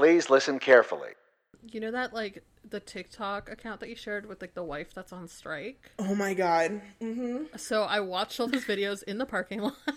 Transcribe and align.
Please 0.00 0.30
listen 0.30 0.58
carefully. 0.58 1.10
You 1.70 1.78
know 1.78 1.90
that 1.90 2.14
like 2.14 2.42
the 2.66 2.80
TikTok 2.80 3.50
account 3.50 3.80
that 3.80 3.90
you 3.90 3.94
shared 3.94 4.24
with 4.24 4.40
like 4.40 4.54
the 4.54 4.64
wife 4.64 4.94
that's 4.94 5.12
on 5.12 5.28
strike? 5.28 5.90
Oh 5.98 6.14
my 6.14 6.32
god. 6.32 6.80
hmm 7.02 7.42
So 7.58 7.82
I 7.82 8.00
watched 8.00 8.40
all 8.40 8.46
those 8.46 8.64
videos 8.64 9.02
in 9.02 9.18
the 9.18 9.26
parking 9.26 9.60
lot. 9.60 9.76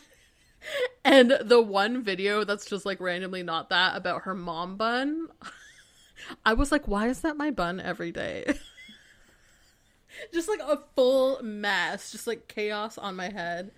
And 1.06 1.38
the 1.42 1.62
one 1.62 2.04
video 2.04 2.44
that's 2.44 2.66
just 2.66 2.86
like 2.86 3.00
randomly 3.00 3.44
not 3.44 3.70
that 3.70 3.96
about 3.96 4.24
her 4.24 4.36
mom 4.36 4.76
bun. 4.76 5.30
I 6.46 6.54
was 6.54 6.70
like, 6.70 6.86
why 6.86 7.08
is 7.08 7.22
that 7.22 7.38
my 7.38 7.50
bun 7.52 7.80
every 7.80 8.12
day? 8.12 8.44
just 10.34 10.50
like 10.50 10.60
a 10.60 10.80
full 10.98 11.42
mess, 11.42 12.12
just 12.12 12.28
like 12.28 12.50
chaos 12.50 12.98
on 12.98 13.16
my 13.16 13.30
head. 13.30 13.72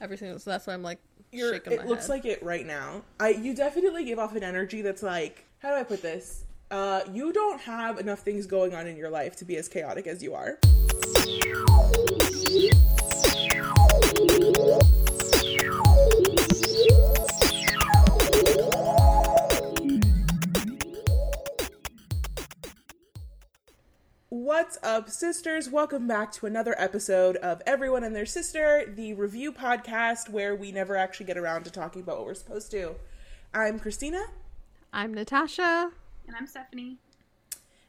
Everything. 0.00 0.38
So 0.38 0.48
that's 0.50 0.68
why 0.68 0.74
I'm 0.74 0.82
like 0.84 1.00
You're, 1.32 1.54
shaking 1.54 1.72
it 1.72 1.86
looks 1.86 2.02
head. 2.06 2.10
like 2.10 2.24
it 2.24 2.40
right 2.40 2.66
now. 2.66 3.02
I 3.18 3.30
you 3.30 3.52
definitely 3.54 4.04
give 4.04 4.20
off 4.20 4.36
an 4.36 4.44
energy 4.44 4.82
that's 4.82 5.02
like, 5.02 5.44
how 5.62 5.70
do 5.70 5.76
I 5.76 5.84
put 5.84 6.02
this? 6.02 6.44
Uh, 6.72 7.02
you 7.12 7.32
don't 7.32 7.60
have 7.60 8.00
enough 8.00 8.18
things 8.20 8.46
going 8.46 8.74
on 8.74 8.88
in 8.88 8.96
your 8.96 9.10
life 9.10 9.36
to 9.36 9.44
be 9.44 9.56
as 9.56 9.68
chaotic 9.68 10.08
as 10.08 10.20
you 10.20 10.34
are. 10.34 10.58
What's 24.30 24.78
up, 24.82 25.10
sisters? 25.10 25.70
Welcome 25.70 26.08
back 26.08 26.32
to 26.32 26.46
another 26.46 26.74
episode 26.76 27.36
of 27.36 27.62
Everyone 27.68 28.02
and 28.02 28.16
Their 28.16 28.26
Sister, 28.26 28.92
the 28.96 29.12
review 29.12 29.52
podcast 29.52 30.28
where 30.28 30.56
we 30.56 30.72
never 30.72 30.96
actually 30.96 31.26
get 31.26 31.38
around 31.38 31.62
to 31.64 31.70
talking 31.70 32.02
about 32.02 32.16
what 32.16 32.26
we're 32.26 32.34
supposed 32.34 32.72
to. 32.72 32.96
I'm 33.54 33.78
Christina, 33.78 34.24
I'm 34.94 35.14
Natasha. 35.14 35.90
And 36.26 36.36
I'm 36.36 36.46
Stephanie. 36.46 36.98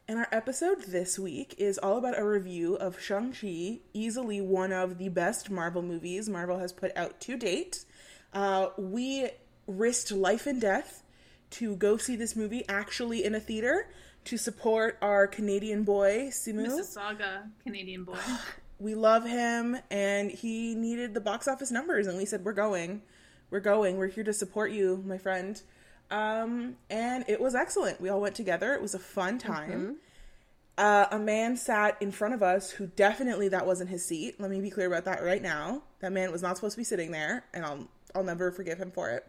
and 0.08 0.20
our 0.20 0.28
episode 0.32 0.84
this 0.84 1.20
week 1.20 1.54
is 1.58 1.78
all 1.78 1.98
about 1.98 2.18
a 2.18 2.26
review 2.26 2.76
of 2.76 2.98
Shang-Chi, 2.98 3.80
easily 3.94 4.40
one 4.40 4.72
of 4.72 4.98
the 4.98 5.10
best 5.10 5.52
Marvel 5.52 5.82
movies 5.82 6.30
Marvel 6.30 6.60
has 6.60 6.72
put 6.72 6.96
out 6.96 7.20
to 7.20 7.38
date. 7.38 7.84
Uh, 8.32 8.70
we 8.78 9.28
risked 9.68 10.14
life 10.14 10.48
and 10.48 10.62
death 10.62 11.04
to 11.50 11.76
go 11.76 11.98
see 11.98 12.16
this 12.16 12.38
movie 12.38 12.64
actually 12.70 13.26
in 13.26 13.36
a 13.36 13.40
theater 13.42 13.90
to 14.24 14.38
support 14.38 14.98
our 15.02 15.28
Canadian 15.28 15.84
boy, 15.84 16.30
Simu. 16.32 16.68
Mississauga 16.68 17.50
Canadian 17.64 18.06
boy. 18.06 18.18
we 18.80 18.96
love 18.96 19.26
him 19.26 19.76
and 19.92 20.32
he 20.32 20.74
needed 20.74 21.14
the 21.14 21.22
box 21.22 21.50
office 21.50 21.70
numbers 21.70 22.08
and 22.08 22.18
we 22.18 22.24
said 22.24 22.46
we're 22.46 22.54
going 22.54 23.02
we're 23.50 23.60
going 23.60 23.98
we're 23.98 24.08
here 24.08 24.24
to 24.24 24.34
support 24.34 24.72
you 24.72 25.04
my 25.06 25.18
friend 25.18 25.62
um, 26.14 26.76
and 26.92 27.26
it 27.28 27.42
was 27.42 27.56
excellent. 27.56 28.00
We 28.00 28.10
all 28.10 28.22
went 28.22 28.36
together. 28.36 28.74
It 28.74 28.82
was 28.82 28.94
a 28.94 29.00
fun 29.00 29.40
time. 29.40 29.98
Uh, 30.78 31.06
a 31.12 31.20
man 31.20 31.58
sat 31.58 31.98
in 32.02 32.12
front 32.12 32.34
of 32.34 32.42
us 32.44 32.70
who 32.72 32.88
definitely 32.88 33.48
that 33.50 33.66
wasn't 33.66 33.90
his 33.90 34.06
seat. 34.06 34.40
Let 34.40 34.50
me 34.52 34.62
be 34.62 34.70
clear 34.70 34.88
about 34.88 35.06
that 35.06 35.24
right 35.24 35.42
now. 35.42 35.84
That 36.02 36.12
man 36.12 36.32
was 36.32 36.42
not 36.42 36.56
supposed 36.56 36.74
to 36.76 36.80
be 36.80 36.84
sitting 36.84 37.12
there 37.12 37.46
and 37.54 37.64
i'll 37.66 37.88
i'll 38.16 38.24
never 38.24 38.52
forgive 38.52 38.78
him 38.78 38.92
for 38.92 39.10
it. 39.10 39.26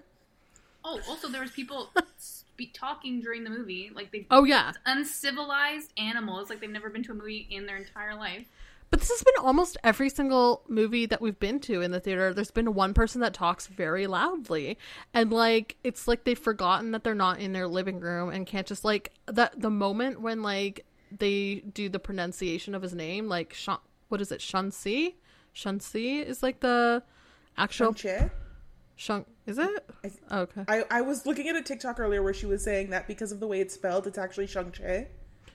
Oh, 0.85 1.01
also 1.09 1.29
there 1.29 1.41
was 1.43 1.51
people 1.51 1.91
spe- 2.19 2.73
talking 2.75 3.21
during 3.21 3.45
the 3.45 3.51
movie, 3.51 3.91
like 3.95 4.11
they 4.13 4.27
Oh 4.31 4.45
yeah. 4.45 4.73
uncivilized 4.87 5.93
animals, 5.99 6.51
like 6.51 6.61
they've 6.61 6.71
never 6.71 6.91
been 6.91 7.03
to 7.05 7.13
a 7.13 7.15
movie 7.15 7.47
in 7.51 7.67
their 7.67 7.77
entire 7.77 8.15
life. 8.15 8.47
But 8.95 9.01
this 9.01 9.11
has 9.11 9.25
been 9.25 9.45
almost 9.45 9.77
every 9.83 10.09
single 10.09 10.63
movie 10.69 11.05
that 11.07 11.21
we've 11.21 11.41
been 11.41 11.59
to 11.63 11.81
in 11.81 11.91
the 11.91 11.99
theater. 11.99 12.33
There's 12.33 12.53
been 12.53 12.75
one 12.75 12.95
person 12.95 13.23
that 13.23 13.35
talks 13.35 13.67
very 13.67 14.07
loudly. 14.07 14.79
And 15.13 15.33
like 15.33 15.77
it's 15.83 16.07
like 16.07 16.23
they've 16.23 16.39
forgotten 16.39 16.93
that 16.93 17.03
they're 17.03 17.13
not 17.13 17.41
in 17.41 17.53
their 17.53 17.67
living 17.67 17.99
room 17.99 18.31
and 18.31 18.47
can't 18.47 18.69
just 18.69 18.85
like 18.85 19.11
that 19.27 19.61
the 19.61 19.69
moment 19.69 20.21
when 20.21 20.43
like 20.43 20.87
they 21.11 21.65
do 21.75 21.89
the 21.89 21.99
pronunciation 21.99 22.73
of 22.73 22.83
his 22.83 22.95
name, 22.95 23.29
like 23.29 23.53
Shan 23.53 23.79
what 24.11 24.21
is 24.21 24.31
it, 24.31 24.39
Shanxi? 24.39 25.15
Shanxi 25.53 26.25
is 26.25 26.41
like 26.41 26.61
the 26.61 27.03
actual 27.59 27.93
Shang-Chi. 27.95 28.31
Shang 28.95 29.25
is 29.45 29.59
it? 29.59 29.91
Oh, 30.31 30.43
okay. 30.43 30.67
I, 30.69 30.85
I 30.89 31.01
was 31.01 31.27
looking 31.27 31.49
at 31.49 31.57
a 31.57 31.63
tiktok 31.63 31.99
earlier 31.99 32.23
where 32.23 32.33
she 32.33 32.47
was 32.47 32.63
saying 32.63 32.91
that 32.91 33.09
because 33.09 33.33
of 33.33 33.41
the 33.41 33.49
way 33.49 33.61
it's 33.61 33.75
spelled 33.75 34.07
it's 34.07 34.19
actually 34.19 34.47
shang-chi 34.47 35.09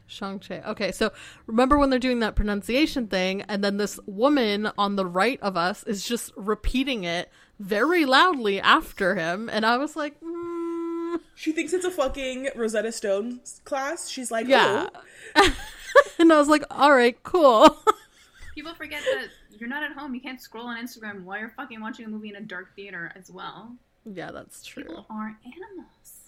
Shang-Chi. 0.09 0.61
Okay, 0.67 0.91
so 0.91 1.11
remember 1.47 1.77
when 1.77 1.89
they're 1.89 1.99
doing 1.99 2.19
that 2.19 2.35
pronunciation 2.35 3.07
thing, 3.07 3.43
and 3.43 3.63
then 3.63 3.77
this 3.77 3.99
woman 4.05 4.71
on 4.77 4.95
the 4.95 5.05
right 5.05 5.39
of 5.41 5.55
us 5.55 5.83
is 5.83 6.05
just 6.05 6.33
repeating 6.35 7.03
it 7.03 7.31
very 7.59 8.05
loudly 8.05 8.59
after 8.59 9.15
him, 9.15 9.49
and 9.51 9.65
I 9.65 9.77
was 9.77 9.95
like, 9.95 10.19
mm, 10.21 11.19
she 11.35 11.51
thinks 11.51 11.73
it's 11.73 11.85
a 11.85 11.91
fucking 11.91 12.49
rosetta 12.55 12.91
stone 12.91 13.39
class 13.63 14.09
she's 14.09 14.29
like 14.29 14.47
yeah. 14.47 14.87
oh 15.35 15.55
and 16.19 16.31
I 16.31 16.37
was 16.37 16.47
like, 16.47 16.63
all 16.69 16.91
right, 16.91 17.21
cool. 17.23 17.77
People 18.55 18.73
forget 18.75 19.01
that 19.03 19.29
you're 19.57 19.69
not 19.69 19.83
at 19.83 19.93
home. 19.93 20.13
You 20.13 20.21
can't 20.21 20.41
scroll 20.41 20.67
on 20.67 20.83
Instagram 20.83 21.23
while 21.23 21.39
you're 21.39 21.53
fucking 21.55 21.81
watching 21.81 22.05
a 22.05 22.09
movie 22.09 22.29
in 22.29 22.35
a 22.35 22.41
dark 22.41 22.75
theater 22.75 23.11
as 23.15 23.31
well. 23.31 23.75
yeah, 24.05 24.31
that's 24.31 24.65
true. 24.65 24.83
People 24.83 25.05
are 25.09 25.37
animals. 25.45 26.18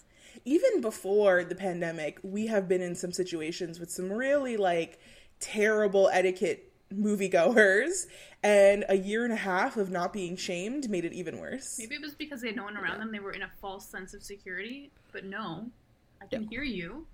Even 0.44 0.80
before 0.80 1.44
the 1.44 1.54
pandemic, 1.54 2.18
we 2.22 2.46
have 2.46 2.68
been 2.68 2.82
in 2.82 2.94
some 2.94 3.12
situations 3.12 3.78
with 3.78 3.90
some 3.90 4.12
really 4.12 4.56
like 4.56 4.98
terrible 5.40 6.08
etiquette 6.12 6.72
moviegoers, 6.92 8.06
and 8.42 8.84
a 8.88 8.96
year 8.96 9.24
and 9.24 9.32
a 9.32 9.36
half 9.36 9.76
of 9.76 9.90
not 9.90 10.12
being 10.12 10.36
shamed 10.36 10.90
made 10.90 11.04
it 11.04 11.12
even 11.12 11.38
worse. 11.38 11.78
Maybe 11.78 11.94
it 11.94 12.00
was 12.00 12.14
because 12.14 12.40
they 12.40 12.48
had 12.48 12.56
no 12.56 12.64
one 12.64 12.76
around 12.76 12.98
them. 12.98 13.12
They 13.12 13.20
were 13.20 13.32
in 13.32 13.42
a 13.42 13.50
false 13.60 13.86
sense 13.86 14.14
of 14.14 14.22
security. 14.22 14.90
But 15.12 15.24
no, 15.24 15.70
I 16.20 16.26
can 16.26 16.48
hear 16.48 16.62
you. 16.62 17.06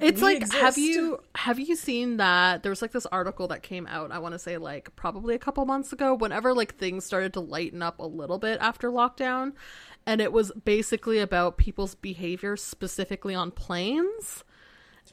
It's 0.00 0.20
We 0.20 0.40
like 0.40 0.52
have 0.52 0.78
you 0.78 1.20
have 1.34 1.58
you 1.58 1.76
seen 1.76 2.16
that 2.16 2.62
there 2.62 2.70
was 2.70 2.82
like 2.82 2.92
this 2.92 3.06
article 3.06 3.46
that 3.48 3.62
came 3.62 3.86
out 3.86 4.10
I 4.10 4.18
want 4.18 4.32
to 4.32 4.38
say 4.38 4.58
like 4.58 4.94
probably 4.96 5.34
a 5.34 5.38
couple 5.38 5.64
months 5.64 5.92
ago 5.92 6.14
whenever 6.14 6.52
like 6.54 6.76
things 6.76 7.04
started 7.04 7.32
to 7.34 7.40
lighten 7.40 7.80
up 7.80 8.00
a 8.00 8.06
little 8.06 8.38
bit 8.38 8.58
after 8.60 8.90
lockdown 8.90 9.52
and 10.10 10.20
it 10.20 10.32
was 10.32 10.50
basically 10.64 11.20
about 11.20 11.56
people's 11.56 11.94
behavior 11.94 12.56
specifically 12.56 13.32
on 13.32 13.52
planes 13.52 14.42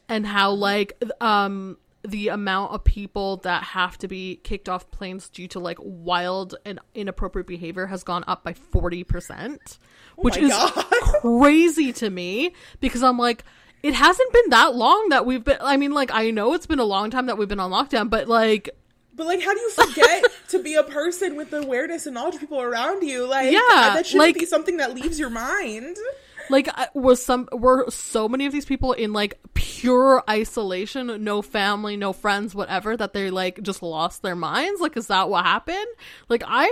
and 0.09 0.25
how 0.25 0.49
like 0.49 0.99
um 1.21 1.77
the 2.01 2.29
amount 2.29 2.71
of 2.71 2.83
people 2.83 3.37
that 3.37 3.61
have 3.61 3.95
to 3.99 4.07
be 4.07 4.37
kicked 4.37 4.67
off 4.67 4.89
planes 4.89 5.29
due 5.29 5.47
to 5.47 5.59
like 5.59 5.77
wild 5.81 6.55
and 6.65 6.79
inappropriate 6.95 7.45
behavior 7.45 7.85
has 7.85 8.03
gone 8.03 8.23
up 8.27 8.43
by 8.43 8.53
40% 8.53 9.77
which 10.15 10.37
Oh 10.37 10.41
my 10.41 10.47
is 10.47 10.51
God. 10.51 10.85
crazy 11.21 11.93
to 11.93 12.09
me 12.09 12.53
because 12.79 13.03
I'm 13.03 13.19
like, 13.19 13.43
it 13.83 13.93
hasn't 13.93 14.33
been 14.33 14.49
that 14.49 14.75
long 14.75 15.09
that 15.09 15.27
we've 15.27 15.43
been. 15.43 15.57
I 15.61 15.77
mean, 15.77 15.91
like, 15.91 16.09
I 16.11 16.31
know 16.31 16.53
it's 16.53 16.65
been 16.65 16.79
a 16.79 16.85
long 16.85 17.11
time 17.11 17.27
that 17.27 17.37
we've 17.37 17.47
been 17.47 17.59
on 17.59 17.69
lockdown, 17.69 18.09
but 18.09 18.27
like, 18.27 18.71
But 19.17 19.27
like, 19.27 19.41
how 19.43 19.53
do 19.53 19.59
you 19.59 19.71
forget 19.71 20.23
to 20.49 20.63
be 20.63 20.75
a 20.75 20.83
person 20.83 21.35
with 21.35 21.51
awareness 21.51 22.05
and 22.05 22.13
knowledge 22.13 22.35
of 22.35 22.39
people 22.39 22.61
around 22.61 23.01
you? 23.03 23.27
Like, 23.27 23.51
Yeah, 23.51 23.59
that 23.95 24.05
shouldn't 24.05 24.19
like- 24.27 24.39
be 24.39 24.45
something 24.45 24.77
that 24.77 24.93
leaves 24.95 25.19
your 25.19 25.29
mind. 25.31 25.97
like 26.49 26.69
was 26.93 27.21
some 27.21 27.49
were 27.51 27.89
so 27.89 28.29
many 28.29 28.45
of 28.45 28.53
these 28.53 28.63
people 28.63 28.93
in 28.93 29.11
like 29.11 29.37
pure 29.53 30.23
isolation, 30.29 31.23
no 31.23 31.41
family, 31.41 31.97
no 31.97 32.13
friends, 32.13 32.55
whatever, 32.55 32.95
that 32.95 33.11
they 33.13 33.29
like 33.31 33.61
just 33.63 33.83
lost 33.83 34.21
their 34.21 34.35
minds. 34.35 34.79
Like, 34.79 34.95
is 34.95 35.07
that 35.07 35.29
what 35.29 35.43
happened? 35.45 35.85
Like, 36.29 36.43
I'm 36.47 36.69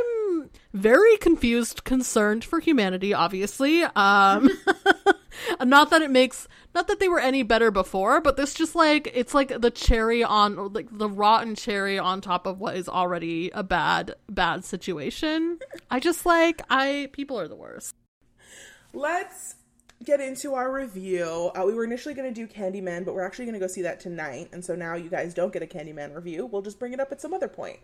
very 0.73 1.18
confused, 1.18 1.84
concerned 1.84 2.44
for 2.44 2.59
humanity. 2.59 3.13
Obviously, 3.13 3.84
um, 3.84 4.50
not 5.63 5.90
that 5.90 6.01
it 6.01 6.12
makes 6.12 6.47
not 6.73 6.88
that 6.88 7.00
they 7.00 7.07
were 7.07 7.19
any 7.19 7.44
better 7.44 7.72
before, 7.72 8.22
but 8.22 8.38
this 8.38 8.53
just 8.53 8.75
like 8.75 9.12
it's 9.13 9.34
like 9.34 9.62
the 9.62 9.72
cherry 9.72 10.23
on 10.23 10.73
like 10.73 10.88
the 10.91 11.09
rotten 11.09 11.56
cherry 11.56 11.97
on 11.97 12.22
top 12.22 12.46
of 12.46 12.59
what 12.59 12.75
is 12.75 12.90
already 12.90 13.50
a 13.51 13.63
bad 13.63 14.16
bad 14.29 14.66
situation. 14.66 15.59
I 15.90 16.00
just 16.00 16.25
like 16.25 16.62
I 16.69 17.09
people 17.13 17.40
are 17.40 17.47
the 17.47 17.56
worst. 17.56 17.96
Let's 18.94 19.56
get 20.03 20.19
into 20.19 20.53
our 20.53 20.72
review. 20.72 21.52
Uh, 21.56 21.63
we 21.66 21.73
were 21.73 21.84
initially 21.84 22.13
going 22.13 22.31
to 22.31 22.47
do 22.47 22.52
Candyman, 22.52 23.05
but 23.05 23.14
we're 23.14 23.26
actually 23.26 23.46
going 23.46 23.53
to 23.53 23.59
go 23.59 23.67
see 23.67 23.81
that 23.84 23.99
tonight. 23.99 24.49
And 24.52 24.64
so 24.64 24.76
now 24.76 24.96
you 24.96 25.09
guys 25.09 25.34
don't 25.34 25.53
get 25.53 25.64
a 25.64 25.67
Candyman 25.67 26.14
review. 26.14 26.46
We'll 26.46 26.61
just 26.61 26.79
bring 26.79 26.93
it 26.93 26.99
up 26.99 27.11
at 27.11 27.22
some 27.22 27.34
other 27.34 27.47
point. 27.47 27.79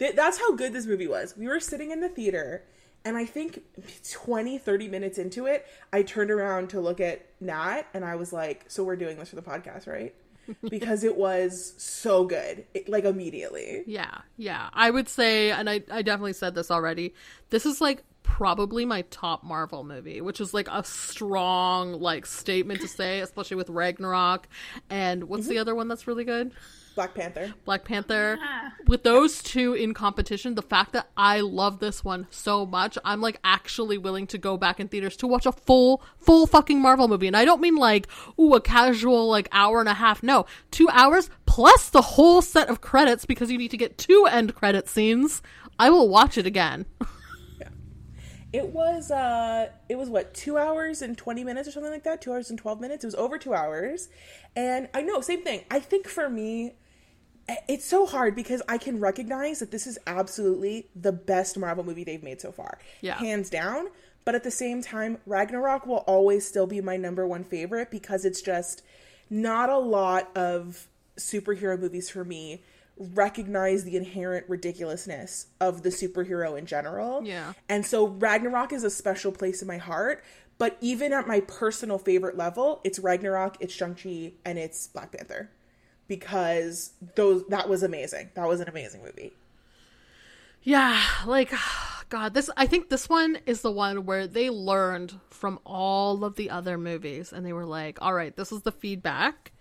Th- 0.00 0.16
that's 0.16 0.38
how 0.38 0.56
good 0.56 0.72
this 0.72 0.86
movie 0.86 1.06
was. 1.06 1.36
We 1.36 1.46
were 1.46 1.60
sitting 1.60 1.92
in 1.92 2.00
the 2.00 2.08
theater, 2.08 2.64
and 3.04 3.16
I 3.16 3.26
think 3.26 3.62
20, 4.10 4.58
30 4.58 4.88
minutes 4.88 5.18
into 5.18 5.46
it, 5.46 5.66
I 5.92 6.02
turned 6.02 6.32
around 6.32 6.70
to 6.70 6.80
look 6.80 7.00
at 7.00 7.24
Nat, 7.40 7.82
and 7.94 8.04
I 8.04 8.16
was 8.16 8.32
like, 8.32 8.64
So 8.66 8.82
we're 8.82 8.96
doing 8.96 9.18
this 9.18 9.28
for 9.28 9.36
the 9.36 9.42
podcast, 9.42 9.86
right? 9.86 10.14
because 10.68 11.04
it 11.04 11.16
was 11.16 11.74
so 11.78 12.24
good, 12.24 12.64
it, 12.74 12.88
like 12.88 13.04
immediately. 13.04 13.84
Yeah, 13.86 14.22
yeah. 14.36 14.70
I 14.72 14.90
would 14.90 15.08
say, 15.08 15.52
and 15.52 15.68
I, 15.68 15.82
I 15.90 16.02
definitely 16.02 16.32
said 16.32 16.54
this 16.54 16.70
already, 16.70 17.14
this 17.50 17.66
is 17.66 17.80
like 17.80 18.02
probably 18.22 18.84
my 18.84 19.02
top 19.10 19.44
Marvel 19.44 19.84
movie, 19.84 20.20
which 20.20 20.40
is 20.40 20.54
like 20.54 20.68
a 20.68 20.82
strong 20.82 22.00
like 22.00 22.26
statement 22.26 22.80
to 22.80 22.88
say, 22.88 23.20
especially 23.20 23.58
with 23.58 23.68
Ragnarok. 23.68 24.48
And 24.88 25.24
what's 25.24 25.46
the 25.46 25.54
mm-hmm. 25.54 25.60
other 25.60 25.74
one 25.74 25.88
that's 25.88 26.06
really 26.06 26.24
good? 26.24 26.52
Black 26.94 27.14
Panther. 27.14 27.54
Black 27.64 27.84
Panther. 27.84 28.38
Yeah. 28.40 28.70
With 28.86 29.02
those 29.02 29.42
two 29.42 29.74
in 29.74 29.94
competition, 29.94 30.54
the 30.54 30.62
fact 30.62 30.92
that 30.92 31.08
I 31.16 31.40
love 31.40 31.78
this 31.78 32.04
one 32.04 32.26
so 32.30 32.66
much, 32.66 32.98
I'm 33.04 33.20
like 33.20 33.38
actually 33.44 33.98
willing 33.98 34.26
to 34.28 34.38
go 34.38 34.56
back 34.56 34.80
in 34.80 34.88
theaters 34.88 35.16
to 35.18 35.26
watch 35.26 35.46
a 35.46 35.52
full, 35.52 36.02
full 36.18 36.46
fucking 36.46 36.80
Marvel 36.80 37.08
movie. 37.08 37.26
And 37.26 37.36
I 37.36 37.44
don't 37.44 37.60
mean 37.60 37.76
like, 37.76 38.08
ooh, 38.38 38.54
a 38.54 38.60
casual 38.60 39.28
like 39.28 39.48
hour 39.52 39.80
and 39.80 39.88
a 39.88 39.94
half. 39.94 40.22
No, 40.22 40.46
two 40.70 40.88
hours 40.90 41.30
plus 41.46 41.88
the 41.88 42.02
whole 42.02 42.42
set 42.42 42.68
of 42.68 42.80
credits 42.80 43.24
because 43.24 43.50
you 43.50 43.58
need 43.58 43.70
to 43.70 43.76
get 43.76 43.98
two 43.98 44.26
end 44.30 44.54
credit 44.54 44.88
scenes. 44.88 45.42
I 45.78 45.90
will 45.90 46.08
watch 46.08 46.36
it 46.36 46.46
again. 46.46 46.86
It 48.52 48.66
was 48.66 49.10
uh 49.10 49.68
it 49.88 49.96
was 49.96 50.08
what, 50.08 50.34
two 50.34 50.58
hours 50.58 51.02
and 51.02 51.16
twenty 51.16 51.44
minutes 51.44 51.68
or 51.68 51.72
something 51.72 51.92
like 51.92 52.04
that? 52.04 52.20
Two 52.20 52.32
hours 52.32 52.50
and 52.50 52.58
twelve 52.58 52.80
minutes. 52.80 53.04
It 53.04 53.08
was 53.08 53.14
over 53.14 53.38
two 53.38 53.54
hours. 53.54 54.08
And 54.56 54.88
I 54.92 55.02
know, 55.02 55.20
same 55.20 55.42
thing. 55.42 55.64
I 55.70 55.78
think 55.78 56.08
for 56.08 56.28
me, 56.28 56.74
it's 57.68 57.84
so 57.84 58.06
hard 58.06 58.34
because 58.34 58.62
I 58.68 58.78
can 58.78 59.00
recognize 59.00 59.60
that 59.60 59.70
this 59.70 59.86
is 59.86 59.98
absolutely 60.06 60.88
the 60.94 61.12
best 61.12 61.58
Marvel 61.58 61.84
movie 61.84 62.04
they've 62.04 62.22
made 62.22 62.40
so 62.40 62.52
far. 62.52 62.78
Yeah. 63.00 63.16
Hands 63.16 63.48
down. 63.48 63.88
But 64.24 64.34
at 64.34 64.44
the 64.44 64.50
same 64.50 64.82
time, 64.82 65.18
Ragnarok 65.26 65.86
will 65.86 66.04
always 66.06 66.46
still 66.46 66.66
be 66.66 66.80
my 66.80 66.96
number 66.96 67.26
one 67.26 67.42
favorite 67.42 67.90
because 67.90 68.24
it's 68.24 68.42
just 68.42 68.82
not 69.30 69.70
a 69.70 69.78
lot 69.78 70.36
of 70.36 70.88
superhero 71.16 71.78
movies 71.78 72.10
for 72.10 72.24
me 72.24 72.62
recognize 73.00 73.84
the 73.84 73.96
inherent 73.96 74.48
ridiculousness 74.48 75.46
of 75.60 75.82
the 75.82 75.88
superhero 75.88 76.58
in 76.58 76.66
general. 76.66 77.24
Yeah. 77.24 77.54
And 77.68 77.84
so 77.84 78.06
Ragnarok 78.06 78.72
is 78.72 78.84
a 78.84 78.90
special 78.90 79.32
place 79.32 79.62
in 79.62 79.68
my 79.68 79.78
heart. 79.78 80.22
But 80.58 80.76
even 80.82 81.14
at 81.14 81.26
my 81.26 81.40
personal 81.40 81.96
favorite 81.96 82.36
level, 82.36 82.82
it's 82.84 82.98
Ragnarok, 82.98 83.56
it's 83.60 83.72
Shang-Chi, 83.72 84.32
and 84.44 84.58
it's 84.58 84.88
Black 84.88 85.10
Panther. 85.12 85.50
Because 86.06 86.90
those 87.14 87.46
that 87.46 87.68
was 87.68 87.82
amazing. 87.82 88.30
That 88.34 88.46
was 88.46 88.60
an 88.60 88.68
amazing 88.68 89.02
movie. 89.02 89.32
Yeah, 90.62 91.00
like 91.24 91.54
God, 92.10 92.34
this 92.34 92.50
I 92.56 92.66
think 92.66 92.90
this 92.90 93.08
one 93.08 93.38
is 93.46 93.62
the 93.62 93.70
one 93.70 94.04
where 94.04 94.26
they 94.26 94.50
learned 94.50 95.14
from 95.30 95.60
all 95.64 96.24
of 96.24 96.34
the 96.36 96.50
other 96.50 96.76
movies 96.76 97.32
and 97.32 97.46
they 97.46 97.52
were 97.54 97.64
like, 97.64 98.02
"All 98.02 98.12
right, 98.12 98.36
this 98.36 98.52
is 98.52 98.62
the 98.62 98.72
feedback." 98.72 99.52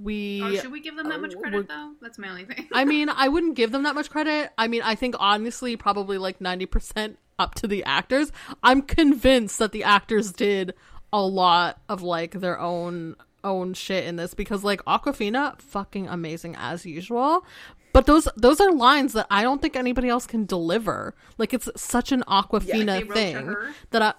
We 0.00 0.40
Oh, 0.42 0.54
should 0.54 0.72
we 0.72 0.80
give 0.80 0.96
them 0.96 1.08
that 1.08 1.20
much 1.20 1.36
credit 1.36 1.68
though? 1.68 1.92
That's 2.00 2.18
my 2.18 2.28
only 2.28 2.44
thing. 2.44 2.68
I 2.72 2.84
mean, 2.84 3.08
I 3.14 3.28
wouldn't 3.28 3.56
give 3.56 3.72
them 3.72 3.82
that 3.82 3.94
much 3.94 4.10
credit. 4.10 4.52
I 4.56 4.68
mean, 4.68 4.82
I 4.82 4.94
think 4.94 5.16
honestly 5.18 5.76
probably 5.76 6.18
like 6.18 6.38
90% 6.38 7.16
up 7.38 7.54
to 7.56 7.66
the 7.66 7.84
actors. 7.84 8.30
I'm 8.62 8.82
convinced 8.82 9.58
that 9.58 9.72
the 9.72 9.84
actors 9.84 10.32
did 10.32 10.74
a 11.12 11.20
lot 11.20 11.80
of 11.88 12.02
like 12.02 12.32
their 12.32 12.58
own 12.60 13.16
own 13.44 13.72
shit 13.72 14.04
in 14.04 14.16
this 14.16 14.34
because 14.34 14.64
like 14.64 14.84
Awkwafina 14.84 15.60
fucking 15.60 16.08
amazing 16.08 16.56
as 16.56 16.84
usual. 16.84 17.44
But 17.92 18.06
those 18.06 18.28
those 18.36 18.60
are 18.60 18.70
lines 18.70 19.14
that 19.14 19.26
I 19.30 19.42
don't 19.42 19.62
think 19.62 19.74
anybody 19.74 20.08
else 20.08 20.26
can 20.26 20.44
deliver. 20.44 21.14
Like 21.38 21.54
it's 21.54 21.68
such 21.76 22.12
an 22.12 22.22
Awkwafina 22.28 23.08
wrote 23.08 23.14
thing 23.14 23.56
that 23.90 24.02
I 24.02 24.14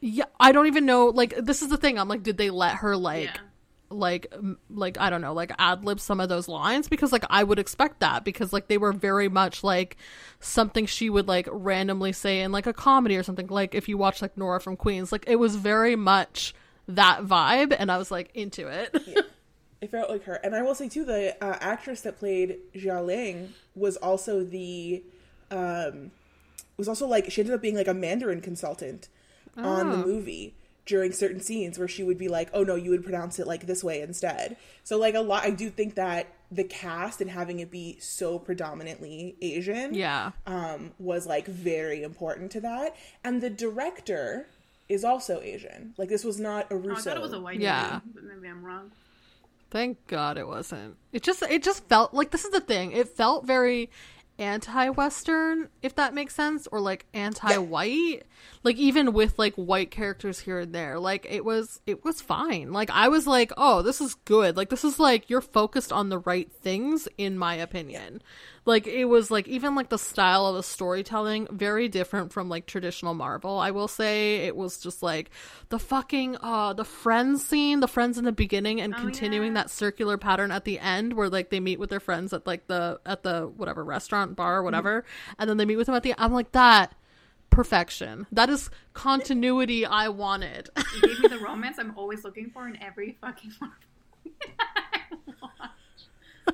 yeah, 0.00 0.24
I 0.38 0.52
don't 0.52 0.66
even 0.66 0.86
know 0.86 1.06
like 1.06 1.34
this 1.36 1.62
is 1.62 1.68
the 1.68 1.76
thing. 1.76 1.98
I'm 1.98 2.08
like 2.08 2.22
did 2.22 2.36
they 2.36 2.50
let 2.50 2.76
her 2.76 2.96
like 2.96 3.24
yeah. 3.24 3.40
Like 3.92 4.32
like 4.68 4.98
I 4.98 5.10
don't 5.10 5.20
know, 5.20 5.32
like 5.34 5.50
ad 5.58 5.84
lib 5.84 5.98
some 5.98 6.20
of 6.20 6.28
those 6.28 6.46
lines 6.46 6.88
because 6.88 7.10
like 7.10 7.24
I 7.28 7.42
would 7.42 7.58
expect 7.58 8.00
that 8.00 8.24
because 8.24 8.52
like 8.52 8.68
they 8.68 8.78
were 8.78 8.92
very 8.92 9.28
much 9.28 9.64
like 9.64 9.96
something 10.38 10.86
she 10.86 11.10
would 11.10 11.26
like 11.26 11.48
randomly 11.50 12.12
say 12.12 12.40
in 12.40 12.52
like 12.52 12.66
a 12.68 12.72
comedy 12.72 13.16
or 13.16 13.24
something. 13.24 13.48
Like 13.48 13.74
if 13.74 13.88
you 13.88 13.98
watch 13.98 14.22
like 14.22 14.36
Nora 14.38 14.60
from 14.60 14.76
Queens, 14.76 15.10
like 15.10 15.24
it 15.26 15.36
was 15.36 15.56
very 15.56 15.96
much 15.96 16.54
that 16.86 17.22
vibe, 17.24 17.74
and 17.76 17.90
I 17.90 17.98
was 17.98 18.10
like 18.10 18.30
into 18.34 18.68
it. 18.68 18.96
It 19.80 19.90
felt 19.90 20.10
like 20.10 20.24
her. 20.24 20.34
And 20.34 20.54
I 20.54 20.60
will 20.60 20.74
say 20.74 20.90
too, 20.90 21.06
the 21.06 21.42
uh, 21.42 21.56
actress 21.58 22.02
that 22.02 22.18
played 22.18 22.58
Jiang 22.74 23.06
Li 23.06 23.48
was 23.74 23.96
also 23.96 24.44
the 24.44 25.02
um 25.50 26.10
was 26.76 26.86
also 26.86 27.06
like 27.06 27.30
she 27.32 27.40
ended 27.40 27.54
up 27.54 27.62
being 27.62 27.76
like 27.76 27.88
a 27.88 27.94
Mandarin 27.94 28.42
consultant 28.42 29.08
on 29.56 29.88
the 29.90 29.96
Oh. 29.96 30.06
movie 30.06 30.54
during 30.90 31.12
certain 31.12 31.40
scenes 31.40 31.78
where 31.78 31.88
she 31.88 32.02
would 32.02 32.18
be 32.18 32.28
like, 32.28 32.50
"Oh 32.52 32.62
no, 32.64 32.74
you 32.74 32.90
would 32.90 33.02
pronounce 33.04 33.38
it 33.38 33.46
like 33.46 33.66
this 33.66 33.82
way 33.82 34.02
instead." 34.02 34.56
So 34.84 34.98
like 34.98 35.14
a 35.14 35.20
lot 35.20 35.44
I 35.44 35.50
do 35.50 35.70
think 35.70 35.94
that 35.94 36.26
the 36.50 36.64
cast 36.64 37.20
and 37.20 37.30
having 37.30 37.60
it 37.60 37.70
be 37.70 37.98
so 38.00 38.38
predominantly 38.38 39.36
Asian 39.40 39.94
yeah, 39.94 40.32
um 40.46 40.90
was 40.98 41.26
like 41.26 41.46
very 41.46 42.02
important 42.02 42.50
to 42.52 42.60
that. 42.60 42.96
And 43.24 43.40
the 43.40 43.50
director 43.50 44.46
is 44.88 45.04
also 45.04 45.40
Asian. 45.40 45.94
Like 45.96 46.08
this 46.08 46.24
was 46.24 46.40
not 46.40 46.70
a 46.70 46.74
Oh, 46.74 46.78
Russo. 46.78 47.00
I 47.00 47.02
thought 47.04 47.16
it 47.16 47.22
was 47.22 47.32
a 47.32 47.40
white 47.40 47.60
Yeah. 47.60 48.00
movie, 48.04 48.14
but 48.14 48.24
maybe 48.24 48.48
I'm 48.48 48.64
wrong. 48.64 48.90
thank 49.70 50.04
God 50.08 50.36
it 50.36 50.48
wasn't. 50.48 50.96
It 51.12 51.22
just 51.22 51.42
it 51.42 51.62
just 51.62 51.84
felt 51.84 52.12
like 52.12 52.30
this 52.32 52.44
is 52.44 52.50
the 52.50 52.60
thing. 52.60 52.90
It 52.90 53.08
felt 53.08 53.46
very 53.46 53.88
anti-western 54.40 55.68
if 55.82 55.94
that 55.94 56.14
makes 56.14 56.34
sense 56.34 56.66
or 56.72 56.80
like 56.80 57.06
anti-white? 57.14 58.24
Like 58.64 58.76
even 58.76 59.12
with 59.12 59.38
like 59.38 59.54
white 59.54 59.90
characters 59.90 60.40
here 60.40 60.60
and 60.60 60.74
there 60.74 60.98
like 60.98 61.26
it 61.28 61.44
was 61.44 61.80
it 61.86 62.04
was 62.04 62.20
fine. 62.20 62.72
Like 62.72 62.90
i 62.90 63.08
was 63.08 63.26
like 63.26 63.52
oh 63.56 63.82
this 63.82 64.00
is 64.00 64.14
good. 64.14 64.56
Like 64.56 64.70
this 64.70 64.84
is 64.84 64.98
like 64.98 65.30
you're 65.30 65.40
focused 65.40 65.92
on 65.92 66.08
the 66.08 66.18
right 66.18 66.50
things 66.50 67.06
in 67.18 67.38
my 67.38 67.54
opinion 67.54 68.22
like 68.66 68.86
it 68.86 69.06
was 69.06 69.30
like 69.30 69.48
even 69.48 69.74
like 69.74 69.88
the 69.88 69.98
style 69.98 70.46
of 70.46 70.54
the 70.54 70.62
storytelling 70.62 71.46
very 71.50 71.88
different 71.88 72.32
from 72.32 72.48
like 72.48 72.66
traditional 72.66 73.14
marvel 73.14 73.58
i 73.58 73.70
will 73.70 73.88
say 73.88 74.36
it 74.46 74.54
was 74.54 74.78
just 74.78 75.02
like 75.02 75.30
the 75.70 75.78
fucking 75.78 76.36
uh 76.42 76.72
the 76.74 76.84
friends 76.84 77.44
scene 77.44 77.80
the 77.80 77.88
friends 77.88 78.18
in 78.18 78.24
the 78.24 78.32
beginning 78.32 78.80
and 78.80 78.94
Oh, 78.94 78.98
continuing 79.00 79.48
yeah. 79.54 79.62
that 79.62 79.70
circular 79.70 80.18
pattern 80.18 80.50
at 80.50 80.64
the 80.64 80.78
end 80.78 81.14
where 81.14 81.28
like 81.30 81.48
they 81.50 81.58
meet 81.60 81.78
with 81.78 81.90
their 81.90 82.00
friends 82.00 82.32
at 82.32 82.46
like 82.46 82.66
the 82.66 83.00
at 83.06 83.22
the 83.22 83.46
whatever 83.56 83.82
restaurant 83.82 84.36
bar 84.36 84.58
or 84.58 84.62
whatever 84.62 85.04
and 85.38 85.48
then 85.48 85.56
they 85.56 85.64
meet 85.64 85.76
with 85.76 85.86
them 85.86 85.94
at 85.96 86.02
the 86.02 86.14
i'm 86.18 86.32
like 86.32 86.52
that 86.52 86.94
perfection 87.48 88.26
that 88.30 88.48
is 88.50 88.70
continuity 88.92 89.84
i 89.86 90.08
wanted 90.08 90.68
You 90.94 91.00
gave 91.02 91.20
me 91.20 91.28
the 91.28 91.38
romance 91.44 91.78
I'm 91.78 91.92
always 91.96 92.22
looking 92.24 92.50
for 92.50 92.68
in 92.68 92.80
every 92.80 93.16
fucking 93.20 93.52
Marvel. 93.60 93.76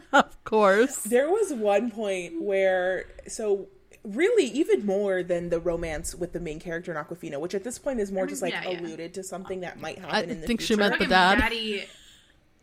of 0.13 0.45
course 0.45 0.97
There 1.05 1.31
was 1.31 1.53
one 1.53 1.91
point 1.91 2.43
where, 2.43 3.07
so 3.29 3.69
really, 4.05 4.45
even 4.47 4.87
more 4.87 5.23
than 5.23 5.51
the 5.51 5.61
romance 5.61 6.15
with 6.15 6.33
the 6.33 6.41
main 6.41 6.61
character 6.61 6.91
in 6.93 6.97
Awkwafina, 7.03 7.41
which 7.41 7.55
at 7.55 7.65
this 7.65 7.79
point 7.79 8.01
is 8.01 8.13
more 8.13 8.25
I 8.25 8.29
just 8.29 8.43
like 8.43 8.53
yeah, 8.53 8.69
yeah. 8.69 8.81
alluded 8.81 9.15
to 9.15 9.23
something 9.23 9.61
that 9.61 9.81
might 9.81 9.99
happen 9.99 10.31
I 10.31 10.33
in 10.33 10.41
the 10.41 10.47
think 10.47 10.61
she 10.61 10.77
meant 10.77 10.99
the 10.99 11.07
dad. 11.07 11.39
Daddy, 11.39 11.85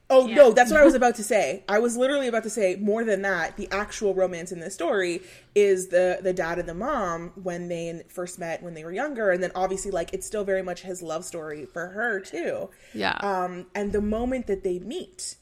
Oh 0.09 0.27
Yeah. 0.27 0.35
no, 0.35 0.51
that's 0.51 0.69
what 0.69 0.81
I 0.81 0.85
was 0.85 0.95
about 0.95 1.15
to 1.15 1.23
say. 1.23 1.63
I 1.67 1.79
was 1.79 1.95
literally 1.97 2.27
about 2.27 2.43
to 2.43 2.49
say 2.49 2.75
more 2.75 3.03
than 3.03 3.21
that. 3.23 3.55
The 3.57 3.67
actual 3.71 4.13
romance 4.13 4.51
in 4.51 4.59
this 4.59 4.73
story 4.73 5.21
is 5.55 5.87
the 5.87 6.19
the 6.21 6.33
dad 6.33 6.59
and 6.59 6.67
the 6.67 6.73
mom 6.73 7.31
when 7.41 7.69
they 7.69 8.03
first 8.09 8.37
met 8.37 8.61
when 8.61 8.73
they 8.73 8.83
were 8.83 8.91
younger, 8.91 9.31
and 9.31 9.41
then 9.41 9.51
obviously 9.55 9.91
like 9.91 10.13
it's 10.13 10.27
still 10.27 10.43
very 10.43 10.61
much 10.61 10.81
his 10.81 11.01
love 11.01 11.23
story 11.25 11.65
for 11.65 11.87
her 11.87 12.19
too. 12.19 12.69
yeah 12.93 13.17
Um, 13.21 13.67
and 13.73 13.91
the 13.93 14.01
moment 14.01 14.47
that 14.47 14.63
they 14.63 14.77
meet 14.79 15.35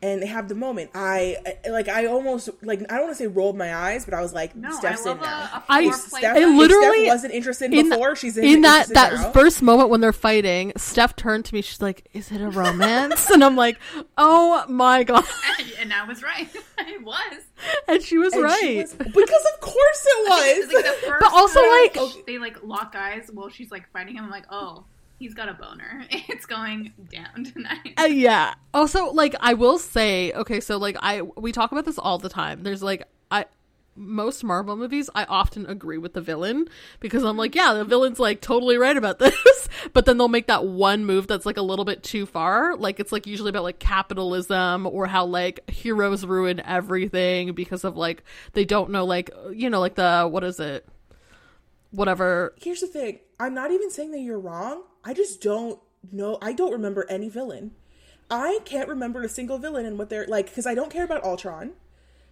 and 0.00 0.22
they 0.22 0.26
have 0.26 0.48
the 0.48 0.54
moment, 0.54 0.90
I 0.94 1.36
I- 1.64 1.68
like 1.70 1.88
I 1.88 2.06
almost 2.06 2.48
like 2.62 2.80
I 2.90 2.96
don't 2.96 3.04
want 3.06 3.10
to 3.12 3.14
say 3.16 3.26
rolled 3.26 3.56
my 3.56 3.74
eyes, 3.74 4.04
but 4.04 4.14
I 4.14 4.20
was 4.22 4.32
like, 4.32 4.54
no, 4.54 4.70
Steph's 4.70 5.06
I 5.06 5.12
in 5.12 5.18
love 5.18 5.26
a, 5.26 5.30
now. 5.30 5.42
a 5.42 5.62
I- 5.68 5.84
foreplay. 5.86 5.92
Steph, 5.94 6.36
I 6.36 6.40
if 6.40 6.56
literally- 6.56 7.04
Steph 7.04 7.14
wasn't 7.14 7.34
interested 7.34 7.72
in 7.74 7.88
before. 7.90 8.14
she's 8.16 8.36
in, 8.36 8.44
in 8.44 8.60
that 8.62 8.88
that 8.94 9.12
now. 9.14 9.30
first 9.32 9.62
moment 9.62 9.88
when 9.90 10.00
they're 10.00 10.12
fighting 10.12 10.72
steph 10.76 11.16
turned 11.16 11.44
to 11.46 11.54
me 11.54 11.62
she's 11.62 11.80
like 11.82 12.06
is 12.12 12.30
it 12.32 12.40
a 12.40 12.48
romance 12.48 13.28
and 13.30 13.42
i'm 13.44 13.56
like 13.56 13.78
oh 14.16 14.64
my 14.68 15.02
god 15.04 15.24
and 15.80 15.92
I 15.92 16.04
was 16.06 16.22
right. 16.22 16.48
it 16.78 17.02
was. 17.02 17.42
and 17.86 18.02
she 18.02 18.18
was 18.18 18.32
And 18.34 18.42
right 18.44 18.58
she 18.60 18.78
was- 18.78 18.92
because 18.94 19.46
of 19.54 19.60
course 19.60 20.06
it 20.06 20.18
It's 20.30 20.66
was. 20.66 20.74
like 20.74 20.84
the 20.84 21.06
first 21.06 21.20
But 21.20 21.32
also, 21.32 21.60
time 21.60 21.70
like- 21.82 21.96
Okay. 21.96 22.22
they 22.26 22.38
like 22.38 22.62
lock 22.62 22.94
eyes 22.96 23.30
while 23.32 23.48
she's 23.48 23.70
like 23.70 23.90
fighting 23.92 24.16
him. 24.16 24.24
I'm 24.24 24.30
like, 24.30 24.46
oh, 24.50 24.84
he's 25.18 25.34
got 25.34 25.48
a 25.48 25.54
boner. 25.54 26.04
It's 26.28 26.46
going 26.46 26.92
down 27.10 27.44
tonight. 27.44 27.94
Uh, 27.98 28.04
yeah. 28.04 28.54
Also, 28.72 29.06
like 29.12 29.34
I 29.40 29.54
will 29.54 29.78
say, 29.78 30.32
okay, 30.32 30.60
so 30.60 30.76
like 30.76 30.96
I 31.00 31.22
we 31.22 31.52
talk 31.52 31.72
about 31.72 31.84
this 31.84 31.98
all 31.98 32.18
the 32.18 32.28
time. 32.28 32.62
There's 32.62 32.82
like 32.82 33.04
I 33.30 33.46
most 33.98 34.44
Marvel 34.44 34.76
movies, 34.76 35.10
I 35.14 35.24
often 35.24 35.66
agree 35.66 35.98
with 35.98 36.12
the 36.12 36.20
villain 36.20 36.68
because 37.00 37.24
I'm 37.24 37.36
like, 37.36 37.54
yeah, 37.54 37.74
the 37.74 37.84
villain's 37.84 38.20
like 38.20 38.40
totally 38.40 38.78
right 38.78 38.96
about 38.96 39.18
this, 39.18 39.68
but 39.92 40.06
then 40.06 40.16
they'll 40.18 40.28
make 40.28 40.46
that 40.46 40.64
one 40.64 41.04
move 41.04 41.26
that's 41.26 41.44
like 41.44 41.56
a 41.56 41.62
little 41.62 41.84
bit 41.84 42.02
too 42.02 42.24
far. 42.24 42.76
Like 42.76 43.00
it's 43.00 43.12
like 43.12 43.26
usually 43.26 43.50
about 43.50 43.64
like 43.64 43.78
capitalism 43.78 44.86
or 44.86 45.06
how 45.06 45.26
like 45.26 45.68
heroes 45.68 46.24
ruin 46.24 46.60
everything 46.60 47.52
because 47.52 47.84
of 47.84 47.96
like 47.96 48.22
they 48.52 48.64
don't 48.64 48.90
know 48.90 49.04
like 49.04 49.30
you 49.52 49.68
know 49.68 49.80
like 49.80 49.96
the 49.96 50.28
what 50.30 50.44
is 50.44 50.60
it, 50.60 50.86
whatever 51.90 52.54
Here's 52.60 52.80
the 52.80 52.86
thing. 52.86 53.18
I'm 53.40 53.54
not 53.54 53.70
even 53.70 53.90
saying 53.90 54.10
that 54.12 54.20
you're 54.20 54.38
wrong. 54.38 54.82
I 55.04 55.14
just 55.14 55.40
don't 55.40 55.78
know. 56.12 56.38
I 56.42 56.52
don't 56.52 56.72
remember 56.72 57.06
any 57.08 57.28
villain. 57.28 57.72
I 58.30 58.60
can't 58.64 58.88
remember 58.88 59.22
a 59.22 59.28
single 59.28 59.58
villain 59.58 59.86
and 59.86 59.96
what 59.98 60.10
they're 60.10 60.26
like 60.26 60.46
because 60.46 60.66
I 60.66 60.74
don't 60.74 60.90
care 60.90 61.04
about 61.04 61.24
Ultron. 61.24 61.72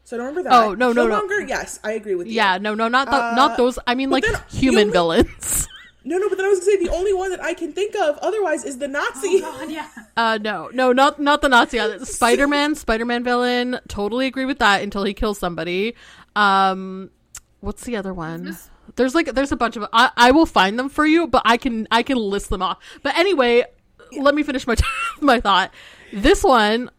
So 0.05 0.17
I 0.17 0.19
don't 0.19 0.27
remember 0.29 0.51
that. 0.51 0.65
Oh, 0.65 0.75
no, 0.75 0.93
no, 0.93 1.07
no. 1.07 1.21
Killmonger, 1.21 1.49
yes, 1.49 1.81
I 1.83 1.93
agree 1.93 2.15
with 2.15 2.27
you. 2.27 2.35
Yeah, 2.35 2.59
no, 2.59 2.75
no, 2.75 2.87
not 2.89 3.09
the, 3.11 3.17
Uh, 3.17 3.35
not 3.35 3.57
those. 3.57 3.79
I 3.87 3.95
mean, 3.95 4.11
like 4.11 4.25
then 4.25 4.41
human 4.51 4.83
only- 4.83 4.93
villains. 4.93 5.69
No, 6.09 6.19
no, 6.19 6.29
but 6.29 6.39
then 6.39 6.47
I 6.47 6.51
was 6.51 6.61
gonna 6.61 6.71
say 6.71 6.85
the 6.85 6.91
only 6.95 7.13
one 7.13 7.31
that 7.31 7.43
I 7.43 7.53
can 7.53 7.73
think 7.73 7.97
of 7.97 8.17
otherwise 8.19 8.65
is 8.65 8.79
the 8.79 8.87
Nazi. 8.87 9.41
Oh 9.43 9.59
god, 9.59 9.69
yeah. 9.73 9.89
Uh, 10.17 10.39
no, 10.41 10.71
no, 10.73 10.93
not 10.93 11.19
not 11.19 11.43
the 11.43 11.49
Nazi. 11.49 11.81
Spider 12.05 12.47
Man, 12.47 12.77
Spider 12.77 13.05
Man 13.05 13.25
villain. 13.25 13.81
Totally 13.89 14.29
agree 14.29 14.45
with 14.45 14.61
that 14.61 14.85
until 14.85 15.03
he 15.03 15.15
kills 15.15 15.37
somebody. 15.37 15.97
Um, 16.37 17.11
what's 17.59 17.83
the 17.83 17.97
other 17.97 18.15
one? 18.15 18.57
There's 18.97 19.15
like 19.15 19.35
there's 19.35 19.53
a 19.53 19.57
bunch 19.57 19.77
of. 19.77 19.87
I 19.93 20.11
I 20.17 20.31
will 20.33 20.47
find 20.47 20.79
them 20.79 20.89
for 20.89 21.07
you, 21.07 21.27
but 21.27 21.43
I 21.45 21.57
can 21.57 21.87
I 21.91 22.03
can 22.03 22.19
list 22.19 22.51
them 22.51 22.63
off. 22.63 22.79
But 23.03 23.17
anyway, 23.17 23.65
let 24.19 24.35
me 24.35 24.43
finish 24.43 24.67
my 24.67 24.77
my 25.21 25.41
thought. 25.41 25.73
This 26.13 26.43
one 26.43 26.91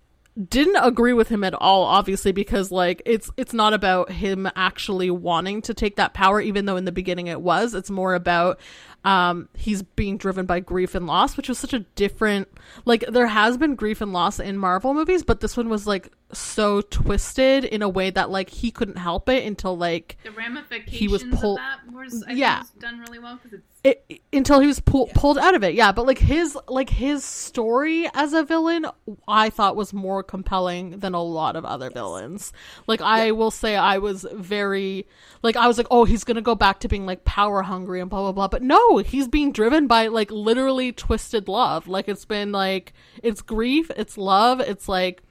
didn't 0.50 0.76
agree 0.76 1.14
with 1.14 1.30
him 1.30 1.44
at 1.44 1.56
all 1.56 1.82
obviously 1.84 2.32
because 2.32 2.72
like 2.72 3.02
it's 3.08 3.32
it's 3.38 3.54
not 3.54 3.74
about 3.74 4.12
him 4.12 4.48
actually 4.56 5.10
wanting 5.10 5.64
to 5.64 5.74
take 5.74 5.96
that 5.96 6.14
power 6.14 6.40
even 6.40 6.66
though 6.66 6.78
in 6.78 6.86
the 6.86 6.92
beginning 6.92 7.26
it 7.26 7.42
was 7.42 7.74
it's 7.74 7.90
more 7.90 8.14
about 8.14 8.60
um 9.08 9.48
he's 9.56 9.82
being 9.84 10.18
driven 10.18 10.46
by 10.46 10.60
grief 10.60 10.94
and 10.94 11.08
loss 11.08 11.38
which 11.38 11.48
was 11.48 11.58
such 11.58 11.72
a 11.74 11.80
different 11.96 12.48
like 12.86 13.06
there 13.08 13.28
has 13.28 13.58
been 13.58 13.74
grief 13.76 14.02
and 14.02 14.12
loss 14.12 14.40
in 14.40 14.58
marvel 14.58 14.94
movies 14.94 15.24
but 15.24 15.40
this 15.40 15.56
one 15.56 15.70
was 15.70 15.88
like 15.88 16.12
so 16.34 16.82
twisted 16.82 17.64
in 17.64 17.82
a 17.82 17.88
way 17.88 18.10
that 18.10 18.30
like 18.30 18.50
he 18.50 18.70
couldn't 18.70 18.98
help 18.98 19.30
it 19.30 19.46
until 19.46 19.78
like 19.78 20.18
The 20.26 20.32
ramifications 20.32 21.24
pulled- 21.40 21.58
of 21.60 21.64
that 21.64 21.94
was 21.94 22.24
I 22.28 22.34
Yeah. 22.34 22.60
was 22.60 22.70
done 22.72 23.00
really 23.00 23.20
well 23.20 23.38
because 23.42 23.54
it's 23.54 23.67
it, 23.84 24.22
until 24.34 24.60
he 24.60 24.68
was 24.68 24.80
pull, 24.80 25.08
pulled 25.14 25.38
out 25.38 25.56
of 25.56 25.64
it. 25.64 25.74
Yeah 25.74 25.92
but 25.92 26.06
like 26.06 26.18
his 26.18 26.58
like 26.68 26.90
his 26.90 27.24
story 27.24 28.10
as 28.14 28.34
a 28.34 28.44
villain 28.44 28.86
i 29.28 29.50
thought 29.50 29.76
was 29.76 29.94
more 29.94 30.24
compelling 30.24 31.00
than 31.00 31.14
a 31.14 31.22
lot 31.22 31.56
of 31.56 31.66
other 31.66 31.90
villains. 31.90 32.52
Like 32.88 33.02
i 33.02 33.32
will 33.32 33.52
say 33.52 33.76
i 33.76 33.98
was 33.98 34.26
very 34.34 35.08
like 35.44 35.56
i 35.56 35.68
was 35.68 35.78
like 35.78 35.88
oh 35.92 36.06
he's 36.06 36.24
gonna 36.24 36.42
go 36.42 36.56
back 36.56 36.80
to 36.82 36.88
being 36.88 37.06
like 37.06 37.26
power 37.26 37.62
hungry 37.62 38.02
and 38.02 38.10
blah 38.10 38.22
blah 38.22 38.32
blah. 38.32 38.48
But 38.48 38.64
no 38.64 38.98
he's 38.98 39.28
being 39.28 39.52
driven 39.52 39.88
by 39.88 40.08
like 40.08 40.32
literally 40.32 40.92
twisted 40.92 41.48
love. 41.48 41.88
Like 41.88 42.08
it's 42.08 42.26
been 42.26 42.52
like 42.52 42.94
it's 43.24 43.42
grief 43.42 43.92
it's 43.96 44.18
love 44.18 44.60
it's 44.60 44.90
like 44.90 45.24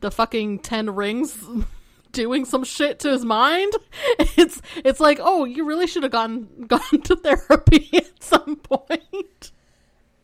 the 0.00 0.10
fucking 0.10 0.60
10 0.60 0.94
rings 0.94 1.44
doing 2.12 2.44
some 2.44 2.64
shit 2.64 2.98
to 2.98 3.10
his 3.10 3.24
mind 3.24 3.72
it's 4.18 4.60
it's 4.76 5.00
like 5.00 5.18
oh 5.20 5.44
you 5.44 5.64
really 5.64 5.86
should 5.86 6.02
have 6.02 6.12
gone 6.12 6.48
gone 6.66 7.02
to 7.02 7.16
therapy 7.16 7.90
at 7.96 8.22
some 8.22 8.56
point. 8.56 9.52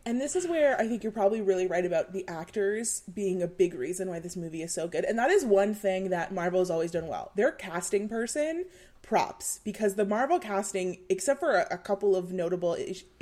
And 0.07 0.21
this 0.21 0.37
is 0.37 0.47
where 0.47 0.79
I 0.79 0.87
think 0.87 1.03
you're 1.03 1.13
probably 1.13 1.41
really 1.41 1.67
right 1.67 1.85
about 1.85 2.13
the 2.13 2.29
actors 2.29 3.03
being 3.15 3.43
a 3.43 3.47
big 3.47 3.73
reason 3.73 4.09
why 4.09 4.19
this 4.19 4.37
movie 4.37 4.63
is 4.63 4.75
so 4.75 4.87
good. 4.87 5.05
And 5.05 5.19
that 5.19 5.31
is 5.31 5.47
one 5.47 5.75
thing 5.75 6.11
that 6.11 6.33
Marvel 6.33 6.61
has 6.61 6.71
always 6.71 6.91
done 6.91 7.07
well. 7.07 7.33
Their 7.37 7.53
casting 7.53 8.07
person, 8.07 8.67
props, 9.01 9.61
because 9.65 9.95
the 9.95 10.05
Marvel 10.05 10.39
casting, 10.39 10.99
except 11.09 11.41
for 11.41 11.53
a, 11.53 11.67
a 11.71 11.79
couple 11.79 12.17
of 12.17 12.33
notable 12.33 12.77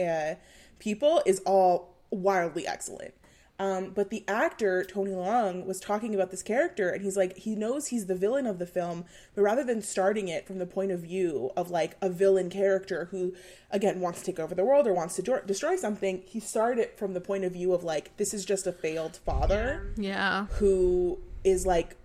uh, 0.04 0.34
people, 0.80 1.22
is 1.24 1.40
all 1.46 1.94
wildly 2.10 2.66
excellent. 2.66 3.14
Um, 3.62 3.92
but 3.94 4.10
the 4.10 4.24
actor 4.26 4.82
Tony 4.82 5.12
Leung 5.12 5.66
was 5.66 5.78
talking 5.78 6.16
about 6.16 6.32
this 6.32 6.42
character, 6.42 6.90
and 6.90 7.00
he's 7.00 7.16
like, 7.16 7.36
he 7.36 7.54
knows 7.54 7.86
he's 7.86 8.06
the 8.06 8.16
villain 8.16 8.44
of 8.44 8.58
the 8.58 8.66
film, 8.66 9.04
but 9.36 9.42
rather 9.42 9.62
than 9.62 9.80
starting 9.82 10.26
it 10.26 10.48
from 10.48 10.58
the 10.58 10.66
point 10.66 10.90
of 10.90 10.98
view 10.98 11.52
of 11.56 11.70
like 11.70 11.96
a 12.02 12.10
villain 12.10 12.50
character 12.50 13.06
who, 13.12 13.34
again, 13.70 14.00
wants 14.00 14.18
to 14.18 14.26
take 14.26 14.40
over 14.40 14.52
the 14.56 14.64
world 14.64 14.88
or 14.88 14.92
wants 14.92 15.14
to 15.14 15.22
do- 15.22 15.38
destroy 15.46 15.76
something, 15.76 16.24
he 16.26 16.40
started 16.40 16.80
it 16.80 16.98
from 16.98 17.14
the 17.14 17.20
point 17.20 17.44
of 17.44 17.52
view 17.52 17.72
of 17.72 17.84
like, 17.84 18.16
this 18.16 18.34
is 18.34 18.44
just 18.44 18.66
a 18.66 18.72
failed 18.72 19.16
father 19.24 19.92
yeah 19.96 20.46
who 20.58 21.20
is 21.44 21.64
like, 21.64 21.96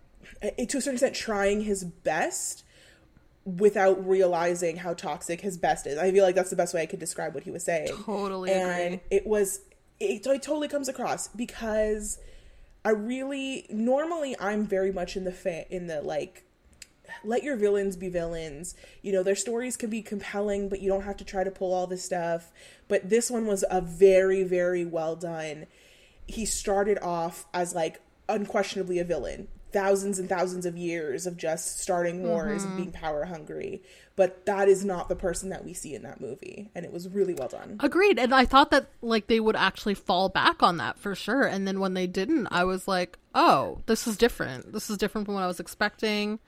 to 0.42 0.52
a 0.60 0.68
certain 0.68 0.92
extent, 0.92 1.16
trying 1.16 1.62
his 1.62 1.84
best 1.84 2.64
without 3.46 4.08
realizing 4.08 4.78
how 4.78 4.94
toxic 4.94 5.42
his 5.42 5.58
best 5.58 5.88
is. 5.88 5.98
I 5.98 6.12
feel 6.12 6.24
like 6.24 6.36
that's 6.36 6.52
the 6.52 6.56
best 6.56 6.76
way 6.76 6.84
I 6.84 6.86
could 6.86 7.00
describe 7.00 7.34
what 7.34 7.44
he 7.44 7.50
was 7.50 7.64
saying 7.64 7.88
Totally 8.06 8.52
and 8.52 8.96
agree. 8.96 9.02
it 9.10 9.26
was 9.26 9.62
it, 10.00 10.26
it 10.26 10.42
totally 10.42 10.68
comes 10.68 10.88
across 10.88 11.28
because 11.30 12.20
I 12.86 12.92
really 12.92 13.66
normally 13.70 14.36
I'm 14.40 14.66
very 14.66 14.92
much 14.92 15.16
in 15.16 15.24
the 15.24 15.32
fa- 15.32 15.70
in 15.74 15.88
the 15.88 16.02
like 16.02 16.44
let 17.24 17.44
your 17.44 17.56
villains 17.56 17.96
be 17.96 18.10
villains. 18.10 18.76
You 19.02 19.14
know, 19.14 19.24
their 19.24 19.36
stories 19.36 19.78
can 19.78 19.90
be 19.90 20.02
compelling, 20.02 20.70
but 20.70 20.82
you 20.82 20.90
don't 20.90 21.04
have 21.04 21.18
to 21.18 21.26
try 21.26 21.44
to 21.44 21.52
pull 21.52 21.74
all 21.74 21.88
this 21.88 22.04
stuff. 22.04 22.52
But 22.88 23.10
this 23.10 23.32
one 23.32 23.46
was 23.46 23.64
a 23.70 23.82
very 23.82 24.44
very 24.44 24.86
well 24.86 25.16
done. 25.16 25.68
He 26.28 26.46
started 26.46 27.00
off 27.00 27.46
as 27.54 27.74
like 27.74 28.02
unquestionably 28.30 29.00
a 29.00 29.04
villain. 29.04 29.48
Thousands 29.72 30.18
and 30.20 30.30
thousands 30.30 30.66
of 30.66 30.78
years 30.78 31.28
of 31.28 31.38
just 31.38 31.80
starting 31.80 32.24
wars 32.24 32.64
and 32.64 32.72
mm-hmm. 32.72 32.78
being 32.78 32.92
power 32.92 33.26
hungry. 33.26 33.82
But 34.16 34.46
that 34.46 34.68
is 34.68 34.84
not 34.84 35.10
the 35.10 35.16
person 35.16 35.50
that 35.50 35.64
we 35.64 35.74
see 35.74 35.94
in 35.94 36.04
that 36.04 36.20
movie. 36.22 36.72
And 36.74 36.86
it 36.86 36.92
was 36.92 37.08
really 37.10 37.34
well 37.34 37.48
done. 37.50 37.78
agreed 37.82 38.18
and 38.18 38.34
i 38.34 38.46
thought 38.46 38.72
that 38.72 38.88
like 39.02 39.28
they 39.28 39.40
would 39.40 39.56
actually 39.56 39.94
fall 39.94 40.30
back 40.30 40.64
on 40.64 40.78
that 40.78 40.98
for 40.98 41.14
sure 41.16 41.44
and 41.44 41.68
then 41.68 41.80
when 41.80 41.94
they 41.94 42.08
didn't 42.08 42.48
i 42.52 42.64
was 42.64 42.88
like 42.88 43.18
oh 43.36 43.82
this 43.86 44.08
is 44.08 44.18
different 44.18 44.72
this 44.74 44.90
is 44.90 44.98
different 44.98 45.26
from 45.26 45.36
what 45.36 45.44
i 45.44 45.48
was 45.48 45.60
expecting 45.60 46.40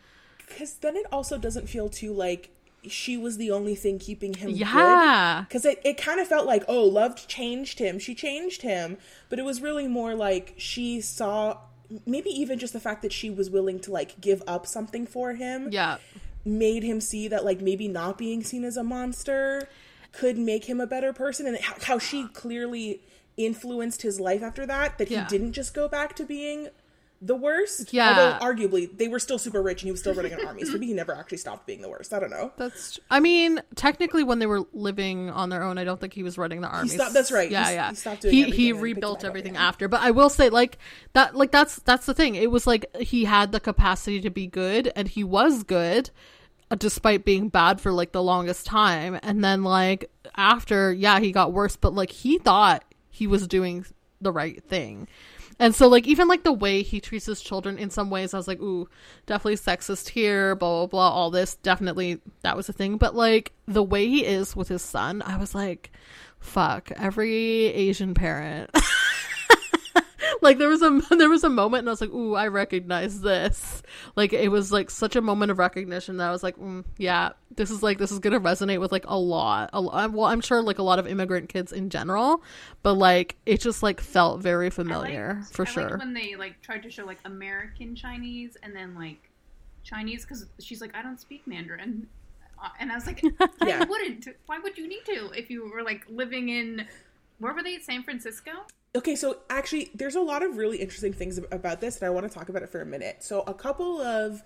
because 0.48 0.74
then 0.76 0.96
it 0.96 1.06
also 1.12 1.38
doesn't 1.38 1.68
feel 1.68 1.90
too 1.90 2.12
like 2.14 2.50
she 2.88 3.18
was 3.18 3.38
the 3.38 3.52
only 3.52 3.76
thing 3.76 4.00
keeping 4.00 4.34
him 4.34 4.50
Yeah. 4.50 5.46
because 5.48 5.66
it, 5.66 5.82
it 5.84 5.98
kind 5.98 6.20
of 6.20 6.28
felt 6.28 6.46
like 6.46 6.64
oh 6.68 6.84
love 6.84 7.28
changed 7.28 7.80
him 7.80 8.00
she 8.00 8.16
changed 8.16 8.62
him 8.62 8.98
but 9.30 9.38
it 9.40 9.44
was 9.46 9.62
really 9.62 9.88
more 9.88 10.16
like 10.16 10.54
she 10.58 11.02
saw 11.02 11.58
maybe 12.06 12.30
even 12.30 12.60
just 12.60 12.74
the 12.74 12.80
fact 12.80 13.02
that 13.02 13.12
she 13.14 13.30
was 13.30 13.50
willing 13.50 13.80
to 13.80 13.92
like 13.92 14.20
give 14.22 14.42
up 14.48 14.66
something 14.68 15.06
for 15.08 15.34
him 15.34 15.70
yeah 15.72 15.98
made 16.46 16.84
him 16.84 17.02
see 17.02 17.28
that 17.28 17.44
like 17.44 17.62
maybe 17.62 17.88
not 17.88 18.18
being 18.18 18.44
seen 18.44 18.64
as 18.64 18.78
a 18.78 18.84
monster 18.84 19.68
could 20.12 20.38
make 20.38 20.66
him 20.66 20.80
a 20.80 20.88
better 20.88 21.12
person 21.14 21.46
and 21.46 21.58
how, 21.60 21.76
how 21.84 22.00
she 22.00 22.28
clearly 22.30 23.02
influenced 23.38 24.02
his 24.02 24.20
life 24.20 24.42
after 24.42 24.66
that 24.66 24.98
that 24.98 25.10
Yeah. 25.10 25.24
he 25.24 25.28
didn't 25.30 25.54
just 25.54 25.74
go 25.74 25.88
back 25.88 26.16
to 26.16 26.26
being 26.26 26.70
the 27.22 27.36
worst 27.36 27.92
Yeah. 27.92 28.10
although 28.40 28.46
arguably 28.46 28.96
they 28.98 29.10
were 29.10 29.20
still 29.20 29.38
super 29.38 29.62
rich 29.62 29.82
and 29.82 29.88
he 29.88 29.92
was 29.92 30.00
still 30.00 30.14
running 30.14 30.32
an 30.32 30.46
army 30.48 30.64
so 30.64 30.72
maybe 30.74 30.88
he 30.88 30.94
never 30.94 31.14
actually 31.14 31.38
stopped 31.40 31.68
being 31.68 31.82
the 31.82 31.90
worst 31.90 32.14
i 32.14 32.20
don't 32.20 32.30
know 32.30 32.52
That's. 32.58 32.98
I 33.12 33.20
mean, 33.20 33.62
technically, 33.76 34.24
when 34.24 34.40
they 34.40 34.46
were 34.46 34.62
living 34.74 35.30
on 35.30 35.50
their 35.50 35.64
own, 35.64 35.78
I 35.78 35.84
don't 35.84 36.00
think 36.00 36.14
he 36.14 36.24
was 36.24 36.38
running 36.38 36.62
the 36.62 36.68
army. 36.70 36.90
stopped- 36.90 37.14
that's 37.14 37.32
right. 37.32 37.50
Yeah, 37.52 37.68
He 37.68 37.74
yeah. 37.74 37.90
he 37.90 37.96
stopped 37.96 38.22
doing 38.22 38.34
he 38.34 38.42
everything 38.44 38.60
he 38.66 38.74
rebuilt 38.74 39.20
back 39.20 39.26
up 39.26 39.30
everything 39.30 39.58
after. 39.58 39.88
But 39.88 40.02
I 40.02 40.12
will 40.12 40.30
say, 40.30 40.50
like 40.50 40.78
that, 41.14 41.36
like 41.36 41.52
that's 41.52 41.78
that's 41.78 42.06
the 42.06 42.14
thing. 42.14 42.36
It 42.36 42.52
was 42.52 42.66
like 42.68 42.86
he 42.98 43.26
had 43.26 43.52
the 43.52 43.60
capacity 43.60 44.22
to 44.22 44.30
be 44.30 44.48
good, 44.48 44.92
and 44.96 45.08
he 45.08 45.24
was 45.24 45.64
good, 45.64 46.10
uh, 46.72 46.76
despite 46.76 47.26
being 47.26 47.50
bad 47.50 47.82
for 47.82 47.92
like 47.92 48.12
the 48.14 48.24
longest 48.24 48.66
time. 48.66 49.20
And 49.24 49.44
then 49.44 49.64
like 49.64 50.10
after, 50.36 50.94
yeah, 50.94 51.20
he 51.20 51.32
got 51.32 51.52
worse. 51.54 51.76
But 51.76 51.94
like 51.94 52.12
he 52.12 52.38
thought 52.38 52.84
he 53.10 53.28
was 53.28 53.48
doing 53.48 53.86
the 54.22 54.32
right 54.32 54.64
thing. 54.64 55.08
And 55.60 55.76
so, 55.76 55.88
like, 55.90 56.08
even 56.08 56.30
like 56.30 56.44
the 56.44 56.54
way 56.54 56.82
he 56.84 57.02
treats 57.02 57.26
his 57.26 57.42
children 57.42 57.78
in 57.78 57.90
some 57.90 58.10
ways, 58.10 58.34
I 58.34 58.38
was 58.38 58.48
like, 58.48 58.62
ooh, 58.62 58.88
definitely 59.26 59.58
sexist 59.58 60.08
here, 60.10 60.56
blah, 60.56 60.80
blah, 60.80 60.88
blah, 60.88 61.10
all 61.10 61.32
this. 61.32 61.56
Definitely 61.56 62.22
that 62.44 62.56
was 62.56 62.70
a 62.70 62.74
thing. 62.74 62.98
But 62.98 63.14
like, 63.14 63.52
the 63.68 63.84
way 63.84 64.08
he 64.08 64.26
is 64.26 64.56
with 64.56 64.70
his 64.70 64.82
son, 64.82 65.22
I 65.22 65.38
was 65.38 65.54
like, 65.54 65.92
fuck, 66.40 66.92
every 66.96 67.66
Asian 67.66 68.14
parent. 68.14 68.72
like 70.42 70.58
there 70.58 70.70
was 70.70 70.82
a 70.82 71.02
there 71.16 71.30
was 71.30 71.44
a 71.44 71.50
moment 71.50 71.80
and 71.82 71.90
I 71.90 71.92
was 71.92 72.02
like, 72.02 72.12
"Ooh, 72.12 72.36
I 72.36 72.48
recognize 72.48 73.22
this." 73.22 73.82
Like 74.16 74.34
it 74.34 74.50
was 74.50 74.72
like 74.72 74.90
such 74.90 75.16
a 75.16 75.22
moment 75.22 75.52
of 75.52 75.58
recognition 75.60 76.18
that 76.18 76.30
I 76.30 76.32
was 76.32 76.44
like, 76.44 76.58
mm, 76.58 76.84
"Yeah, 76.98 77.32
this 77.56 77.70
is 77.72 77.82
like 77.84 77.98
this 77.98 78.12
is 78.12 78.20
gonna 78.20 78.40
resonate 78.40 78.80
with 78.80 78.92
like 78.92 79.06
a 79.08 79.18
lot." 79.18 79.70
A 79.74 79.82
lot. 79.82 80.12
Well, 80.14 80.26
I'm 80.26 80.42
sure 80.42 80.62
like 80.62 80.80
a 80.80 80.84
lot 80.84 81.00
of 81.00 81.08
immigrant 81.08 81.50
kids 81.50 81.72
in 81.72 81.90
general, 81.90 82.44
but 82.84 82.94
like 82.94 83.36
it 83.46 83.60
just 83.62 83.84
like 83.84 84.00
felt 84.02 84.42
very 84.42 84.70
familiar 84.70 85.36
liked- 85.40 85.54
for 85.54 85.66
I 85.68 85.70
sure. 85.72 85.98
when 85.98 86.14
they 86.14 86.36
like 86.36 86.62
tried 86.62 86.84
to 86.84 86.90
show 86.92 87.06
like 87.06 87.20
American 87.26 87.96
Chinese 87.96 88.58
and 88.64 88.76
then 88.76 88.96
like 88.96 89.30
Chinese 89.84 90.24
because 90.26 90.46
she's 90.60 90.82
like 90.82 90.96
I 90.96 91.02
don't 91.02 91.20
speak 91.20 91.46
Mandarin, 91.48 92.08
Uh, 92.64 92.70
and 92.80 92.92
I 92.92 92.96
was 92.96 93.06
like 93.08 93.22
Yeah. 93.66 93.82
I 93.82 93.86
wouldn't. 93.86 94.28
Why 94.46 94.60
would 94.60 94.78
you 94.78 94.88
need 94.88 95.06
to 95.06 95.30
if 95.32 95.50
you 95.50 95.70
were 95.74 95.84
like 95.84 96.06
living 96.10 96.50
in 96.50 96.86
where 97.40 97.54
were 97.54 97.64
they? 97.64 97.80
San 97.80 98.04
Francisco. 98.04 98.52
Okay, 98.96 99.16
so 99.16 99.38
actually, 99.52 99.92
there's 99.94 100.16
a 100.16 100.22
lot 100.22 100.42
of 100.42 100.58
really 100.58 100.78
interesting 100.78 101.14
things 101.14 101.38
about 101.52 101.80
this, 101.80 101.98
and 101.98 102.08
I 102.08 102.10
want 102.10 102.28
to 102.28 102.34
talk 102.34 102.50
about 102.50 102.64
it 102.64 102.70
for 102.70 102.82
a 102.82 102.86
minute. 102.86 103.18
So, 103.24 103.42
a 103.42 103.54
couple 103.54 104.02
of, 104.02 104.42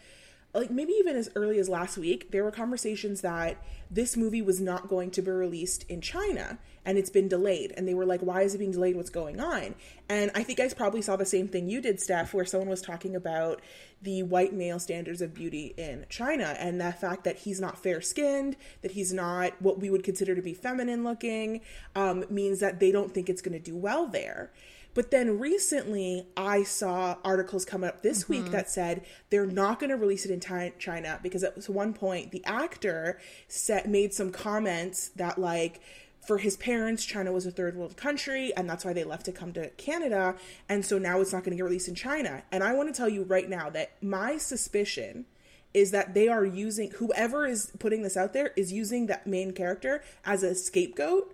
like, 0.53 0.69
maybe 0.69 0.93
even 0.93 1.15
as 1.15 1.29
early 1.35 1.57
as 1.57 1.67
last 1.67 1.97
week, 1.97 2.31
there 2.31 2.43
were 2.43 2.51
conversations 2.51 3.21
that 3.21 3.57
this 3.89 4.15
movie 4.15 4.41
was 4.41 4.61
not 4.61 4.87
going 4.87 5.09
to 5.11 5.21
be 5.21 5.31
released 5.31 5.83
in 5.89 5.99
China, 5.99 6.59
and 6.85 6.97
it's 6.97 7.09
been 7.09 7.27
delayed. 7.27 7.73
And 7.75 7.87
they 7.87 7.95
were 7.95 8.05
like, 8.05 8.21
why 8.21 8.41
is 8.43 8.53
it 8.53 8.59
being 8.59 8.71
delayed? 8.71 8.95
What's 8.95 9.09
going 9.09 9.39
on? 9.39 9.73
And 10.09 10.29
I 10.35 10.43
think 10.43 10.59
I 10.59 10.67
probably 10.69 11.01
saw 11.01 11.15
the 11.15 11.25
same 11.25 11.47
thing 11.47 11.69
you 11.69 11.81
did, 11.81 11.99
Steph, 11.99 12.33
where 12.33 12.45
someone 12.45 12.69
was 12.69 12.81
talking 12.81 13.15
about 13.15 13.61
the 14.01 14.21
white 14.23 14.53
male 14.53 14.79
standards 14.79 15.21
of 15.21 15.33
beauty 15.33 15.73
in 15.77 16.05
China 16.09 16.55
and 16.59 16.79
the 16.79 16.91
fact 16.91 17.23
that 17.23 17.37
he's 17.37 17.59
not 17.59 17.81
fair 17.81 18.01
skinned, 18.01 18.55
that 18.81 18.91
he's 18.91 19.13
not 19.13 19.59
what 19.59 19.79
we 19.79 19.89
would 19.89 20.03
consider 20.03 20.35
to 20.35 20.41
be 20.41 20.53
feminine 20.53 21.03
looking, 21.03 21.61
um, 21.95 22.25
means 22.29 22.59
that 22.59 22.79
they 22.79 22.91
don't 22.91 23.13
think 23.13 23.29
it's 23.29 23.41
going 23.41 23.57
to 23.57 23.63
do 23.63 23.75
well 23.75 24.07
there. 24.07 24.51
But 24.93 25.11
then 25.11 25.39
recently, 25.39 26.27
I 26.37 26.63
saw 26.63 27.17
articles 27.23 27.65
come 27.65 27.83
up 27.83 28.03
this 28.03 28.29
week 28.29 28.43
mm-hmm. 28.43 28.51
that 28.51 28.69
said 28.69 29.05
they're 29.29 29.45
not 29.45 29.79
going 29.79 29.89
to 29.89 29.97
release 29.97 30.25
it 30.25 30.31
in 30.31 30.39
China 30.79 31.19
because 31.23 31.43
at 31.43 31.67
one 31.67 31.93
point 31.93 32.31
the 32.31 32.43
actor 32.45 33.19
set, 33.47 33.89
made 33.89 34.13
some 34.13 34.31
comments 34.31 35.09
that 35.09 35.37
like 35.37 35.81
for 36.25 36.37
his 36.37 36.55
parents, 36.55 37.03
China 37.03 37.31
was 37.31 37.45
a 37.45 37.51
third 37.51 37.75
world 37.75 37.97
country, 37.97 38.53
and 38.55 38.69
that's 38.69 38.85
why 38.85 38.93
they 38.93 39.03
left 39.03 39.25
to 39.25 39.31
come 39.31 39.51
to 39.53 39.69
Canada. 39.71 40.35
And 40.69 40.85
so 40.85 40.97
now 40.97 41.19
it's 41.19 41.33
not 41.33 41.43
going 41.43 41.51
to 41.51 41.57
get 41.57 41.65
released 41.65 41.89
in 41.89 41.95
China. 41.95 42.43
And 42.51 42.63
I 42.63 42.73
want 42.73 42.93
to 42.93 42.97
tell 42.97 43.09
you 43.09 43.23
right 43.23 43.49
now 43.49 43.69
that 43.71 44.01
my 44.01 44.37
suspicion 44.37 45.25
is 45.73 45.91
that 45.91 46.13
they 46.13 46.27
are 46.27 46.45
using 46.45 46.91
whoever 46.91 47.45
is 47.45 47.71
putting 47.79 48.03
this 48.03 48.15
out 48.15 48.31
there 48.33 48.53
is 48.55 48.71
using 48.71 49.07
that 49.07 49.25
main 49.25 49.51
character 49.51 50.03
as 50.23 50.43
a 50.43 50.53
scapegoat 50.55 51.33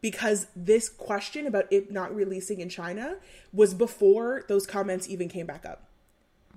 because 0.00 0.46
this 0.54 0.88
question 0.88 1.46
about 1.46 1.64
it 1.70 1.90
not 1.90 2.14
releasing 2.14 2.60
in 2.60 2.68
China 2.68 3.16
was 3.52 3.74
before 3.74 4.44
those 4.48 4.66
comments 4.66 5.08
even 5.08 5.28
came 5.28 5.46
back 5.46 5.66
up. 5.66 5.84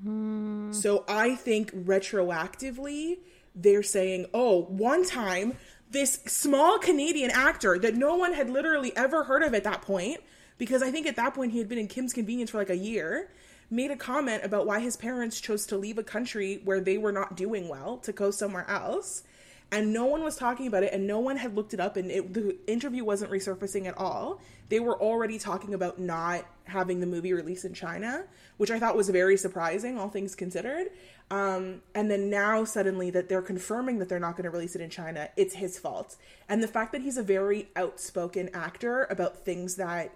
Hmm. 0.03 0.71
So 0.71 1.03
I 1.07 1.35
think 1.35 1.71
retroactively 1.73 3.17
they're 3.55 3.83
saying, 3.83 4.27
"Oh, 4.33 4.63
one 4.63 5.05
time 5.05 5.57
this 5.89 6.19
small 6.25 6.79
Canadian 6.79 7.31
actor 7.31 7.77
that 7.79 7.95
no 7.95 8.15
one 8.15 8.33
had 8.33 8.49
literally 8.49 8.95
ever 8.95 9.25
heard 9.25 9.43
of 9.43 9.53
at 9.53 9.63
that 9.63 9.81
point 9.81 10.21
because 10.57 10.81
I 10.81 10.91
think 10.91 11.05
at 11.07 11.15
that 11.17 11.33
point 11.33 11.51
he 11.51 11.59
had 11.59 11.67
been 11.67 11.77
in 11.77 11.87
Kim's 11.87 12.13
Convenience 12.13 12.51
for 12.51 12.57
like 12.57 12.69
a 12.69 12.77
year." 12.77 13.29
Made 13.73 13.89
a 13.89 13.95
comment 13.95 14.43
about 14.43 14.65
why 14.65 14.81
his 14.81 14.97
parents 14.97 15.39
chose 15.39 15.65
to 15.67 15.77
leave 15.77 15.97
a 15.97 16.03
country 16.03 16.59
where 16.65 16.81
they 16.81 16.97
were 16.97 17.13
not 17.13 17.37
doing 17.37 17.69
well 17.69 17.99
to 17.99 18.11
go 18.11 18.29
somewhere 18.29 18.69
else 18.69 19.23
and 19.71 19.93
no 19.93 20.05
one 20.05 20.23
was 20.23 20.35
talking 20.35 20.67
about 20.67 20.83
it 20.83 20.93
and 20.93 21.07
no 21.07 21.19
one 21.19 21.37
had 21.37 21.55
looked 21.55 21.73
it 21.73 21.79
up 21.79 21.95
and 21.95 22.11
it, 22.11 22.33
the 22.33 22.57
interview 22.67 23.05
wasn't 23.05 23.31
resurfacing 23.31 23.85
at 23.85 23.97
all. 23.97 24.41
They 24.67 24.81
were 24.81 24.99
already 25.01 25.39
talking 25.39 25.73
about 25.73 25.97
not 25.97 26.45
having 26.65 26.99
the 26.99 27.07
movie 27.07 27.33
released 27.33 27.65
in 27.65 27.73
china 27.73 28.23
which 28.57 28.71
i 28.71 28.79
thought 28.79 28.95
was 28.95 29.09
very 29.09 29.35
surprising 29.35 29.97
all 29.97 30.09
things 30.09 30.35
considered. 30.35 30.87
Um, 31.29 31.81
and 31.95 32.11
then 32.11 32.29
now 32.29 32.65
suddenly 32.65 33.09
that 33.11 33.29
they're 33.29 33.41
confirming 33.41 33.99
that 33.99 34.09
they're 34.09 34.19
not 34.19 34.35
going 34.35 34.43
to 34.43 34.49
release 34.49 34.75
it 34.75 34.81
in 34.81 34.89
china 34.89 35.29
it's 35.37 35.55
his 35.55 35.79
fault. 35.79 36.17
And 36.49 36.61
the 36.61 36.67
fact 36.67 36.91
that 36.91 37.01
he's 37.01 37.17
a 37.17 37.23
very 37.23 37.69
outspoken 37.75 38.49
actor 38.53 39.07
about 39.09 39.45
things 39.45 39.75
that 39.75 40.13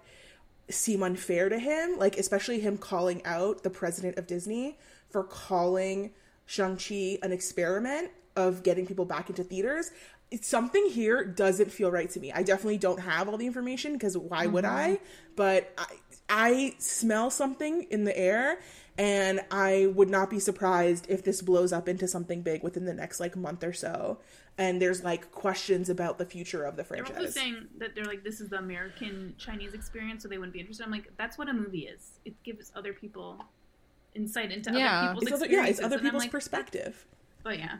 seem 0.68 1.02
unfair 1.02 1.48
to 1.48 1.58
him, 1.58 1.96
like 1.98 2.18
especially 2.18 2.60
him 2.60 2.76
calling 2.76 3.24
out 3.24 3.62
the 3.62 3.70
president 3.70 4.18
of 4.18 4.26
Disney 4.26 4.78
for 5.08 5.22
calling 5.22 6.10
Shang-Chi 6.44 7.18
an 7.22 7.32
experiment 7.32 8.10
of 8.36 8.62
getting 8.62 8.86
people 8.86 9.04
back 9.04 9.28
into 9.28 9.42
theaters. 9.42 9.90
It's 10.30 10.48
something 10.48 10.88
here 10.90 11.24
doesn't 11.24 11.70
feel 11.70 11.90
right 11.90 12.10
to 12.10 12.20
me. 12.20 12.32
I 12.32 12.42
definitely 12.42 12.78
don't 12.78 13.00
have 13.00 13.28
all 13.28 13.36
the 13.36 13.46
information 13.46 13.92
because 13.92 14.16
why 14.18 14.46
would 14.46 14.64
mm-hmm. 14.64 14.76
I? 14.76 15.00
But 15.36 15.72
I, 15.78 15.86
I 16.28 16.74
smell 16.78 17.30
something 17.30 17.84
in 17.84 18.04
the 18.04 18.16
air 18.16 18.58
and 18.98 19.40
I 19.50 19.86
would 19.94 20.08
not 20.08 20.30
be 20.30 20.40
surprised 20.40 21.06
if 21.08 21.22
this 21.22 21.42
blows 21.42 21.72
up 21.72 21.88
into 21.88 22.08
something 22.08 22.42
big 22.42 22.62
within 22.62 22.86
the 22.86 22.94
next 22.94 23.20
like 23.20 23.36
month 23.36 23.62
or 23.62 23.72
so. 23.72 24.18
And 24.58 24.80
there's 24.80 25.04
like 25.04 25.30
questions 25.32 25.90
about 25.90 26.16
the 26.16 26.24
future 26.24 26.64
of 26.64 26.76
the 26.76 26.84
franchise 26.84 27.14
They're 27.14 27.26
also 27.26 27.40
saying 27.40 27.66
that 27.78 27.94
they're 27.94 28.06
like, 28.06 28.24
this 28.24 28.40
is 28.40 28.48
the 28.48 28.58
American 28.58 29.34
Chinese 29.36 29.74
experience, 29.74 30.22
so 30.22 30.28
they 30.28 30.38
wouldn't 30.38 30.54
be 30.54 30.60
interested. 30.60 30.84
I'm 30.84 30.90
like, 30.90 31.12
that's 31.18 31.36
what 31.36 31.50
a 31.50 31.52
movie 31.52 31.86
is. 31.86 32.18
It 32.24 32.42
gives 32.42 32.72
other 32.74 32.94
people 32.94 33.44
insight 34.14 34.50
into 34.50 34.72
Yeah. 34.72 35.00
other 35.00 35.08
people's 35.08 35.24
It's 35.24 35.42
other, 35.42 35.52
yeah, 35.52 35.66
it's 35.66 35.80
other 35.80 35.96
and 35.96 36.04
people's 36.04 36.22
like, 36.22 36.30
perspective. 36.30 37.06
But 37.42 37.58
yeah, 37.58 37.76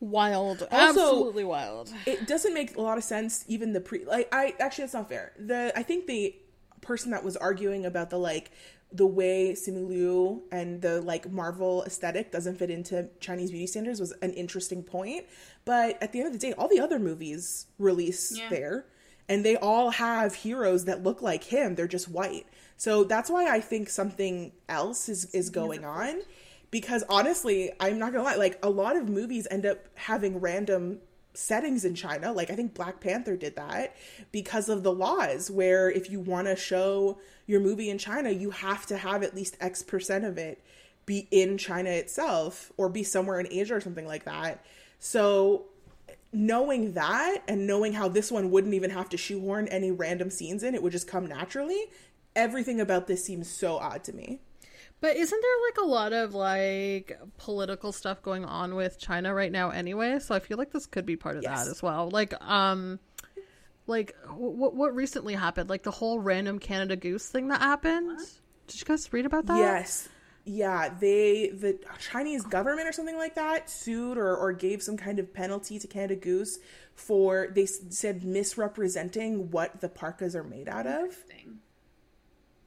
Wild. 0.00 0.62
Um, 0.62 0.68
also- 0.70 1.00
Absolutely 1.00 1.44
wild. 1.44 1.92
it 2.06 2.26
doesn't 2.26 2.52
make 2.52 2.76
a 2.76 2.80
lot 2.80 2.98
of 2.98 3.04
sense 3.04 3.44
even 3.48 3.72
the 3.72 3.80
pre 3.80 4.04
like 4.04 4.28
i 4.32 4.54
actually 4.60 4.82
that's 4.82 4.92
not 4.94 5.08
fair 5.08 5.32
the 5.38 5.72
i 5.76 5.82
think 5.82 6.06
the 6.06 6.34
person 6.82 7.10
that 7.12 7.24
was 7.24 7.36
arguing 7.38 7.86
about 7.86 8.10
the 8.10 8.18
like 8.18 8.50
the 8.92 9.06
way 9.06 9.52
Simu 9.54 9.88
Liu 9.88 10.42
and 10.52 10.80
the 10.80 11.00
like 11.00 11.28
Marvel 11.32 11.82
aesthetic 11.84 12.30
doesn't 12.30 12.56
fit 12.58 12.70
into 12.70 13.08
Chinese 13.18 13.50
beauty 13.50 13.66
standards 13.66 13.98
was 13.98 14.12
an 14.22 14.32
interesting 14.34 14.84
point. 14.84 15.24
But 15.64 16.00
at 16.00 16.12
the 16.12 16.20
end 16.20 16.28
of 16.28 16.32
the 16.32 16.38
day, 16.38 16.52
all 16.52 16.68
the 16.68 16.78
other 16.78 17.00
movies 17.00 17.66
release 17.78 18.38
Yeah. 18.38 18.48
there 18.50 18.86
and 19.28 19.44
they 19.44 19.56
all 19.56 19.90
have 19.90 20.36
heroes 20.36 20.84
that 20.84 21.02
look 21.02 21.22
like 21.22 21.42
him. 21.42 21.74
They're 21.74 21.88
just 21.88 22.08
white. 22.08 22.46
So 22.76 23.02
that's 23.02 23.28
why 23.28 23.48
I 23.52 23.58
think 23.58 23.88
something 23.88 24.52
else 24.68 25.08
is, 25.08 25.24
is 25.34 25.50
going 25.50 25.84
on. 25.84 26.20
Because 26.74 27.04
honestly, 27.08 27.70
I'm 27.78 28.00
not 28.00 28.10
gonna 28.10 28.24
lie, 28.24 28.34
like 28.34 28.58
a 28.60 28.68
lot 28.68 28.96
of 28.96 29.08
movies 29.08 29.46
end 29.48 29.64
up 29.64 29.78
having 29.94 30.40
random 30.40 30.98
settings 31.32 31.84
in 31.84 31.94
China. 31.94 32.32
Like 32.32 32.50
I 32.50 32.56
think 32.56 32.74
Black 32.74 32.98
Panther 32.98 33.36
did 33.36 33.54
that 33.54 33.94
because 34.32 34.68
of 34.68 34.82
the 34.82 34.90
laws 34.90 35.52
where 35.52 35.88
if 35.88 36.10
you 36.10 36.18
want 36.18 36.48
to 36.48 36.56
show 36.56 37.20
your 37.46 37.60
movie 37.60 37.90
in 37.90 37.98
China, 37.98 38.30
you 38.30 38.50
have 38.50 38.86
to 38.86 38.96
have 38.96 39.22
at 39.22 39.36
least 39.36 39.56
X 39.60 39.84
percent 39.84 40.24
of 40.24 40.36
it 40.36 40.64
be 41.06 41.28
in 41.30 41.58
China 41.58 41.90
itself 41.90 42.72
or 42.76 42.88
be 42.88 43.04
somewhere 43.04 43.38
in 43.38 43.46
Asia 43.52 43.76
or 43.76 43.80
something 43.80 44.08
like 44.08 44.24
that. 44.24 44.66
So 44.98 45.66
knowing 46.32 46.94
that 46.94 47.44
and 47.46 47.68
knowing 47.68 47.92
how 47.92 48.08
this 48.08 48.32
one 48.32 48.50
wouldn't 48.50 48.74
even 48.74 48.90
have 48.90 49.08
to 49.10 49.16
shoehorn 49.16 49.68
any 49.68 49.92
random 49.92 50.28
scenes 50.28 50.64
in, 50.64 50.74
it 50.74 50.82
would 50.82 50.90
just 50.90 51.06
come 51.06 51.26
naturally. 51.26 51.84
Everything 52.34 52.80
about 52.80 53.06
this 53.06 53.24
seems 53.24 53.48
so 53.48 53.76
odd 53.76 54.02
to 54.02 54.12
me. 54.12 54.40
But 55.00 55.16
isn't 55.16 55.40
there 55.42 55.68
like 55.68 55.86
a 55.86 55.90
lot 55.90 56.12
of 56.12 56.34
like 56.34 57.18
political 57.36 57.92
stuff 57.92 58.22
going 58.22 58.44
on 58.44 58.74
with 58.74 58.98
China 58.98 59.34
right 59.34 59.52
now 59.52 59.70
anyway? 59.70 60.18
So 60.18 60.34
I 60.34 60.38
feel 60.38 60.56
like 60.56 60.70
this 60.72 60.86
could 60.86 61.04
be 61.04 61.16
part 61.16 61.36
of 61.36 61.42
Yes. 61.42 61.64
that 61.64 61.70
as 61.70 61.82
well. 61.82 62.08
Like 62.10 62.32
um 62.42 62.98
like 63.86 64.14
what 64.34 64.74
what 64.74 64.94
recently 64.94 65.34
happened? 65.34 65.68
Like 65.68 65.82
the 65.82 65.90
whole 65.90 66.18
random 66.20 66.58
Canada 66.58 66.96
Goose 66.96 67.26
thing 67.28 67.48
that 67.48 67.60
happened? 67.60 68.18
Did 68.66 68.80
you 68.80 68.86
guys 68.86 69.12
read 69.12 69.26
about 69.26 69.44
that? 69.46 69.58
Yes. 69.58 70.08
Yeah, 70.46 70.88
they 71.00 71.48
the 71.50 71.78
Chinese 71.98 72.44
government 72.44 72.86
or 72.88 72.92
something 72.92 73.16
like 73.16 73.34
that 73.34 73.68
sued 73.70 74.16
or, 74.18 74.34
or 74.36 74.52
gave 74.52 74.82
some 74.82 74.96
kind 74.96 75.18
of 75.18 75.32
penalty 75.34 75.78
to 75.78 75.86
Canada 75.86 76.16
Goose 76.16 76.58
for 76.94 77.48
they 77.54 77.66
said 77.66 78.24
misrepresenting 78.24 79.50
what 79.50 79.80
the 79.80 79.88
parkas 79.88 80.34
are 80.36 80.44
made 80.44 80.68
out 80.68 80.86
of. 80.86 81.12
thing. 81.14 81.58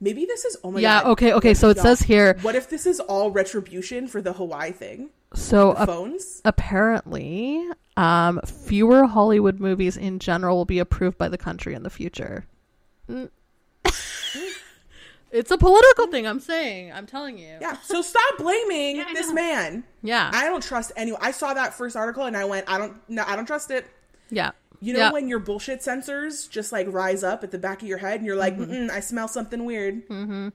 Maybe 0.00 0.24
this 0.26 0.44
is 0.44 0.56
oh 0.62 0.70
my 0.70 0.80
Yeah, 0.80 1.02
god. 1.02 1.10
okay, 1.12 1.32
okay, 1.34 1.54
so 1.54 1.70
it 1.70 1.76
Yeah. 1.76 1.82
says 1.82 2.00
here 2.00 2.36
What 2.42 2.54
if 2.54 2.68
this 2.70 2.86
is 2.86 3.00
all 3.00 3.30
retribution 3.30 4.06
for 4.08 4.20
the 4.22 4.34
Huawei 4.34 4.74
thing? 4.74 5.10
so 5.34 5.72
a- 5.72 5.86
phones? 5.86 6.40
apparently 6.44 7.62
um 7.96 8.40
fewer 8.46 9.06
Hollywood 9.06 9.58
movies 9.60 9.96
in 9.96 10.18
general 10.20 10.56
will 10.56 10.64
be 10.64 10.78
approved 10.78 11.18
by 11.18 11.28
the 11.28 11.38
country 11.38 11.74
in 11.74 11.82
the 11.82 11.90
future. 11.90 12.46
Mm. 13.10 13.28
it's 15.30 15.50
a 15.50 15.58
political 15.58 16.06
thing, 16.06 16.26
I'm 16.26 16.40
saying. 16.40 16.92
I'm 16.92 17.06
telling 17.06 17.38
you. 17.38 17.56
Yeah. 17.60 17.76
So 17.82 18.00
stop 18.02 18.38
blaming 18.38 18.96
Yeah, 18.96 19.12
this 19.12 19.32
man. 19.32 19.84
Yeah. 20.02 20.30
I 20.32 20.44
don't 20.46 20.62
trust 20.62 20.92
anyone. 20.96 21.20
I 21.22 21.32
saw 21.32 21.54
that 21.54 21.74
first 21.74 21.96
article 21.96 22.24
and 22.24 22.36
I 22.36 22.44
went, 22.44 22.68
I 22.70 22.78
don't 22.78 22.96
no, 23.08 23.24
I 23.26 23.36
don't 23.36 23.46
trust 23.46 23.70
it. 23.70 23.86
yeah. 24.30 24.52
You 24.80 24.92
know 24.92 24.98
Yeah. 25.00 25.12
when 25.12 25.28
your 25.28 25.38
bullshit 25.40 25.80
sensors 25.80 26.48
just 26.48 26.70
like 26.72 26.86
rise 26.90 27.24
up 27.24 27.42
at 27.44 27.50
the 27.50 27.58
back 27.58 27.82
of 27.82 27.88
your 27.88 27.98
head 27.98 28.18
and 28.18 28.26
you're 28.26 28.36
like, 28.36 28.56
Mm-hmm. 28.56 28.72
Mm-mm, 28.72 28.90
I 28.90 29.00
smell 29.00 29.28
something 29.28 29.64
weird. 29.64 30.08
Mm-hmm. 30.08 30.48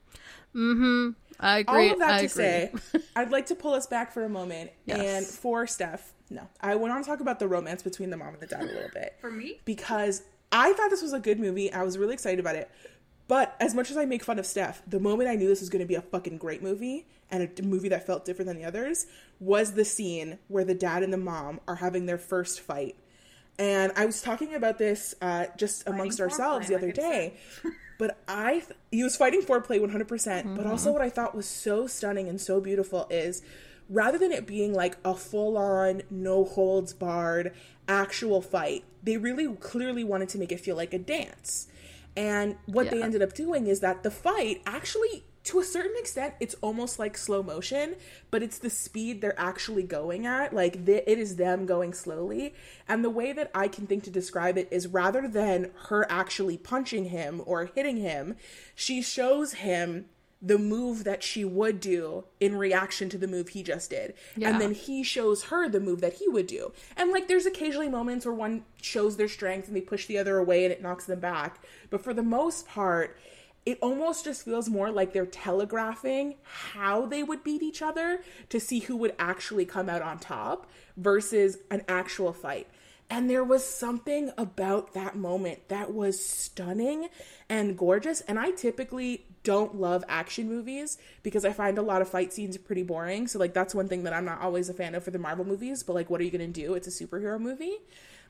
Mm-hmm. 0.56 1.10
I 1.40 1.60
agree. 1.60 1.88
All 1.88 1.94
of 1.94 2.00
that 2.00 2.14
I 2.14 2.20
to 2.20 2.26
agree. 2.26 2.30
say, 2.30 2.72
I'd 3.16 3.32
like 3.32 3.48
to 3.48 3.56
pull 3.56 3.74
us 3.74 3.88
back 3.88 4.12
for 4.12 4.24
a 4.24 4.30
moment. 4.30 4.72
Yes. 4.86 5.00
And 5.00 5.26
for 5.26 5.68
Steph, 5.68 6.14
no, 6.30 6.48
I 6.62 6.76
want 6.76 7.04
to 7.04 7.10
talk 7.10 7.20
about 7.20 7.40
the 7.40 7.48
romance 7.48 7.84
between 7.84 8.10
the 8.12 8.18
mom 8.18 8.30
and 8.34 8.40
the 8.40 8.48
dad 8.48 8.62
a 8.62 8.66
little 8.66 8.90
bit 8.94 9.16
For 9.20 9.30
me, 9.32 9.60
because 9.66 10.24
I 10.52 10.74
thought 10.74 10.90
this 10.90 11.02
was 11.02 11.14
a 11.14 11.20
good 11.20 11.40
movie. 11.40 11.72
I 11.74 11.84
was 11.84 11.98
really 11.98 12.14
excited 12.14 12.40
about 12.40 12.56
it. 12.56 12.70
But 13.28 13.56
as 13.60 13.74
much 13.74 13.90
as 13.90 13.98
I 13.98 14.06
make 14.06 14.24
fun 14.24 14.38
of 14.38 14.46
Steph, 14.46 14.82
the 14.86 15.00
moment 15.00 15.30
I 15.30 15.36
knew 15.36 15.48
this 15.48 15.62
was 15.62 15.70
going 15.70 15.82
to 15.82 15.88
be 15.88 15.96
a 15.96 16.02
fucking 16.02 16.38
great 16.38 16.62
movie 16.62 17.08
and 17.32 17.50
a 17.58 17.64
movie 17.64 17.90
that 17.90 18.06
felt 18.06 18.26
different 18.26 18.48
than 18.48 18.58
the 18.58 18.66
others 18.66 19.08
was 19.40 19.74
the 19.74 19.86
scene 19.86 20.38
where 20.50 20.66
the 20.66 20.76
dad 20.76 21.04
and 21.04 21.12
the 21.12 21.18
mom 21.18 21.60
are 21.68 21.76
having 21.76 22.06
their 22.06 22.18
first 22.18 22.60
fight. 22.60 22.96
And 23.60 23.92
I 23.96 24.06
was 24.06 24.22
talking 24.22 24.56
about 24.56 24.78
this 24.78 25.14
uh, 25.22 25.46
just 25.58 25.88
amongst 25.88 26.20
foreplay, 26.20 26.24
ourselves 26.24 26.68
the 26.68 26.76
other 26.76 26.90
it 26.90 26.96
day. 26.96 27.34
But 28.00 28.18
I, 28.28 28.54
th- 28.54 28.72
he 28.92 29.04
was 29.04 29.16
fighting 29.16 29.44
foreplay 29.44 29.80
100%. 29.80 30.08
percent 30.08 30.48
Mm-hmm. 30.48 30.56
But 30.56 30.66
also, 30.66 30.92
what 30.92 31.02
I 31.02 31.10
thought 31.10 31.36
was 31.36 31.46
so 31.46 31.88
stunning 31.88 32.28
and 32.28 32.42
so 32.42 32.60
beautiful 32.60 33.08
is 33.10 33.44
rather 33.88 34.18
than 34.18 34.32
it 34.32 34.48
being 34.48 34.74
like 34.74 34.98
a 35.06 35.16
full 35.16 35.58
on, 35.58 36.02
no 36.10 36.44
holds 36.44 36.92
barred 36.92 37.54
actual 37.88 38.42
fight, 38.42 38.84
they 39.04 39.18
really 39.18 39.48
clearly 39.56 40.04
wanted 40.04 40.30
to 40.30 40.38
make 40.38 40.52
it 40.52 40.60
feel 40.60 40.76
like 40.76 40.94
a 40.94 41.00
dance. 41.00 41.68
And 42.16 42.58
what 42.66 42.90
they 42.90 43.02
ended 43.02 43.22
up 43.22 43.34
doing 43.34 43.68
is 43.68 43.80
that 43.80 44.04
the 44.04 44.12
fight 44.12 44.62
actually, 44.66 45.24
to 45.46 45.60
a 45.60 45.64
certain 45.64 45.96
extent, 45.98 46.36
it's 46.40 46.56
almost 46.62 47.00
like 47.00 47.18
slow 47.18 47.44
motion, 47.44 47.96
but 48.32 48.42
it's 48.42 48.60
the 48.60 48.70
speed 48.70 49.20
they're 49.20 49.40
actually 49.40 49.84
going 49.84 50.26
at. 50.26 50.54
Like 50.54 50.86
th- 50.86 51.04
it 51.06 51.20
is 51.20 51.36
them 51.36 51.66
going 51.66 51.94
slowly. 51.94 52.54
And 52.88 53.04
the 53.04 53.10
way 53.10 53.34
that 53.34 53.52
I 53.54 53.68
can 53.68 53.86
think 53.86 54.04
to 54.04 54.10
describe 54.10 54.58
it 54.58 54.70
is 54.72 54.88
rather 54.88 55.28
than 55.28 55.72
her 55.90 56.10
actually 56.10 56.58
punching 56.58 57.06
him 57.06 57.42
or 57.46 57.66
hitting 57.66 57.98
him, 57.98 58.36
she 58.74 59.02
shows 59.02 59.54
him 59.54 60.06
the 60.42 60.58
move 60.58 61.06
that 61.06 61.24
she 61.24 61.46
would 61.46 61.80
do 61.80 62.26
in 62.42 62.58
reaction 62.58 63.08
to 63.08 63.18
the 63.18 63.28
move 63.28 63.50
he 63.50 63.64
just 63.64 63.90
did. 63.90 64.14
Yeah. 64.36 64.50
And 64.50 64.60
then 64.60 64.74
he 64.74 65.02
shows 65.02 65.44
her 65.46 65.70
the 65.70 65.80
move 65.80 66.02
that 66.02 66.16
he 66.16 66.28
would 66.28 66.48
do. 66.48 66.74
And 66.98 67.12
like 67.12 67.30
there's 67.30 67.46
occasionally 67.46 67.88
moments 67.88 68.26
where 68.26 68.36
one 68.36 68.66
shows 68.82 69.16
their 69.16 69.30
strength 69.30 69.68
and 69.68 69.76
they 69.76 69.82
push 69.82 70.06
the 70.06 70.18
other 70.18 70.38
away 70.38 70.66
and 70.66 70.74
it 70.74 70.82
knocks 70.82 71.06
them 71.06 71.22
back. 71.22 71.64
But 71.90 72.04
for 72.04 72.14
the 72.14 72.24
most 72.24 72.68
part, 72.68 73.18
it 73.66 73.80
almost 73.82 74.26
just 74.26 74.44
feels 74.44 74.70
more 74.70 74.92
like 74.92 75.14
they're 75.14 75.26
telegraphing 75.26 76.36
how 76.44 77.06
they 77.06 77.24
would 77.24 77.44
beat 77.44 77.62
each 77.62 77.82
other 77.82 78.22
to 78.50 78.60
see 78.60 78.80
who 78.80 78.98
would 78.98 79.16
actually 79.18 79.66
come 79.66 79.90
out 79.90 80.02
on 80.02 80.20
top 80.20 80.70
versus 80.98 81.58
an 81.72 81.84
actual 81.88 82.34
fight. 82.34 82.68
And 83.10 83.30
there 83.30 83.44
was 83.44 83.64
something 83.64 84.32
about 84.38 84.94
that 84.96 85.16
moment 85.16 85.70
that 85.70 85.94
was 85.94 86.24
stunning 86.26 87.10
and 87.48 87.78
gorgeous. 87.78 88.22
And 88.22 88.40
I 88.40 88.52
typically 88.52 89.26
don't 89.44 89.76
love 89.76 90.04
action 90.08 90.50
movies 90.50 90.98
because 91.22 91.46
I 91.46 91.52
find 91.52 91.78
a 91.78 91.82
lot 91.82 92.02
of 92.02 92.10
fight 92.10 92.34
scenes 92.34 92.58
pretty 92.58 92.84
boring. 92.84 93.28
So, 93.28 93.40
like, 93.40 93.54
that's 93.54 93.76
one 93.76 93.88
thing 93.88 94.04
that 94.04 94.14
I'm 94.14 94.26
not 94.26 94.42
always 94.42 94.70
a 94.70 94.74
fan 94.74 94.96
of 94.96 95.04
for 95.04 95.12
the 95.12 95.20
Marvel 95.20 95.46
movies. 95.46 95.84
But, 95.84 95.94
like, 95.94 96.10
what 96.10 96.22
are 96.22 96.24
you 96.24 96.32
going 96.32 96.52
to 96.52 96.62
do? 96.62 96.74
It's 96.74 96.88
a 96.88 97.06
superhero 97.06 97.40
movie. 97.40 97.78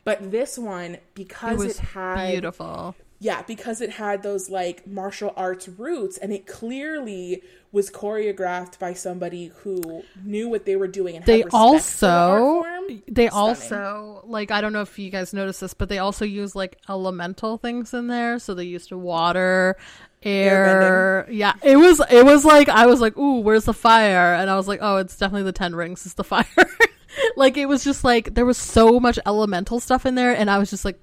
But 0.03 0.31
this 0.31 0.57
one, 0.57 0.97
because 1.13 1.61
it, 1.61 1.67
was 1.67 1.79
had 1.79 2.31
beautiful. 2.31 2.95
Yeah, 3.23 3.41
because 3.43 3.79
it 3.79 3.91
had 3.91 4.21
those 4.21 4.49
like 4.49 4.85
martial 4.85 5.33
arts 5.37 5.69
roots 5.69 6.17
and 6.17 6.33
it 6.33 6.45
clearly 6.45 7.41
was 7.71 7.89
choreographed 7.89 8.77
by 8.79 8.93
somebody 8.93 9.49
who 9.61 10.03
knew 10.25 10.49
what 10.49 10.65
they 10.65 10.75
were 10.75 10.89
doing 10.89 11.15
and 11.15 11.25
They 11.25 11.37
respect 11.37 11.51
the 11.51 11.57
also 11.57 12.63
they 13.07 13.29
Stunning. 13.29 13.29
also 13.31 14.23
like 14.27 14.51
I 14.51 14.59
don't 14.59 14.73
know 14.73 14.81
if 14.81 14.99
you 14.99 15.09
guys 15.09 15.33
noticed 15.33 15.61
this, 15.61 15.73
but 15.73 15.87
they 15.87 15.99
also 15.99 16.25
use 16.25 16.53
like 16.53 16.77
elemental 16.89 17.57
things 17.57 17.93
in 17.93 18.07
there. 18.07 18.39
So 18.39 18.53
they 18.53 18.65
used 18.65 18.91
water, 18.91 19.77
air. 20.21 21.25
Yeah, 21.31 21.53
it 21.63 21.77
was 21.77 22.01
it 22.11 22.25
was 22.25 22.43
like 22.43 22.67
I 22.67 22.87
was 22.87 22.99
like, 22.99 23.17
ooh, 23.17 23.39
where's 23.39 23.63
the 23.63 23.73
fire? 23.73 24.35
And 24.35 24.49
I 24.49 24.57
was 24.57 24.67
like, 24.67 24.79
oh, 24.81 24.97
it's 24.97 25.15
definitely 25.15 25.43
the 25.43 25.53
Ten 25.53 25.75
Rings. 25.75 26.05
It's 26.05 26.15
the 26.15 26.25
fire. 26.25 26.45
like 27.37 27.55
it 27.55 27.67
was 27.67 27.85
just 27.85 28.03
like 28.03 28.33
there 28.33 28.45
was 28.45 28.57
so 28.57 28.99
much 28.99 29.17
elemental 29.25 29.79
stuff 29.79 30.05
in 30.05 30.15
there, 30.15 30.35
and 30.35 30.51
I 30.51 30.57
was 30.57 30.69
just 30.69 30.83
like. 30.83 30.99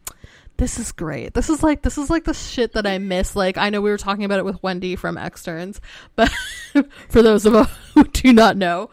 This 0.56 0.78
is 0.78 0.92
great. 0.92 1.32
This 1.34 1.48
is 1.48 1.62
like 1.62 1.82
this 1.82 1.96
is 1.96 2.10
like 2.10 2.24
the 2.24 2.34
shit 2.34 2.72
that 2.74 2.86
I 2.86 2.98
miss. 2.98 3.34
Like 3.34 3.56
I 3.56 3.70
know 3.70 3.80
we 3.80 3.90
were 3.90 3.96
talking 3.96 4.24
about 4.24 4.38
it 4.38 4.44
with 4.44 4.62
Wendy 4.62 4.94
from 4.96 5.16
Externs, 5.16 5.80
but 6.16 6.28
for 7.08 7.22
those 7.22 7.46
of 7.46 7.54
us 7.54 7.70
who 7.94 8.04
do 8.04 8.32
not 8.32 8.56
know, 8.56 8.90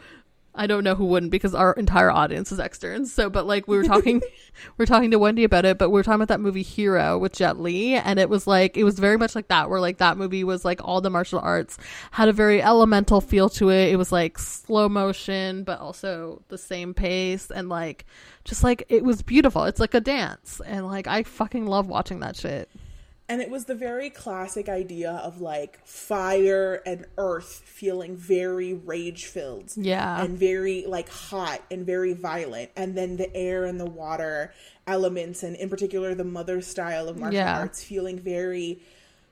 I 0.58 0.67
don't 0.67 0.84
know 0.84 0.96
who 0.96 1.06
wouldn't 1.06 1.32
because 1.32 1.56
our 1.56 1.74
entire 1.74 2.12
audience 2.12 2.52
is 2.52 2.60
externs. 2.60 3.13
So, 3.13 3.30
but 3.30 3.46
like 3.46 3.67
we 3.67 3.78
were 3.78 3.84
talking, 3.84 4.22
we 4.78 4.84
are 4.84 4.88
talking 4.88 5.12
to 5.12 5.20
Wendy 5.20 5.43
about 5.43 5.65
it, 5.65 5.78
but 5.78 5.89
we 5.89 6.00
are 6.00 6.04
talking 6.04 6.15
about 6.15 6.30
that 6.30 6.39
movie 6.39 6.63
Hero 6.63 7.17
with 7.17 7.34
Jet 7.34 7.60
Li, 7.60 7.93
and 7.93 8.20
it 8.20 8.30
was 8.30 8.48
like 8.48 8.76
it 8.76 8.84
was 8.84 9.00
very 9.00 9.17
much 9.17 9.36
like 9.36 9.48
that, 9.50 9.70
where 9.70 9.80
like 9.80 9.98
that 9.98 10.17
movie 10.17 10.43
was 10.43 10.65
like 10.65 10.82
all 10.84 11.00
the 11.00 11.10
martial 11.10 11.39
arts 11.39 11.78
had 12.12 12.28
a 12.28 12.34
very 12.34 12.62
elemental 12.62 13.22
feel 13.22 13.50
to 13.50 13.70
it. 13.70 13.91
It 13.91 13.96
was 13.96 14.12
like 14.12 14.39
slow 14.39 14.89
motion, 14.89 15.63
but 15.63 15.80
also 15.80 16.41
the 16.50 16.58
same 16.58 16.93
pace, 16.93 17.52
and 17.52 17.70
like 17.70 18.06
just 18.43 18.63
like 18.63 18.84
it 18.89 19.04
was 19.04 19.22
beautiful. 19.22 19.63
It's 19.65 19.80
like 19.80 19.93
a 19.93 20.02
dance, 20.02 20.60
and 20.65 20.88
like 20.88 21.08
I 21.08 21.24
fucking 21.24 21.67
love 21.67 21.88
watching 21.88 22.20
that 22.22 22.36
shit. 22.36 22.70
And 23.30 23.42
it 23.42 23.50
was 23.50 23.66
the 23.66 23.76
very 23.76 24.10
classic 24.10 24.70
idea 24.70 25.12
of 25.12 25.42
like 25.42 25.86
fire 25.86 26.82
and 26.86 27.06
earth 27.18 27.62
feeling 27.66 28.16
very 28.16 28.74
rage 28.74 29.26
filled. 29.26 29.74
Yeah. 29.76 30.24
And 30.24 30.38
very 30.38 30.86
like 30.88 31.10
hot 31.10 31.62
and 31.70 31.86
very 31.86 32.13
violent. 32.13 32.72
And 32.78 32.96
then 32.98 33.18
the 33.18 33.36
air 33.36 33.66
and 33.66 33.80
the 33.80 33.86
water 33.86 34.54
elements, 34.86 35.44
and 35.44 35.58
in 35.58 35.70
particular 35.70 36.16
the 36.16 36.24
mother 36.24 36.62
style 36.62 37.10
of 37.10 37.18
martial 37.18 37.36
Yeah. 37.40 37.60
arts, 37.60 37.84
feeling 37.84 38.18
very 38.18 38.80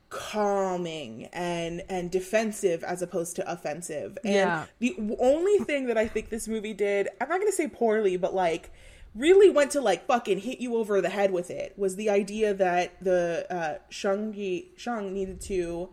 calming 0.09 1.25
and 1.33 1.81
and 1.89 2.11
defensive 2.11 2.83
as 2.83 3.01
opposed 3.01 3.35
to 3.37 3.51
offensive. 3.51 4.17
And 4.23 4.33
Yeah. 4.33 4.65
the 4.79 4.95
only 5.19 5.57
thing 5.59 5.87
that 5.87 5.97
I 5.97 6.07
think 6.07 6.29
this 6.29 6.47
movie 6.47 6.73
did, 6.73 7.07
I'm 7.19 7.29
not 7.29 7.39
gonna 7.39 7.51
say 7.51 7.67
poorly, 7.67 8.17
but 8.17 8.33
like 8.33 8.71
really 9.15 9.49
went 9.49 9.71
to 9.71 9.81
like 9.81 10.05
fucking 10.05 10.39
hit 10.39 10.59
you 10.59 10.75
over 10.75 10.99
the 11.01 11.09
head 11.09 11.31
with 11.31 11.49
it 11.49 11.73
was 11.77 11.95
the 11.95 12.09
idea 12.09 12.53
that 12.53 13.01
the 13.01 13.45
uh 13.49 13.79
Shang 13.89 14.33
Yi 14.33 14.71
Shang 14.75 15.13
needed 15.13 15.41
to 15.41 15.89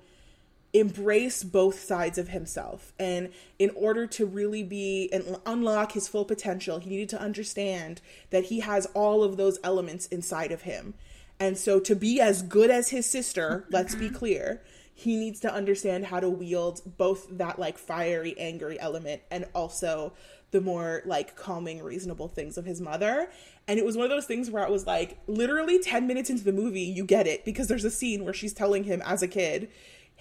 embrace 0.73 1.45
both 1.45 1.79
sides 1.79 2.17
of 2.17 2.29
himself. 2.29 2.95
And 2.99 3.31
in 3.59 3.71
order 3.77 4.07
to 4.07 4.25
really 4.25 4.63
be 4.63 5.11
and 5.13 5.37
unlock 5.45 5.93
his 5.93 6.09
full 6.09 6.25
potential 6.25 6.79
he 6.79 6.91
needed 6.91 7.11
to 7.11 7.21
understand 7.21 8.01
that 8.31 8.45
he 8.45 8.61
has 8.61 8.87
all 8.87 9.23
of 9.23 9.37
those 9.37 9.59
elements 9.63 10.07
inside 10.07 10.51
of 10.51 10.63
him. 10.63 10.95
And 11.39 11.57
so 11.57 11.79
to 11.81 11.95
be 11.95 12.21
as 12.21 12.43
good 12.43 12.71
as 12.71 12.91
his 12.91 13.07
sister 13.07 13.67
let's 13.71 13.95
be 13.95 14.11
clear 14.11 14.63
he 14.95 15.17
needs 15.17 15.41
to 15.41 15.53
understand 15.53 16.07
how 16.07 16.21
to 16.21 16.29
wield 16.29 16.83
both 16.99 17.27
that 17.31 17.59
like 17.59 17.79
fiery 17.79 18.35
angry 18.39 18.79
element 18.79 19.23
and 19.31 19.47
also 19.55 20.13
the 20.53 20.61
more 20.61 21.03
like 21.05 21.37
calming 21.37 21.83
reasonable 21.83 22.29
things 22.29 22.57
of 22.57 22.65
his 22.65 22.81
mother 22.81 23.29
and 23.67 23.79
it 23.79 23.85
was 23.85 23.97
one 23.97 24.05
of 24.05 24.11
those 24.11 24.27
things 24.27 24.51
where 24.51 24.65
i 24.65 24.71
was 24.71 24.87
like 24.87 25.19
literally 25.27 25.79
10 25.79 26.07
minutes 26.07 26.31
into 26.31 26.45
the 26.45 26.53
movie 26.53 26.81
you 26.81 27.05
get 27.05 27.27
it 27.27 27.45
because 27.45 27.69
there's 27.69 27.85
a 27.85 27.91
scene 27.91 28.25
where 28.25 28.35
she's 28.35 28.53
telling 28.53 28.85
him 28.85 29.03
as 29.05 29.23
a 29.23 29.29
kid 29.29 29.69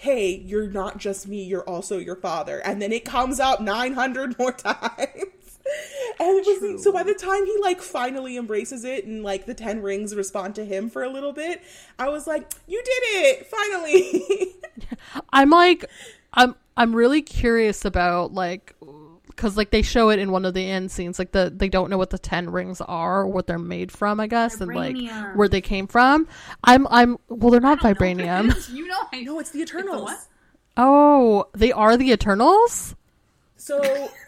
hey, 0.01 0.35
you're 0.47 0.67
not 0.67 0.97
just 0.97 1.27
me, 1.27 1.43
you're 1.43 1.67
also 1.69 1.99
your 1.99 2.15
father. 2.15 2.57
And 2.65 2.81
then 2.81 2.91
it 2.91 3.05
comes 3.05 3.39
out 3.39 3.63
900 3.63 4.35
more 4.39 4.51
times. 4.51 5.59
And 6.19 6.39
it 6.39 6.61
was 6.61 6.83
so 6.83 6.91
by 6.91 7.03
the 7.03 7.13
time 7.13 7.45
he 7.45 7.55
like 7.61 7.81
finally 7.81 8.35
embraces 8.35 8.83
it 8.83 9.05
and 9.05 9.21
like 9.23 9.45
the 9.45 9.53
10 9.53 9.81
rings 9.83 10.15
respond 10.15 10.55
to 10.55 10.65
him 10.65 10.89
for 10.89 11.03
a 11.03 11.09
little 11.09 11.33
bit, 11.33 11.61
I 11.99 12.09
was 12.09 12.25
like, 12.25 12.51
you 12.67 12.81
did 12.83 13.03
it, 13.25 13.45
finally. 13.45 14.55
I'm 15.33 15.51
like, 15.51 15.85
I'm 16.33 16.55
I'm 16.75 16.95
really 16.95 17.21
curious 17.21 17.85
about 17.85 18.33
like, 18.33 18.75
because 19.41 19.57
like 19.57 19.71
they 19.71 19.81
show 19.81 20.09
it 20.09 20.19
in 20.19 20.31
one 20.31 20.45
of 20.45 20.53
the 20.53 20.69
end 20.69 20.91
scenes, 20.91 21.17
like 21.17 21.31
the 21.31 21.51
they 21.53 21.67
don't 21.67 21.89
know 21.89 21.97
what 21.97 22.11
the 22.11 22.19
ten 22.19 22.51
rings 22.51 22.79
are, 22.79 23.21
or 23.21 23.27
what 23.27 23.47
they're 23.47 23.57
made 23.57 23.91
from, 23.91 24.19
I 24.19 24.27
guess, 24.27 24.61
and 24.61 24.71
like 24.71 24.95
where 25.33 25.47
they 25.47 25.61
came 25.61 25.87
from. 25.87 26.27
I'm 26.63 26.85
I'm 26.87 27.17
well, 27.27 27.49
they're 27.49 27.59
not 27.59 27.83
I 27.83 27.93
don't 27.93 28.17
know 28.17 28.23
vibranium. 28.23 28.69
You 28.71 28.85
know, 28.85 28.99
I 29.11 29.21
know 29.21 29.39
it's 29.39 29.49
the 29.49 29.61
Eternals. 29.61 30.03
what? 30.03 30.19
Oh, 30.77 31.47
they 31.53 31.71
are 31.71 31.97
the 31.97 32.11
Eternals. 32.11 32.95
So 33.57 33.81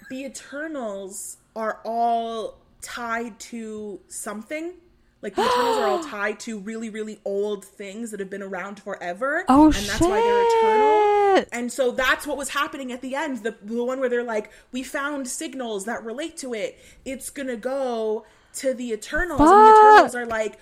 the 0.09 0.25
Eternals 0.25 1.37
are 1.55 1.79
all 1.85 2.57
tied 2.81 3.39
to 3.39 3.99
something. 4.07 4.73
Like 5.21 5.35
the 5.35 5.43
Eternals 5.43 5.77
are 5.77 5.87
all 5.87 6.03
tied 6.09 6.39
to 6.41 6.59
really, 6.59 6.89
really 6.89 7.19
old 7.23 7.63
things 7.63 8.09
that 8.11 8.19
have 8.19 8.31
been 8.31 8.41
around 8.41 8.81
forever. 8.81 9.45
Oh 9.47 9.67
and 9.67 9.75
that's 9.75 10.01
why 10.01 10.19
they're 10.19 10.59
eternal. 10.59 11.02
Shit. 11.35 11.49
And 11.51 11.71
so 11.71 11.91
that's 11.91 12.25
what 12.27 12.37
was 12.37 12.49
happening 12.49 12.91
at 12.91 13.01
the 13.01 13.15
end. 13.15 13.43
The 13.43 13.55
the 13.61 13.83
one 13.83 13.99
where 13.99 14.09
they're 14.09 14.23
like, 14.23 14.51
we 14.71 14.83
found 14.83 15.27
signals 15.27 15.85
that 15.85 16.03
relate 16.03 16.37
to 16.37 16.53
it. 16.53 16.79
It's 17.05 17.29
gonna 17.29 17.57
go 17.57 18.25
to 18.55 18.73
the 18.73 18.91
Eternals, 18.91 19.39
and 19.39 19.49
the 19.49 19.69
Eternals 19.69 20.15
are 20.15 20.25
like, 20.25 20.59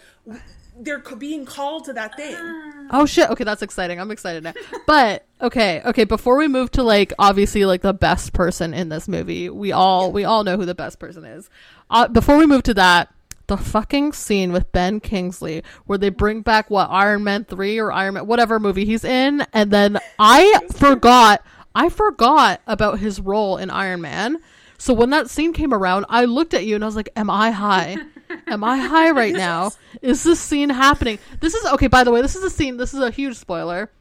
they're 0.78 1.00
being 1.00 1.46
called 1.46 1.86
to 1.86 1.94
that 1.94 2.16
thing. 2.16 2.36
Oh 2.90 3.06
shit. 3.06 3.30
Okay, 3.30 3.44
that's 3.44 3.62
exciting. 3.62 4.00
I'm 4.00 4.12
excited 4.12 4.44
now. 4.44 4.54
But 4.88 5.26
okay, 5.40 5.82
okay, 5.86 6.04
before 6.04 6.38
we 6.38 6.48
move 6.48 6.72
to 6.72 6.84
like 6.84 7.14
obviously 7.18 7.66
like 7.66 7.82
the 7.82 7.94
best 7.94 8.34
person 8.34 8.74
in 8.74 8.90
this 8.90 9.08
movie, 9.08 9.50
we 9.50 9.72
all 9.72 10.12
we 10.12 10.26
all 10.26 10.44
know 10.44 10.58
who 10.58 10.66
the 10.66 10.76
best 10.76 11.00
person 11.00 11.24
is. 11.24 11.50
Uh, 11.90 12.08
before 12.08 12.38
we 12.38 12.46
move 12.46 12.64
to 12.64 12.74
that, 12.74 13.14
the 13.52 13.58
fucking 13.58 14.14
scene 14.14 14.54
with 14.54 14.72
Ben 14.72 15.02
Kingsley 15.02 15.62
where 15.86 15.98
they 15.98 16.08
bring 16.08 16.42
back 16.42 16.70
what 16.70 16.90
Iron 16.90 17.26
Man 17.26 17.44
3 17.44 17.80
or 17.80 17.92
Iron 17.92 18.14
Man 18.14 18.26
whatever 18.26 18.62
movie 18.62 18.86
he's 18.86 19.04
in 19.04 19.46
and 19.52 19.70
then 19.72 20.00
I 20.18 20.62
forgot 20.74 21.44
I 21.76 21.90
forgot 21.90 22.62
about 22.66 23.00
his 23.00 23.20
role 23.20 23.58
in 23.58 23.70
Iron 23.70 24.00
Man. 24.00 24.38
So 24.78 24.94
when 24.94 25.10
that 25.10 25.30
scene 25.30 25.52
came 25.52 25.74
around, 25.74 26.06
I 26.08 26.26
looked 26.26 26.54
at 26.54 26.66
you 26.66 26.76
and 26.76 26.84
I 26.84 26.88
was 26.88 26.96
like, 26.96 27.10
"Am 27.16 27.30
I 27.30 27.52
high? 27.52 27.98
Am 28.48 28.64
I 28.64 28.78
high 28.78 29.12
right 29.22 29.34
now? 29.34 29.72
Is 30.02 30.24
this 30.24 30.40
scene 30.40 30.70
happening? 30.70 31.20
This 31.40 31.54
is 31.54 31.66
okay. 31.74 31.88
By 31.88 32.04
the 32.04 32.12
way, 32.12 32.22
this 32.22 32.36
is 32.36 32.44
a 32.44 32.50
scene. 32.50 32.78
This 32.78 32.94
is 32.94 33.00
a 33.00 33.12
huge 33.12 33.36
spoiler. 33.36 33.92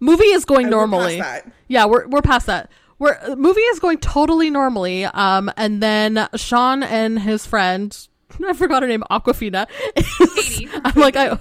Movie 0.00 0.24
is 0.24 0.44
going 0.44 0.66
And 0.66 0.74
past 0.74 0.78
normally. 0.80 1.22
Yeah, 1.68 1.86
we're 1.86 2.06
we're 2.08 2.22
past 2.22 2.46
that. 2.46 2.70
We're 2.98 3.36
movie 3.36 3.60
is 3.60 3.78
going 3.78 3.98
totally 3.98 4.50
normally. 4.50 5.04
Um, 5.04 5.50
and 5.56 5.82
then 5.82 6.28
Shaun 6.36 6.82
and 6.82 7.18
his 7.18 7.46
friend, 7.46 7.96
I 8.46 8.52
forgot 8.52 8.82
her 8.82 8.88
name, 8.88 9.04
Awkwafina. 9.10 9.66
Katy. 9.96 10.68
I'm 10.84 11.00
like 11.00 11.16
I. 11.16 11.38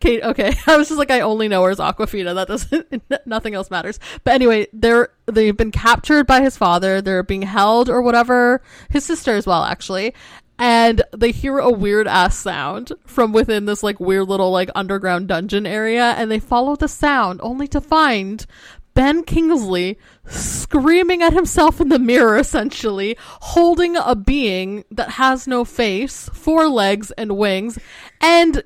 Kate, 0.00 0.22
okay. 0.24 0.52
I 0.66 0.76
was 0.76 0.88
just 0.88 0.98
like, 0.98 1.12
I 1.12 1.20
only 1.20 1.46
know 1.46 1.62
her 1.62 1.70
as 1.70 1.78
Awkwafina. 1.78 2.34
That 2.34 2.48
doesn't, 2.48 3.26
nothing 3.26 3.54
else 3.54 3.70
matters. 3.70 4.00
But 4.24 4.34
anyway, 4.34 4.66
they're, 4.72 5.10
they've 5.26 5.56
been 5.56 5.70
captured 5.70 6.26
by 6.26 6.42
his 6.42 6.56
father. 6.56 7.00
They're 7.00 7.22
being 7.22 7.42
held 7.42 7.88
or 7.88 8.02
whatever. 8.02 8.62
His 8.90 9.04
sister 9.04 9.36
as 9.36 9.46
well, 9.46 9.62
actually. 9.62 10.12
And 10.58 11.02
they 11.16 11.30
hear 11.30 11.58
a 11.58 11.70
weird 11.70 12.08
ass 12.08 12.36
sound 12.36 12.92
from 13.06 13.32
within 13.32 13.66
this 13.66 13.84
like 13.84 14.00
weird 14.00 14.28
little 14.28 14.50
like 14.50 14.70
underground 14.74 15.28
dungeon 15.28 15.66
area. 15.66 16.14
And 16.18 16.32
they 16.32 16.40
follow 16.40 16.74
the 16.74 16.88
sound 16.88 17.40
only 17.40 17.68
to 17.68 17.80
find 17.80 18.44
Ben 18.94 19.24
Kingsley 19.24 19.98
screaming 20.26 21.22
at 21.22 21.32
himself 21.32 21.80
in 21.80 21.88
the 21.88 21.98
mirror, 21.98 22.36
essentially, 22.36 23.16
holding 23.40 23.96
a 23.96 24.14
being 24.14 24.84
that 24.90 25.10
has 25.12 25.46
no 25.46 25.64
face, 25.64 26.28
four 26.32 26.68
legs 26.68 27.10
and 27.12 27.36
wings. 27.36 27.78
And 28.20 28.62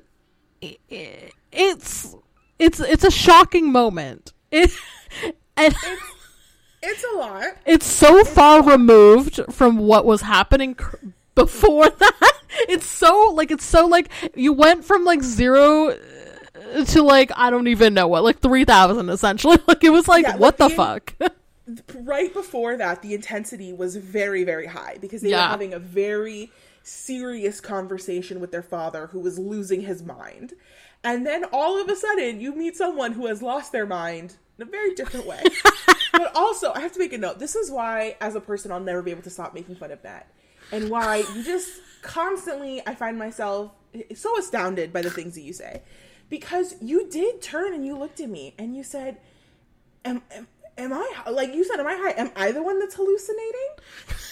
it's 1.51 2.15
it's 2.59 2.79
it's 2.79 3.03
a 3.03 3.11
shocking 3.11 3.71
moment. 3.71 4.33
It, 4.51 4.71
and 5.57 5.75
it's 6.83 7.03
a 7.03 7.17
lot. 7.17 7.45
it's 7.65 7.85
so 7.87 8.23
far 8.23 8.61
removed 8.63 9.41
from 9.51 9.79
what 9.79 10.05
was 10.05 10.21
happening 10.21 10.75
cr- 10.75 10.97
before 11.35 11.89
that. 11.99 12.33
It's 12.69 12.85
so 12.85 13.31
like 13.33 13.49
it's 13.51 13.65
so 13.65 13.87
like 13.87 14.09
you 14.35 14.53
went 14.53 14.85
from 14.85 15.03
like 15.03 15.23
zero 15.23 15.97
to 16.87 17.01
like 17.03 17.31
I 17.35 17.49
don't 17.49 17.67
even 17.67 17.93
know 17.93 18.07
what 18.07 18.23
like 18.23 18.39
three 18.39 18.65
thousand 18.65 19.09
essentially. 19.09 19.57
Like 19.67 19.83
it 19.83 19.89
was 19.89 20.07
like 20.07 20.23
Yeah, 20.23 20.37
what 20.37 20.59
like 20.59 20.69
the 20.69 20.69
the- 20.69 20.75
fuck. 20.75 21.13
right 21.95 22.33
before 22.33 22.77
that, 22.77 23.01
the 23.01 23.13
intensity 23.13 23.73
was 23.73 23.95
very, 23.97 24.43
very 24.43 24.67
high 24.67 24.97
because 25.01 25.21
they 25.21 25.29
Yeah. 25.31 25.45
were 25.47 25.51
having 25.51 25.73
a 25.73 25.79
very 25.79 26.51
serious 26.83 27.59
conversation 27.59 28.39
with 28.39 28.51
their 28.51 28.63
father 28.63 29.07
who 29.07 29.19
was 29.19 29.37
losing 29.37 29.81
his 29.81 30.01
mind. 30.03 30.53
And 31.03 31.25
then 31.25 31.43
all 31.51 31.79
of 31.81 31.89
a 31.89 31.95
sudden, 31.95 32.39
you 32.39 32.55
meet 32.55 32.75
someone 32.77 33.11
who 33.13 33.25
has 33.27 33.41
lost 33.41 33.71
their 33.71 33.85
mind 33.85 34.35
in 34.57 34.67
a 34.67 34.71
very 34.71 34.95
different 34.95 35.25
way. 35.27 35.43
but 36.13 36.31
also, 36.35 36.71
I 36.73 36.79
have 36.79 36.93
to 36.93 36.99
make 36.99 37.13
a 37.13 37.17
note. 37.17 37.39
This 37.39 37.55
is 37.55 37.69
why, 37.69 38.15
as 38.21 38.35
a 38.35 38.41
person, 38.41 38.71
I'll 38.71 38.79
never 38.79 39.01
be 39.01 39.11
able 39.11 39.21
to 39.23 39.29
stop 39.29 39.53
making 39.53 39.75
fun 39.75 39.91
of 39.91 40.03
Matt. 40.03 40.27
And 40.71 40.89
why 40.89 41.17
you 41.35 41.43
just 41.43 41.69
constantly, 42.01 42.81
I 42.87 42.95
find 42.95 43.17
myself 43.19 43.71
so 44.15 44.37
astounded 44.39 44.91
by 44.91 45.01
the 45.01 45.09
things 45.11 45.35
that 45.35 45.41
you 45.41 45.53
say. 45.53 45.81
Because 46.29 46.75
you 46.81 47.09
did 47.09 47.41
turn 47.41 47.73
and 47.73 47.85
you 47.85 47.97
looked 47.97 48.19
at 48.19 48.29
me 48.29 48.53
and 48.57 48.75
you 48.75 48.83
said, 48.83 49.17
am, 50.03 50.21
am, 50.31 50.47
am 50.77 50.93
I 50.93 51.29
like 51.29 51.53
you 51.53 51.63
said 51.63 51.79
am 51.79 51.87
I 51.87 51.95
high 51.95 52.11
am 52.11 52.31
I 52.35 52.51
the 52.51 52.63
one 52.63 52.79
that's 52.79 52.95
hallucinating? 52.95 53.69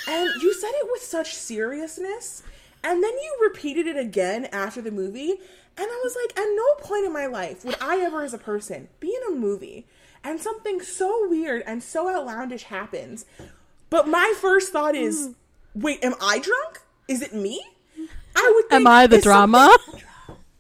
And 0.08 0.30
you 0.42 0.54
said 0.54 0.72
it 0.74 0.88
with 0.92 1.02
such 1.02 1.36
seriousness. 1.36 2.44
And 2.84 3.04
then 3.04 3.14
you 3.14 3.38
repeated 3.42 3.88
it 3.88 3.98
again 3.98 4.46
after 4.52 4.82
the 4.82 4.92
movie. 4.92 5.32
And 5.78 5.88
I 5.88 6.02
was 6.04 6.16
like 6.16 6.38
at 6.38 6.48
no 6.56 6.88
point 6.88 7.06
in 7.06 7.14
my 7.14 7.26
life 7.26 7.66
would 7.66 7.78
I 7.82 8.00
ever 8.00 8.24
as 8.24 8.34
a 8.34 8.38
person 8.38 8.88
be 9.00 9.14
in 9.14 9.34
a 9.34 9.36
movie 9.38 9.88
and 10.24 10.40
something 10.40 10.82
so 10.82 11.28
weird 11.28 11.64
and 11.66 11.84
so 11.84 12.10
outlandish 12.10 12.64
happens. 12.64 13.26
But 13.90 14.08
my 14.08 14.34
first 14.40 14.72
thought 14.72 14.96
is 14.96 15.30
mm. 15.30 15.36
wait 15.76 16.04
am 16.04 16.16
I 16.22 16.40
drunk? 16.40 16.82
Is 17.08 17.22
it 17.22 17.34
me? 17.34 17.62
I 18.36 18.52
would 18.56 18.74
Am 18.74 18.88
I 18.88 19.08
the 19.08 19.22
drama? 19.22 19.76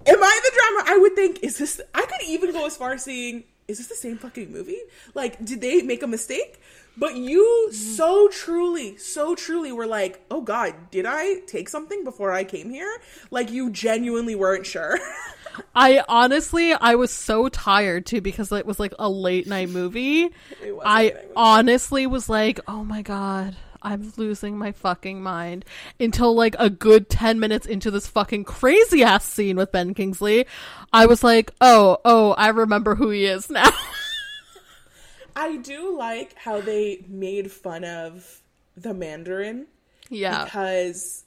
Am 0.07 0.23
I 0.23 0.39
the 0.43 0.51
drama? 0.53 0.91
I 0.95 0.97
would 0.99 1.15
think, 1.15 1.43
is 1.43 1.57
this. 1.57 1.81
I 1.93 2.01
could 2.01 2.27
even 2.27 2.51
go 2.51 2.65
as 2.65 2.77
far 2.77 2.93
as 2.93 3.03
saying, 3.03 3.43
is 3.67 3.79
this 3.79 3.87
the 3.87 3.95
same 3.95 4.17
fucking 4.17 4.51
movie? 4.51 4.79
Like, 5.13 5.43
did 5.43 5.61
they 5.61 5.81
make 5.81 6.03
a 6.03 6.07
mistake? 6.07 6.61
But 6.97 7.15
you 7.15 7.69
so 7.73 8.29
truly, 8.29 8.97
so 8.97 9.35
truly 9.35 9.71
were 9.71 9.87
like, 9.87 10.23
oh 10.31 10.41
God, 10.41 10.73
did 10.91 11.05
I 11.05 11.39
take 11.47 11.67
something 11.67 12.03
before 12.03 12.31
I 12.31 12.43
came 12.43 12.69
here? 12.69 13.01
Like, 13.31 13.51
you 13.51 13.69
genuinely 13.69 14.35
weren't 14.35 14.65
sure. 14.65 14.97
I 15.75 16.03
honestly, 16.07 16.73
I 16.73 16.95
was 16.95 17.11
so 17.11 17.49
tired 17.49 18.05
too 18.05 18.21
because 18.21 18.51
it 18.51 18.65
was 18.65 18.79
like 18.79 18.93
a 18.99 19.09
late 19.09 19.47
night 19.47 19.69
movie. 19.69 20.29
It 20.63 20.75
was 20.75 20.83
a 20.85 20.87
I 20.87 21.03
night 21.03 21.15
movie. 21.15 21.33
honestly 21.35 22.07
was 22.07 22.29
like, 22.29 22.59
oh 22.67 22.83
my 22.83 23.01
god, 23.01 23.55
I'm 23.85 24.11
losing 24.17 24.57
my 24.57 24.71
fucking 24.71 25.21
mind 25.21 25.63
until 25.99 26.33
like 26.33 26.55
a 26.57 26.71
good 26.71 27.07
10 27.07 27.39
minutes 27.39 27.67
into 27.67 27.91
this 27.91 28.07
fucking 28.07 28.43
crazy 28.43 29.03
ass 29.03 29.23
scene 29.23 29.57
with 29.57 29.71
Ben 29.71 29.93
Kingsley. 29.93 30.47
I 30.91 31.05
was 31.05 31.23
like, 31.23 31.51
oh, 31.61 31.99
oh, 32.03 32.31
I 32.31 32.49
remember 32.49 32.95
who 32.95 33.11
he 33.11 33.25
is 33.25 33.49
now. 33.49 33.69
I 35.35 35.57
do 35.57 35.95
like 35.95 36.33
how 36.35 36.61
they 36.61 37.05
made 37.07 37.51
fun 37.51 37.83
of 37.83 38.41
the 38.75 38.93
Mandarin 38.93 39.67
yeah. 40.09 40.45
because 40.45 41.23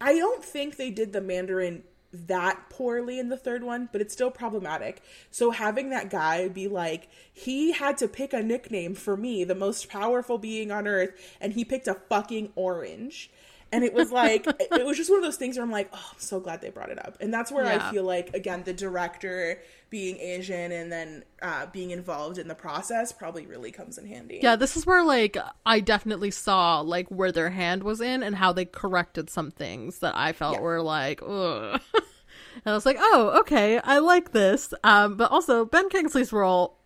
I 0.00 0.14
don't 0.14 0.44
think 0.44 0.76
they 0.76 0.90
did 0.90 1.12
the 1.12 1.20
Mandarin 1.20 1.82
that 2.14 2.70
poorly 2.70 3.18
in 3.18 3.28
the 3.28 3.36
third 3.36 3.62
one, 3.62 3.88
but 3.92 4.00
it's 4.00 4.14
still 4.14 4.30
problematic. 4.30 5.02
So 5.30 5.50
having 5.50 5.90
that 5.90 6.10
guy 6.10 6.48
be 6.48 6.68
like, 6.68 7.08
he 7.32 7.72
had 7.72 7.98
to 7.98 8.08
pick 8.08 8.32
a 8.32 8.42
nickname 8.42 8.94
for 8.94 9.16
me, 9.16 9.44
the 9.44 9.54
most 9.54 9.88
powerful 9.88 10.38
being 10.38 10.70
on 10.70 10.86
earth, 10.86 11.10
and 11.40 11.52
he 11.52 11.64
picked 11.64 11.88
a 11.88 11.94
fucking 11.94 12.52
orange. 12.54 13.30
And 13.74 13.82
it 13.84 13.92
was 13.92 14.12
like, 14.12 14.46
it 14.60 14.86
was 14.86 14.96
just 14.96 15.10
one 15.10 15.18
of 15.18 15.24
those 15.24 15.36
things 15.36 15.56
where 15.56 15.64
I'm 15.64 15.72
like, 15.72 15.90
oh, 15.92 16.10
I'm 16.12 16.18
so 16.20 16.38
glad 16.38 16.60
they 16.60 16.70
brought 16.70 16.90
it 16.90 16.98
up. 17.04 17.16
And 17.20 17.34
that's 17.34 17.50
where 17.50 17.64
Yeah. 17.64 17.88
I 17.88 17.90
feel 17.92 18.04
like, 18.04 18.32
again, 18.34 18.62
the 18.64 18.72
director 18.72 19.60
being 19.90 20.16
Asian 20.18 20.70
and 20.70 20.92
then 20.92 21.24
uh, 21.42 21.66
being 21.66 21.90
involved 21.90 22.38
in 22.38 22.46
the 22.46 22.54
process 22.54 23.12
probably 23.12 23.46
really 23.46 23.72
comes 23.72 23.98
in 23.98 24.06
handy. 24.06 24.38
Yeah, 24.42 24.54
this 24.56 24.76
is 24.76 24.86
where 24.86 25.02
like 25.04 25.36
I 25.66 25.80
definitely 25.80 26.30
saw 26.30 26.80
like 26.80 27.08
where 27.08 27.32
their 27.32 27.50
hand 27.50 27.82
was 27.82 28.00
in 28.00 28.22
and 28.22 28.36
how 28.36 28.52
they 28.52 28.64
corrected 28.64 29.28
some 29.28 29.50
things 29.50 29.98
that 29.98 30.14
I 30.16 30.32
felt 30.32 30.54
Yeah. 30.54 30.60
were 30.60 30.80
like, 30.82 31.20
ugh. 31.22 31.80
and 31.94 32.66
I 32.66 32.72
was 32.74 32.86
like, 32.86 32.96
oh, 33.00 33.38
okay, 33.40 33.78
I 33.78 33.98
like 33.98 34.30
this. 34.32 34.72
Um, 34.84 35.16
but 35.16 35.30
also 35.32 35.64
Ben 35.64 35.88
Kingsley's 35.88 36.32
role, 36.32 36.78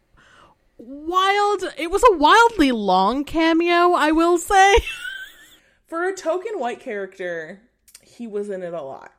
wild. 0.79 1.65
It 1.77 1.91
was 1.91 2.03
a 2.11 2.17
wildly 2.17 2.73
long 2.73 3.25
cameo, 3.25 3.93
I 3.93 4.11
will 4.13 4.39
say. 4.39 4.77
For 5.89 6.07
a 6.07 6.15
token 6.15 6.61
white 6.61 6.81
character, 6.81 7.63
he 8.03 8.27
was 8.27 8.51
in 8.51 8.63
it 8.63 8.75
a 8.75 8.83
lot. 8.83 9.13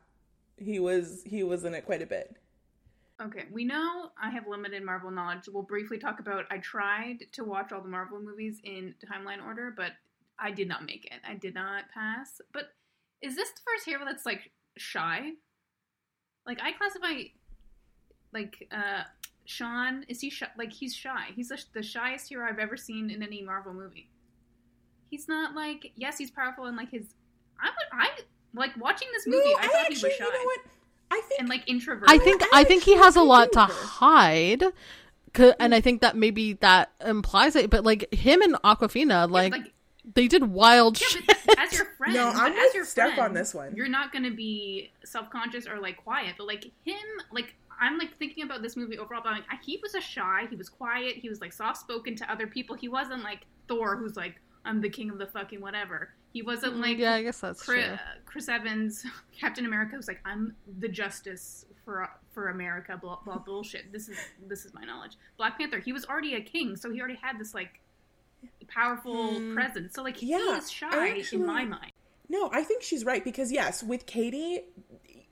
He 0.57 0.79
was 0.79 1.23
he 1.25 1.43
was 1.43 1.65
in 1.65 1.73
it 1.73 1.85
quite 1.85 2.03
a 2.03 2.05
bit. 2.05 2.35
Okay, 3.21 3.45
we 3.51 3.65
know 3.65 4.11
I 4.21 4.29
have 4.29 4.47
limited 4.47 4.83
Marvel 4.85 5.11
knowledge. 5.11 5.49
We'll 5.51 5.63
briefly 5.63 5.97
talk 5.97 6.19
about. 6.19 6.45
I 6.51 6.59
tried 6.59 7.25
to 7.33 7.43
watch 7.43 7.71
all 7.71 7.81
the 7.81 7.89
Marvel 7.89 8.21
movies 8.21 8.61
in 8.63 8.93
timeline 9.03 9.43
order, 9.43 9.73
but 9.75 9.91
I 10.37 10.51
did 10.51 10.67
not 10.67 10.85
make 10.85 11.05
it. 11.05 11.19
I 11.27 11.33
did 11.33 11.55
not 11.55 11.85
pass. 11.93 12.39
But 12.53 12.69
is 13.21 13.35
this 13.35 13.49
the 13.49 13.61
first 13.65 13.85
hero 13.85 14.05
that's 14.05 14.25
like 14.25 14.51
shy? 14.77 15.31
Like 16.45 16.59
I 16.61 16.71
classify, 16.73 17.23
like 18.31 18.67
uh 18.71 19.03
Shaun. 19.45 20.05
Is 20.07 20.21
he 20.21 20.29
shy? 20.29 20.47
Like 20.55 20.71
he's 20.71 20.95
shy. 20.95 21.29
He's 21.35 21.49
the, 21.49 21.61
the 21.73 21.81
shyest 21.81 22.29
hero 22.29 22.47
I've 22.47 22.59
ever 22.59 22.77
seen 22.77 23.09
in 23.09 23.23
any 23.23 23.41
Marvel 23.41 23.73
movie. 23.73 24.11
He's 25.09 25.27
not 25.27 25.55
like 25.55 25.91
yes, 25.95 26.17
he's 26.17 26.31
powerful 26.31 26.65
and 26.65 26.77
like 26.77 26.91
his. 26.91 27.13
I 27.61 27.65
would 27.67 28.01
I 28.01 28.09
like 28.53 28.71
watching 28.77 29.07
this 29.13 29.27
movie. 29.27 29.53
I, 29.59 29.67
thought 29.67 29.85
he 29.87 29.89
was 29.93 29.99
shy 29.99 30.07
you 30.25 30.31
know 30.31 30.43
what? 30.43 30.59
I 31.11 31.21
think 31.27 31.39
and 31.41 31.49
like 31.49 31.63
introverted. 31.67 32.09
I 32.13 32.17
think 32.23 32.41
I 32.43 32.61
I 32.61 32.63
think 32.63 32.83
he 32.83 32.95
has 32.95 33.15
a 33.15 33.21
lot 33.23 33.51
to 33.53 33.63
agree 33.63 33.73
with 33.73 33.81
her. 33.83 33.87
hide. 33.87 34.63
'Cause- 35.33 35.53
And 35.59 35.75
I 35.75 35.81
think 35.81 36.01
that 36.01 36.15
maybe 36.17 36.53
that 36.53 36.91
implies 37.05 37.55
it, 37.55 37.69
but 37.69 37.83
like 37.83 38.11
him 38.13 38.41
and 38.41 38.55
Awkwafina, 38.63 39.29
like, 39.29 39.51
like 39.51 39.73
they 40.15 40.27
did 40.27 40.43
wild 40.45 40.99
Yeah, 40.99 41.07
shit. 41.07 41.27
but 41.27 41.37
as 41.59 41.73
your 41.73 41.85
friend, 41.97 42.13
No, 42.15 42.29
I'm 42.29 42.35
but 42.35 42.53
with 42.53 42.69
as 42.69 42.73
your 42.73 42.85
Steph 42.85 43.13
friend, 43.13 43.19
on 43.29 43.33
this 43.35 43.53
one. 43.53 43.75
You're 43.75 43.87
not 43.87 44.11
gonna 44.11 44.31
be 44.31 44.91
self 45.03 45.29
conscious 45.29 45.67
or 45.67 45.79
like 45.79 45.97
quiet, 45.97 46.33
but 46.37 46.47
like 46.47 46.63
him, 46.83 46.95
like 47.31 47.53
I'm 47.79 47.97
like 47.99 48.17
thinking 48.17 48.43
about 48.43 48.61
this 48.63 48.75
movie 48.75 48.97
overall. 48.97 49.21
But 49.23 49.29
I'm 49.33 49.43
like, 49.49 49.63
he 49.63 49.79
was 49.83 49.93
a 49.95 50.01
shy, 50.01 50.47
he 50.49 50.55
was 50.55 50.67
quiet, 50.67 51.17
he 51.17 51.29
was 51.29 51.41
like 51.41 51.53
soft 51.53 51.77
spoken 51.77 52.15
to 52.17 52.31
other 52.31 52.47
people. 52.47 52.75
He 52.75 52.87
wasn't 52.89 53.21
like 53.23 53.41
Thor, 53.67 53.95
who's 53.97 54.15
like 54.17 54.35
I'm 54.65 54.81
the 54.81 54.89
king 54.89 55.09
of 55.09 55.17
the 55.17 55.27
fucking 55.27 55.61
whatever. 55.61 56.09
He 56.31 56.41
wasn't 56.41 56.77
like 56.77 56.97
Mm, 56.97 56.99
yeah, 56.99 57.13
I 57.13 57.23
guess 57.23 57.39
that's 57.39 57.63
Chris, 57.63 57.85
true. 57.85 57.97
Chris 58.25 58.49
Evans, 58.49 59.05
Captain 59.39 59.65
America, 59.65 59.95
was 59.95 60.07
like 60.07 60.19
I'm 60.25 60.55
the 60.79 60.87
justice 60.87 61.65
for 61.83 62.07
for 62.31 62.49
America. 62.49 62.97
Blah, 63.01 63.19
blah 63.25 63.39
bullshit. 63.39 63.91
This 63.91 64.09
is 64.09 64.17
this 64.47 64.65
is 64.65 64.73
my 64.73 64.83
knowledge. 64.83 65.17
Black 65.37 65.57
Panther, 65.57 65.79
he 65.79 65.91
was 65.93 66.05
already 66.05 66.35
a 66.35 66.41
king, 66.41 66.75
so 66.75 66.91
he 66.91 66.99
already 66.99 67.19
had 67.21 67.39
this 67.39 67.53
like 67.53 67.79
powerful 68.67 69.39
Hmm. 69.39 69.53
presence. 69.53 69.95
So 69.95 70.03
like 70.03 70.17
he 70.17 70.27
Yeah, 70.27 70.57
is 70.57 70.69
shy 70.71 70.87
I 70.91 71.23
in 71.31 71.45
my 71.45 71.65
mind. 71.65 71.91
no, 72.29 72.49
I 72.53 72.63
think 72.63 72.83
she's 72.83 73.03
right 73.05 73.23
because 73.23 73.51
yes, 73.51 73.81
with 73.83 74.05
Katy, 74.05 74.61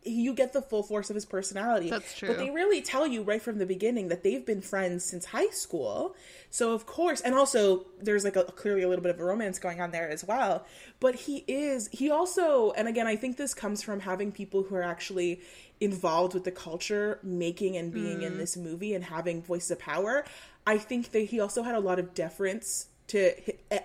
you 0.08 0.34
get 0.34 0.54
the 0.54 0.62
full 0.62 0.84
force 0.84 1.10
of 1.10 1.16
his 1.16 1.26
personality. 1.26 1.90
That's 1.90 2.18
true. 2.18 2.30
But 2.30 2.38
they 2.38 2.50
really 2.50 2.82
tell 2.82 3.06
you 3.06 3.24
right 3.24 3.42
from 3.42 3.58
the 3.58 3.66
beginning 3.66 4.08
that 4.08 4.24
they've 4.24 4.46
been 4.46 4.62
friends 4.62 5.04
since 5.04 5.26
high 5.26 5.50
school. 5.50 6.16
So 6.50 6.74
of 6.74 6.86
course, 6.86 7.22
and 7.22 7.36
also 7.36 7.86
there's 8.02 8.24
like 8.24 8.36
a 8.36 8.44
clearly 8.44 8.84
a 8.84 8.88
little 8.90 9.04
bit 9.04 9.12
of 9.14 9.20
a 9.20 9.24
romance 9.24 9.60
going 9.60 9.82
on 9.82 9.92
there 9.92 10.10
as 10.10 10.24
well. 10.24 10.66
But 11.00 11.16
he 11.16 11.44
is 11.48 11.90
he 11.92 12.10
also, 12.10 12.72
and 12.72 12.88
again, 12.88 13.08
I 13.08 13.16
think 13.16 13.38
this 13.38 13.54
comes 13.54 13.82
from 13.84 14.00
having 14.02 14.32
people 14.32 14.64
who 14.64 14.76
are 14.76 14.84
actually 14.84 15.42
involved 15.80 16.34
with 16.34 16.44
the 16.44 16.52
culture, 16.52 17.20
making 17.22 17.78
and 17.78 17.94
being 17.94 18.20
Mm. 18.20 18.28
in 18.28 18.38
this 18.38 18.58
movie 18.58 18.94
and 18.94 19.04
having 19.04 19.42
voices 19.44 19.72
of 19.72 19.80
power. 19.80 20.26
I 20.66 20.78
think 20.78 21.12
that 21.12 21.20
he 21.26 21.40
also 21.40 21.64
had 21.64 21.76
a 21.76 21.80
lot 21.80 22.00
of 22.00 22.14
deference 22.14 22.88
to 23.08 23.34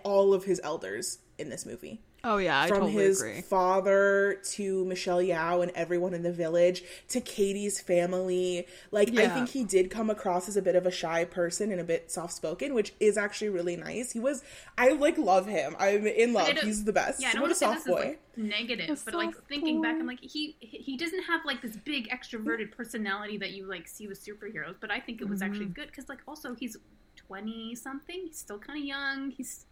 all 0.02 0.32
of 0.34 0.44
his 0.44 0.60
elders 0.64 1.18
in 1.38 1.48
this 1.48 1.64
movie 1.66 2.00
Oh 2.24 2.36
yeah, 2.36 2.60
I 2.60 2.68
from 2.68 2.76
totally 2.80 3.04
his 3.04 3.20
agree. 3.20 3.40
father 3.40 4.38
to 4.52 4.84
Michelle 4.84 5.18
Yeoh 5.18 5.60
and 5.62 5.72
everyone 5.74 6.14
in 6.14 6.22
the 6.22 6.32
village 6.32 6.84
to 7.08 7.20
Katy's 7.20 7.80
family. 7.80 8.66
Like 8.92 9.12
I 9.16 9.28
think 9.28 9.48
he 9.48 9.64
did 9.64 9.90
come 9.90 10.08
across 10.08 10.48
as 10.48 10.56
a 10.56 10.62
bit 10.62 10.76
of 10.76 10.86
a 10.86 10.90
shy 10.92 11.24
person 11.24 11.72
and 11.72 11.80
a 11.80 11.84
bit 11.84 12.12
soft 12.12 12.32
spoken, 12.34 12.74
which 12.74 12.94
is 13.00 13.18
actually 13.18 13.48
really 13.48 13.76
nice. 13.76 14.12
He 14.12 14.20
was 14.20 14.44
I 14.78 14.90
like 14.92 15.18
love 15.18 15.46
him. 15.46 15.74
I'm 15.80 16.06
in 16.06 16.32
love. 16.32 16.58
He's 16.58 16.84
the 16.84 16.92
best. 16.92 17.20
Yeah, 17.20 17.30
I 17.30 17.32
don't 17.32 17.42
what 17.42 17.50
a 17.50 17.54
soft 17.56 17.84
this 17.84 17.86
is 17.86 17.92
boy. 17.92 18.00
like 18.00 18.20
negative, 18.36 18.90
A 18.90 18.96
but 19.04 19.14
like 19.14 19.34
soft 19.34 19.48
thinking 19.48 19.80
back. 19.80 20.00
I'm 20.00 20.06
like 20.06 20.20
he 20.20 20.56
he 20.60 20.96
doesn't 20.96 21.24
have 21.24 21.44
like 21.44 21.60
this 21.60 21.76
big 21.76 22.08
extroverted 22.10 22.70
personality 22.70 23.36
that 23.38 23.50
you 23.52 23.66
like 23.66 23.88
see 23.88 24.06
with 24.06 24.24
superheroes. 24.24 24.76
But 24.80 24.92
I 24.92 25.00
think 25.00 25.20
it 25.20 25.28
was 25.28 25.42
actually 25.42 25.66
Mm-hmm. 25.66 25.72
good 25.72 25.86
because 25.88 26.08
like 26.08 26.20
also 26.28 26.54
he's 26.54 26.76
twenty 27.16 27.74
something. 27.74 28.22
He's 28.26 28.38
still 28.38 28.58
kind 28.58 28.78
of 28.78 28.84
young. 28.84 29.30
He's 29.30 29.64
kind 29.64 29.70
of 29.70 29.71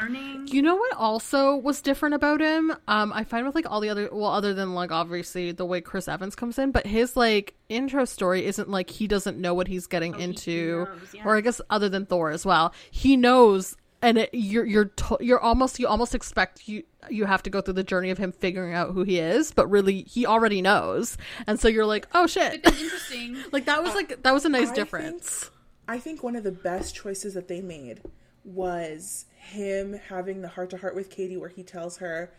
learning. 0.00 0.48
You 0.48 0.62
know 0.62 0.74
what 0.76 0.92
also 0.96 1.56
was 1.56 1.80
different 1.80 2.14
about 2.14 2.40
him? 2.40 2.72
Um, 2.88 3.12
I 3.12 3.24
find 3.24 3.46
with 3.46 3.54
like 3.54 3.70
all 3.70 3.80
the 3.80 3.88
other, 3.88 4.08
well, 4.12 4.30
other 4.30 4.52
than 4.54 4.74
like 4.74 4.90
obviously 4.90 5.52
the 5.52 5.64
way 5.64 5.80
Chris 5.80 6.08
Evans 6.08 6.34
comes 6.34 6.58
in, 6.58 6.72
but 6.72 6.86
his 6.86 7.16
like 7.16 7.54
intro 7.68 8.04
story 8.04 8.44
isn't 8.46 8.68
like 8.68 8.90
he 8.90 9.06
doesn't 9.06 9.38
know 9.38 9.54
what 9.54 9.68
he's 9.68 9.86
getting 9.86 10.14
Oh, 10.14 10.18
he- 10.18 10.22
he 10.24 10.28
into, 10.30 10.84
knows, 10.86 11.14
yeah. 11.14 11.22
or 11.24 11.36
I 11.36 11.40
guess 11.40 11.60
other 11.70 11.88
than 11.88 12.06
Thor 12.06 12.30
as 12.30 12.44
well, 12.44 12.74
he 12.90 13.16
knows 13.16 13.76
and 14.02 14.16
it, 14.16 14.30
you're 14.32 14.64
you're 14.64 14.86
to- 14.86 15.18
you're 15.20 15.38
almost 15.40 15.78
you 15.78 15.86
almost 15.86 16.14
expect 16.14 16.66
you 16.66 16.82
you 17.10 17.26
have 17.26 17.42
to 17.42 17.50
go 17.50 17.60
through 17.60 17.74
the 17.74 17.84
journey 17.84 18.08
of 18.10 18.16
him 18.18 18.32
figuring 18.32 18.72
out 18.74 18.92
who 18.92 19.02
he 19.04 19.18
is, 19.18 19.52
but 19.52 19.68
really 19.68 20.02
he 20.02 20.24
already 20.26 20.62
knows, 20.62 21.16
and 21.46 21.60
so 21.60 21.68
you're 21.68 21.84
like, 21.86 22.08
oh 22.14 22.26
shit, 22.26 22.54
interesting. 22.66 23.36
like 23.52 23.66
that 23.66 23.82
was 23.84 23.94
like 23.94 24.22
that 24.22 24.32
was 24.34 24.44
a 24.44 24.48
nice 24.48 24.70
I 24.70 24.74
difference. 24.74 25.50
I 25.86 25.98
think 25.98 26.22
one 26.22 26.34
of 26.34 26.44
the 26.44 26.50
best 26.52 26.94
choices 26.94 27.34
that 27.34 27.46
they 27.48 27.60
made 27.60 28.00
was 28.44 29.26
him 29.40 29.98
having 30.08 30.42
the 30.42 30.48
heart 30.48 30.70
to 30.70 30.76
heart 30.76 30.94
with 30.94 31.10
Katy 31.10 31.36
where 31.36 31.48
he 31.48 31.62
tells 31.62 31.98
her, 31.98 32.32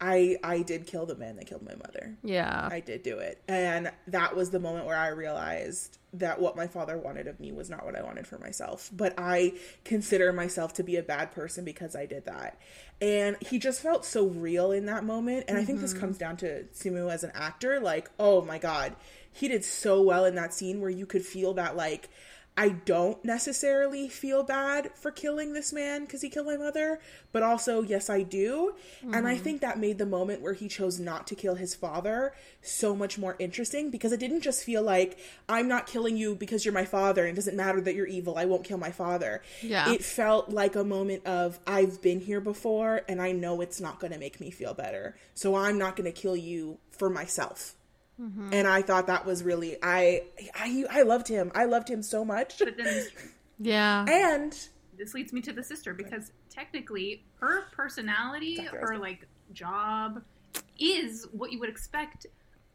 I 0.00 0.36
I 0.44 0.62
did 0.62 0.86
kill 0.86 1.06
the 1.06 1.16
man 1.16 1.36
that 1.36 1.46
killed 1.46 1.62
my 1.62 1.74
mother. 1.74 2.16
Yeah, 2.22 2.68
I 2.70 2.80
did 2.80 3.02
do 3.02 3.18
it. 3.18 3.42
And 3.48 3.90
that 4.06 4.36
was 4.36 4.50
the 4.50 4.60
moment 4.60 4.86
where 4.86 4.96
I 4.96 5.08
realized 5.08 5.98
that 6.14 6.40
what 6.40 6.56
my 6.56 6.66
father 6.66 6.96
wanted 6.96 7.26
of 7.26 7.38
me 7.38 7.52
was 7.52 7.68
not 7.68 7.84
what 7.84 7.96
I 7.96 8.02
wanted 8.02 8.26
for 8.26 8.38
myself. 8.38 8.90
But 8.92 9.14
I 9.18 9.54
consider 9.84 10.32
myself 10.32 10.72
to 10.74 10.82
be 10.84 10.96
a 10.96 11.02
bad 11.02 11.32
person 11.32 11.64
because 11.64 11.94
I 11.96 12.06
did 12.06 12.24
that. 12.26 12.58
And 13.00 13.36
he 13.40 13.58
just 13.58 13.82
felt 13.82 14.04
so 14.04 14.26
real 14.26 14.72
in 14.72 14.86
that 14.86 15.04
moment. 15.04 15.44
And 15.48 15.58
I 15.58 15.64
think 15.64 15.80
this 15.80 15.90
mm-hmm. 15.90 16.00
comes 16.00 16.18
down 16.18 16.36
to 16.38 16.64
Simu 16.74 17.12
as 17.12 17.24
an 17.24 17.32
actor. 17.34 17.80
Like, 17.80 18.08
oh 18.18 18.42
my 18.42 18.58
God, 18.58 18.94
he 19.32 19.48
did 19.48 19.64
so 19.64 20.00
well 20.00 20.24
in 20.24 20.36
that 20.36 20.54
scene 20.54 20.80
where 20.80 20.90
you 20.90 21.06
could 21.06 21.24
feel 21.24 21.54
that, 21.54 21.76
like, 21.76 22.08
I 22.58 22.70
don't 22.70 23.24
necessarily 23.24 24.08
feel 24.08 24.42
bad 24.42 24.90
for 24.96 25.12
killing 25.12 25.52
this 25.52 25.72
man 25.72 26.00
because 26.00 26.22
he 26.22 26.28
killed 26.28 26.48
my 26.48 26.56
mother, 26.56 26.98
but 27.30 27.44
also, 27.44 27.82
yes, 27.82 28.10
I 28.10 28.24
do. 28.24 28.74
And 29.00 29.28
I 29.28 29.34
mm-hmm. 29.34 29.44
think 29.44 29.60
that 29.60 29.78
made 29.78 29.98
the 29.98 30.06
moment 30.06 30.42
where 30.42 30.54
he 30.54 30.66
chose 30.66 30.98
not 30.98 31.28
to 31.28 31.36
kill 31.36 31.54
his 31.54 31.76
father 31.76 32.34
so 32.60 32.96
much 32.96 33.16
more 33.16 33.36
interesting 33.38 33.90
because 33.90 34.10
it 34.10 34.18
didn't 34.18 34.40
just 34.40 34.64
feel 34.64 34.82
like, 34.82 35.20
I'm 35.48 35.68
not 35.68 35.86
killing 35.86 36.16
you 36.16 36.34
because 36.34 36.64
you're 36.64 36.74
my 36.74 36.84
father 36.84 37.22
and 37.22 37.30
it 37.30 37.36
doesn't 37.36 37.56
matter 37.56 37.80
that 37.80 37.94
you're 37.94 38.08
evil. 38.08 38.36
I 38.36 38.46
won't 38.46 38.64
kill 38.64 38.78
my 38.78 38.90
father. 38.90 39.40
Yeah. 39.62 39.92
It 39.92 40.02
felt 40.02 40.50
like 40.50 40.74
a 40.74 40.82
moment 40.82 41.26
of, 41.26 41.60
I've 41.64 42.02
been 42.02 42.18
here 42.18 42.40
before 42.40 43.02
and 43.08 43.22
I 43.22 43.30
know 43.30 43.60
it's 43.60 43.80
not 43.80 44.00
going 44.00 44.12
to 44.12 44.18
make 44.18 44.40
me 44.40 44.50
feel 44.50 44.74
better. 44.74 45.16
So 45.34 45.54
I'm 45.54 45.78
not 45.78 45.94
going 45.94 46.12
to 46.12 46.20
kill 46.20 46.34
you 46.36 46.78
for 46.90 47.08
myself. 47.08 47.76
Mm-hmm. 48.20 48.52
And 48.52 48.66
I 48.66 48.82
thought 48.82 49.06
that 49.06 49.24
was 49.24 49.42
really 49.42 49.76
I 49.82 50.24
I 50.54 50.84
I 50.90 51.02
loved 51.02 51.28
him. 51.28 51.52
I 51.54 51.64
loved 51.64 51.88
him 51.88 52.02
so 52.02 52.24
much. 52.24 52.58
But 52.58 52.76
then 52.76 53.06
yeah, 53.58 54.04
And 54.08 54.56
this 54.96 55.14
leads 55.14 55.32
me 55.32 55.40
to 55.42 55.52
the 55.52 55.62
sister 55.62 55.94
because 55.94 56.32
technically 56.50 57.24
her 57.40 57.66
personality, 57.72 58.56
Dr. 58.56 58.78
her 58.80 58.98
like 58.98 59.26
job, 59.52 60.22
is 60.78 61.28
what 61.32 61.52
you 61.52 61.60
would 61.60 61.68
expect 61.68 62.26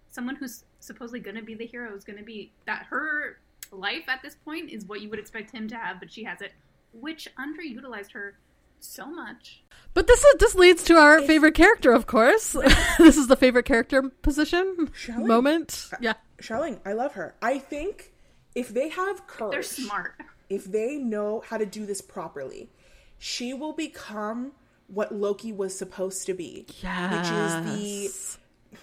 someone 0.10 0.36
who's 0.36 0.64
supposedly 0.80 1.20
going 1.20 1.36
to 1.36 1.42
be 1.42 1.56
the 1.56 1.66
hero 1.66 1.94
is 1.96 2.04
going 2.04 2.18
to 2.18 2.24
be. 2.24 2.52
That 2.66 2.86
her 2.90 3.40
life 3.72 4.04
at 4.08 4.22
this 4.22 4.36
point 4.36 4.70
is 4.72 4.86
what 4.86 5.02
you 5.02 5.10
would 5.10 5.20
expect 5.20 5.52
him 5.52 5.68
to 5.68 5.76
have, 5.76 6.00
but 6.00 6.12
she 6.12 6.24
has 6.24 6.42
it, 6.42 6.54
which 6.94 7.28
underutilized 7.38 8.12
her 8.14 8.38
so 8.84 9.06
much. 9.06 9.64
but 9.94 10.08
this 10.08 10.24
is 10.24 10.36
this 10.40 10.56
leads 10.56 10.84
to 10.84 10.96
our 10.96 11.22
favorite 11.22 11.54
character, 11.56 11.92
of 11.92 12.06
course. 12.08 12.52
this 12.98 13.18
is 13.18 13.28
the 13.28 13.36
favorite 13.36 13.66
character 13.66 14.04
position 14.22 14.90
Shall 14.94 15.22
we? 15.22 15.28
moment. 15.28 15.90
Uh, 15.94 15.98
yeah, 16.02 16.14
Xialing, 16.42 16.80
I 16.86 16.94
love 16.94 17.14
her. 17.14 17.36
I 17.42 17.60
think 17.60 18.12
if 18.56 18.70
they 18.70 18.90
have 18.90 19.26
courage, 19.28 19.52
They're 19.54 19.64
smart. 19.64 20.16
if 20.50 20.66
they 20.66 20.98
know 20.98 21.44
how 21.48 21.58
to 21.58 21.66
do 21.66 21.86
this 21.86 22.02
properly, 22.02 22.70
she 23.18 23.54
will 23.54 23.74
become 23.74 24.52
what 24.88 25.14
Loki 25.16 25.52
was 25.52 25.78
supposed 25.78 26.26
to 26.28 26.34
be, 26.34 26.66
which 26.68 27.32
is 27.32 27.54
the 27.64 28.10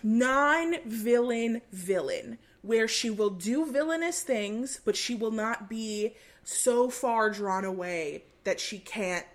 non-villain 0.02 1.60
villain 1.72 2.38
where 2.62 2.86
she 2.86 3.10
will 3.10 3.30
do 3.30 3.66
villainous 3.70 4.22
things 4.22 4.80
but 4.84 4.94
she 4.96 5.14
will 5.14 5.30
not 5.30 5.68
be 5.68 6.14
so 6.44 6.88
far 6.90 7.30
drawn 7.30 7.64
away 7.64 8.22
that 8.44 8.60
she 8.60 8.78
can't 8.78 9.26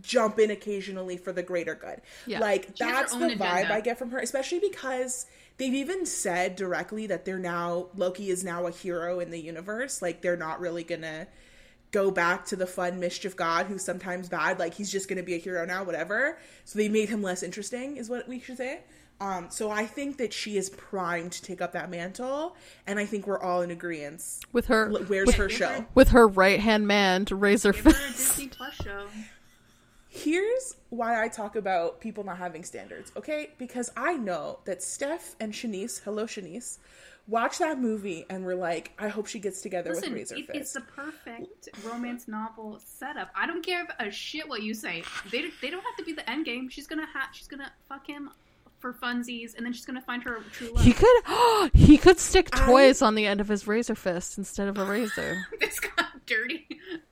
jump 0.00 0.38
in 0.38 0.50
occasionally 0.50 1.16
for 1.16 1.32
the 1.32 1.42
greater 1.42 1.74
good 1.74 2.00
Yeah. 2.26 2.40
like 2.40 2.64
She 2.74 2.84
that's 2.84 3.12
the 3.14 3.24
own 3.24 3.30
vibe 3.32 3.56
agenda. 3.58 3.74
i 3.74 3.80
get 3.80 3.98
from 3.98 4.10
her 4.10 4.18
especially 4.18 4.58
because 4.58 5.26
they've 5.58 5.74
even 5.74 6.04
said 6.06 6.56
directly 6.56 7.06
that 7.06 7.24
they're 7.24 7.38
now 7.38 7.86
loki 7.94 8.30
is 8.30 8.42
now 8.42 8.66
a 8.66 8.70
hero 8.72 9.20
in 9.20 9.30
the 9.30 9.38
universe 9.40 10.02
like 10.02 10.22
they're 10.22 10.36
not 10.36 10.58
really 10.60 10.82
gonna 10.82 11.28
go 11.92 12.10
back 12.10 12.44
to 12.46 12.56
the 12.56 12.66
fun 12.66 12.98
mischief 12.98 13.36
god 13.36 13.66
who's 13.66 13.84
sometimes 13.84 14.28
bad 14.28 14.58
like 14.58 14.74
he's 14.74 14.90
just 14.90 15.08
gonna 15.08 15.22
be 15.22 15.34
a 15.34 15.38
hero 15.38 15.64
now 15.64 15.84
whatever 15.84 16.36
so 16.64 16.78
they 16.78 16.88
made 16.88 17.08
him 17.08 17.22
less 17.22 17.44
interesting 17.44 17.96
is 17.96 18.10
what 18.10 18.26
we 18.28 18.40
should 18.40 18.56
say 18.56 18.80
um, 19.18 19.46
so 19.48 19.70
I 19.70 19.86
think 19.86 20.18
that 20.18 20.34
she 20.34 20.58
is 20.58 20.68
primed 20.68 21.32
to 21.32 21.42
take 21.42 21.62
up 21.62 21.72
that 21.72 21.88
mantle, 21.88 22.54
and 22.86 22.98
I 22.98 23.06
think 23.06 23.26
we're 23.26 23.40
all 23.40 23.62
in 23.62 23.70
agreement. 23.70 24.22
with 24.52 24.66
her 24.66 24.90
Where's 24.90 25.32
her 25.36 25.48
show? 25.48 25.86
with 25.94 26.10
her 26.10 26.28
right 26.28 26.60
hand 26.60 26.86
man 26.86 27.24
to 27.24 27.34
raise 27.34 27.62
her 27.62 27.72
Give 27.72 27.84
her 27.84 27.90
a 27.92 27.94
fist. 27.94 28.36
Disney 28.36 28.48
Plus 28.48 28.74
show. 28.74 29.06
Here's 30.16 30.76
why 30.88 31.22
I 31.22 31.28
talk 31.28 31.56
about 31.56 32.00
people 32.00 32.24
not 32.24 32.38
having 32.38 32.64
standards, 32.64 33.12
okay? 33.16 33.50
Because 33.58 33.90
I 33.96 34.14
know 34.14 34.60
that 34.64 34.82
Steph 34.82 35.36
and 35.40 35.52
Shanice, 35.52 36.00
hello 36.02 36.24
Shanice, 36.24 36.78
watch 37.28 37.58
that 37.58 37.78
movie 37.78 38.24
and 38.30 38.44
we're 38.44 38.54
like, 38.54 38.92
I 38.98 39.08
hope 39.08 39.26
she 39.26 39.38
gets 39.38 39.60
together 39.60 39.90
Listen, 39.90 40.12
with 40.14 40.18
Razor 40.30 40.36
it, 40.36 40.46
Fist. 40.46 40.58
it's 40.58 40.72
the 40.72 40.80
perfect 40.80 41.68
romance 41.84 42.28
novel 42.28 42.80
setup. 42.82 43.28
I 43.34 43.46
don't 43.46 43.64
care 43.64 43.86
a 44.00 44.10
shit 44.10 44.48
what 44.48 44.62
you 44.62 44.72
say. 44.72 45.02
They, 45.30 45.44
they 45.60 45.68
don't 45.70 45.82
have 45.84 45.96
to 45.98 46.04
be 46.04 46.12
the 46.14 46.28
end 46.28 46.46
game. 46.46 46.70
She's 46.70 46.86
gonna 46.86 47.06
ha- 47.12 47.28
she's 47.32 47.48
gonna 47.48 47.70
fuck 47.88 48.06
him 48.06 48.30
for 48.78 48.92
funsies, 48.92 49.56
and 49.56 49.64
then 49.64 49.72
she's 49.72 49.86
gonna 49.86 50.00
find 50.00 50.22
her 50.22 50.38
true 50.52 50.70
love. 50.72 50.84
He 50.84 50.92
could 50.92 51.70
he 51.74 51.96
could 51.98 52.18
stick 52.18 52.48
I- 52.52 52.66
toys 52.66 53.02
on 53.02 53.14
the 53.14 53.26
end 53.26 53.40
of 53.40 53.48
his 53.48 53.66
razor 53.66 53.94
fist 53.94 54.38
instead 54.38 54.68
of 54.68 54.78
a 54.78 54.84
razor. 54.84 55.46
this 55.60 55.80
got 55.80 56.06
dirty. 56.26 56.66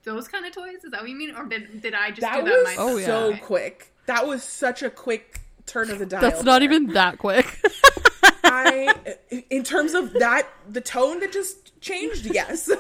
Those 0.05 0.29
kind 0.29 0.45
of 0.45 0.53
toys? 0.53 0.85
Is 0.85 0.91
that 0.91 1.01
what 1.01 1.11
you 1.11 1.17
mean, 1.17 1.35
or 1.35 1.45
did, 1.45 1.81
did 1.81 1.95
I 1.95 2.11
just 2.11 2.21
that 2.21 2.45
do 2.45 2.51
that 2.51 2.57
was 2.57 2.65
myself? 2.65 2.91
Oh, 2.91 2.97
yeah. 2.97 3.07
so 3.07 3.25
Okay. 3.29 3.39
quick. 3.39 3.93
That 4.07 4.27
was 4.27 4.43
such 4.43 4.83
a 4.83 4.91
quick 4.91 5.41
turn 5.67 5.91
of 5.91 5.99
the 5.99 6.07
dial. 6.07 6.21
That's 6.21 6.43
not 6.43 6.59
there. 6.59 6.65
even 6.65 6.89
that 6.89 7.19
quick. 7.19 7.47
I, 8.45 8.95
in 9.51 9.65
terms 9.65 9.95
of 9.95 10.13
that, 10.15 10.49
the 10.69 10.81
tone 10.81 11.21
that 11.21 11.33
just 11.33 11.81
changed, 11.81 12.27
yes. 12.27 12.69
you 12.69 12.77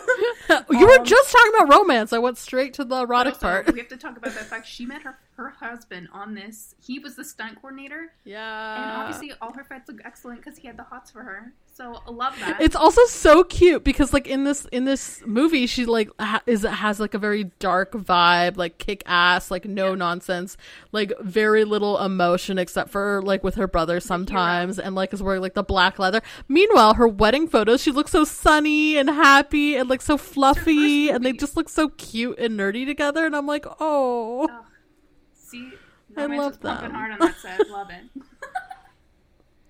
were 0.86 0.98
um, 0.98 1.04
just 1.04 1.32
talking 1.32 1.52
about 1.56 1.78
romance. 1.78 2.12
I 2.12 2.18
went 2.18 2.36
straight 2.38 2.74
to 2.74 2.84
the 2.84 2.96
erotic 2.96 3.34
also, 3.34 3.46
part. 3.46 3.72
we 3.72 3.78
have 3.78 3.88
to 3.88 3.96
talk 3.96 4.16
about 4.16 4.34
the 4.34 4.40
fact 4.40 4.66
she 4.66 4.84
met 4.86 5.02
her 5.02 5.18
her 5.36 5.50
husband 5.50 6.08
on 6.12 6.34
this. 6.34 6.74
He 6.84 6.98
was 6.98 7.16
the 7.16 7.24
stunt 7.24 7.56
coordinator, 7.60 8.12
Yeah. 8.24 8.82
and 8.82 8.90
obviously 9.02 9.32
all 9.42 9.52
her 9.52 9.64
fights 9.64 9.88
look 9.88 10.00
excellent 10.04 10.42
because 10.44 10.58
he 10.58 10.66
had 10.66 10.76
the 10.76 10.84
hots 10.84 11.10
for 11.10 11.22
her. 11.22 11.52
So 11.72 12.00
I 12.06 12.10
love 12.12 12.38
that. 12.38 12.60
It's 12.60 12.76
also 12.76 13.04
so 13.06 13.42
cute 13.42 13.82
because 13.82 14.12
like 14.12 14.28
in 14.28 14.44
this 14.44 14.64
in 14.70 14.84
this 14.84 15.22
movie 15.26 15.66
she 15.66 15.86
like 15.86 16.08
ha- 16.20 16.40
is 16.46 16.62
has 16.62 17.00
like 17.00 17.14
a 17.14 17.18
very 17.18 17.44
dark 17.58 17.90
vibe, 17.92 18.56
like 18.56 18.78
kick 18.78 19.02
ass, 19.06 19.50
like 19.50 19.64
no 19.64 19.96
nonsense, 19.96 20.56
like 20.92 21.12
very 21.20 21.64
little 21.64 21.98
emotion 21.98 22.58
except 22.58 22.90
for 22.90 23.20
like 23.22 23.42
with 23.42 23.56
her 23.56 23.66
brother 23.66 23.98
sometimes 23.98 24.78
and 24.78 24.94
like 24.94 25.12
is 25.12 25.20
wearing 25.20 25.40
like 25.42 25.54
the 25.54 25.64
black 25.64 25.98
leather. 25.98 26.22
Meanwhile, 26.46 26.94
her 26.94 27.08
wedding 27.08 27.48
photos, 27.48 27.82
she 27.82 27.90
looks 27.90 28.12
so 28.12 28.22
sunny 28.22 28.96
and 28.96 29.10
happy 29.10 29.74
and 29.74 29.88
like 29.90 30.00
so 30.00 30.16
fluffy 30.16 31.08
and 31.10 31.24
they 31.24 31.32
just 31.32 31.56
look 31.56 31.68
so 31.68 31.88
cute 31.88 32.38
and 32.38 32.56
nerdy 32.56 32.86
together 32.86 33.26
and 33.26 33.34
I'm 33.34 33.46
like, 33.48 33.66
"Oh." 33.80 34.46
Ugh. 34.48 34.64
See, 35.44 35.72
I 36.16 36.22
romance 36.22 36.38
love 36.40 36.50
was 36.52 36.58
pumping 36.58 36.90
hard 36.90 37.12
on 37.12 37.18
that 37.20 37.36
set. 37.36 37.68
Love 37.68 37.90
it. 37.90 38.04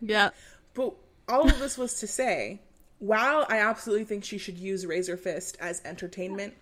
Yeah. 0.07 0.31
But 0.75 0.95
all 1.29 1.49
of 1.49 1.59
this 1.59 1.79
was 1.79 1.95
to 2.01 2.07
say, 2.07 2.61
while 2.99 3.47
I 3.49 3.59
absolutely 3.61 4.05
think 4.05 4.25
she 4.25 4.37
should 4.37 4.59
use 4.59 4.85
Razor 4.85 5.17
Fist 5.17 5.57
as 5.61 5.81
entertainment, 5.85 6.53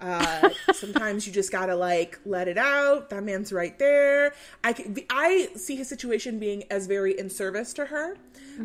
uh, 0.00 0.50
sometimes 0.72 1.26
you 1.26 1.32
just 1.32 1.50
gotta 1.50 1.74
like 1.74 2.20
let 2.24 2.48
it 2.48 2.58
out. 2.58 3.10
That 3.10 3.24
man's 3.24 3.52
right 3.52 3.76
there. 3.78 4.34
I 4.62 4.72
can, 4.72 4.96
I 5.10 5.48
see 5.56 5.74
his 5.74 5.88
situation 5.88 6.38
being 6.38 6.64
as 6.70 6.86
very 6.86 7.18
in 7.18 7.30
service 7.30 7.72
to 7.74 7.86
her, 7.86 8.16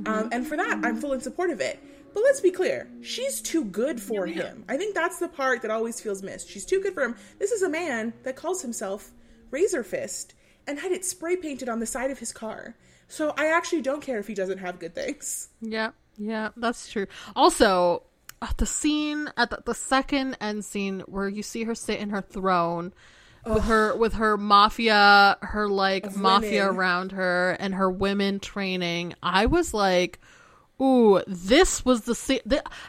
um, 0.05 0.29
and 0.31 0.45
for 0.45 0.57
that, 0.57 0.81
I'm 0.83 0.97
full 0.97 1.13
in 1.13 1.21
support 1.21 1.49
of 1.49 1.61
it. 1.61 1.79
But 2.13 2.23
let's 2.23 2.41
be 2.41 2.51
clear, 2.51 2.89
she's 3.01 3.41
too 3.41 3.63
good 3.63 4.01
for 4.01 4.25
him. 4.27 4.65
I 4.67 4.75
think 4.75 4.93
that's 4.93 5.19
the 5.19 5.29
part 5.29 5.61
that 5.61 5.71
always 5.71 6.01
feels 6.01 6.21
missed. 6.21 6.49
She's 6.49 6.65
too 6.65 6.81
good 6.81 6.93
for 6.93 7.03
him. 7.03 7.15
This 7.39 7.51
is 7.53 7.61
a 7.61 7.69
man 7.69 8.11
that 8.23 8.35
calls 8.35 8.61
himself 8.61 9.11
Razor 9.51 9.83
Fist 9.83 10.33
and 10.67 10.79
had 10.79 10.91
it 10.91 11.05
spray 11.05 11.35
painted 11.35 11.69
on 11.69 11.79
the 11.79 11.85
side 11.85 12.11
of 12.11 12.19
his 12.19 12.31
car. 12.31 12.75
So 13.07 13.33
I 13.37 13.47
actually 13.47 13.81
don't 13.81 14.01
care 14.01 14.19
if 14.19 14.27
he 14.27 14.33
doesn't 14.33 14.59
have 14.59 14.79
good 14.79 14.95
things. 14.95 15.49
Yeah, 15.61 15.91
yeah, 16.17 16.49
that's 16.55 16.89
true. 16.89 17.07
Also, 17.35 18.03
the 18.57 18.65
scene 18.65 19.29
at 19.37 19.49
the, 19.49 19.61
the 19.65 19.73
second 19.75 20.37
end 20.39 20.63
scene 20.65 21.01
where 21.01 21.27
you 21.27 21.43
see 21.43 21.65
her 21.65 21.75
sit 21.75 21.99
in 21.99 22.09
her 22.11 22.21
throne 22.21 22.93
with 23.45 23.63
her 23.65 23.95
with 23.95 24.13
her 24.13 24.37
mafia, 24.37 25.37
her 25.41 25.67
like 25.67 26.05
Of 26.05 26.17
mafia 26.17 26.65
women. 26.65 26.77
around 26.77 27.11
her, 27.13 27.57
and 27.59 27.73
her 27.75 27.89
women 27.89 28.39
training. 28.39 29.13
I 29.21 29.45
was 29.45 29.73
like. 29.73 30.19
Ooh, 30.81 31.21
this 31.27 31.85
was 31.85 32.01
the 32.01 32.15
scene. 32.15 32.39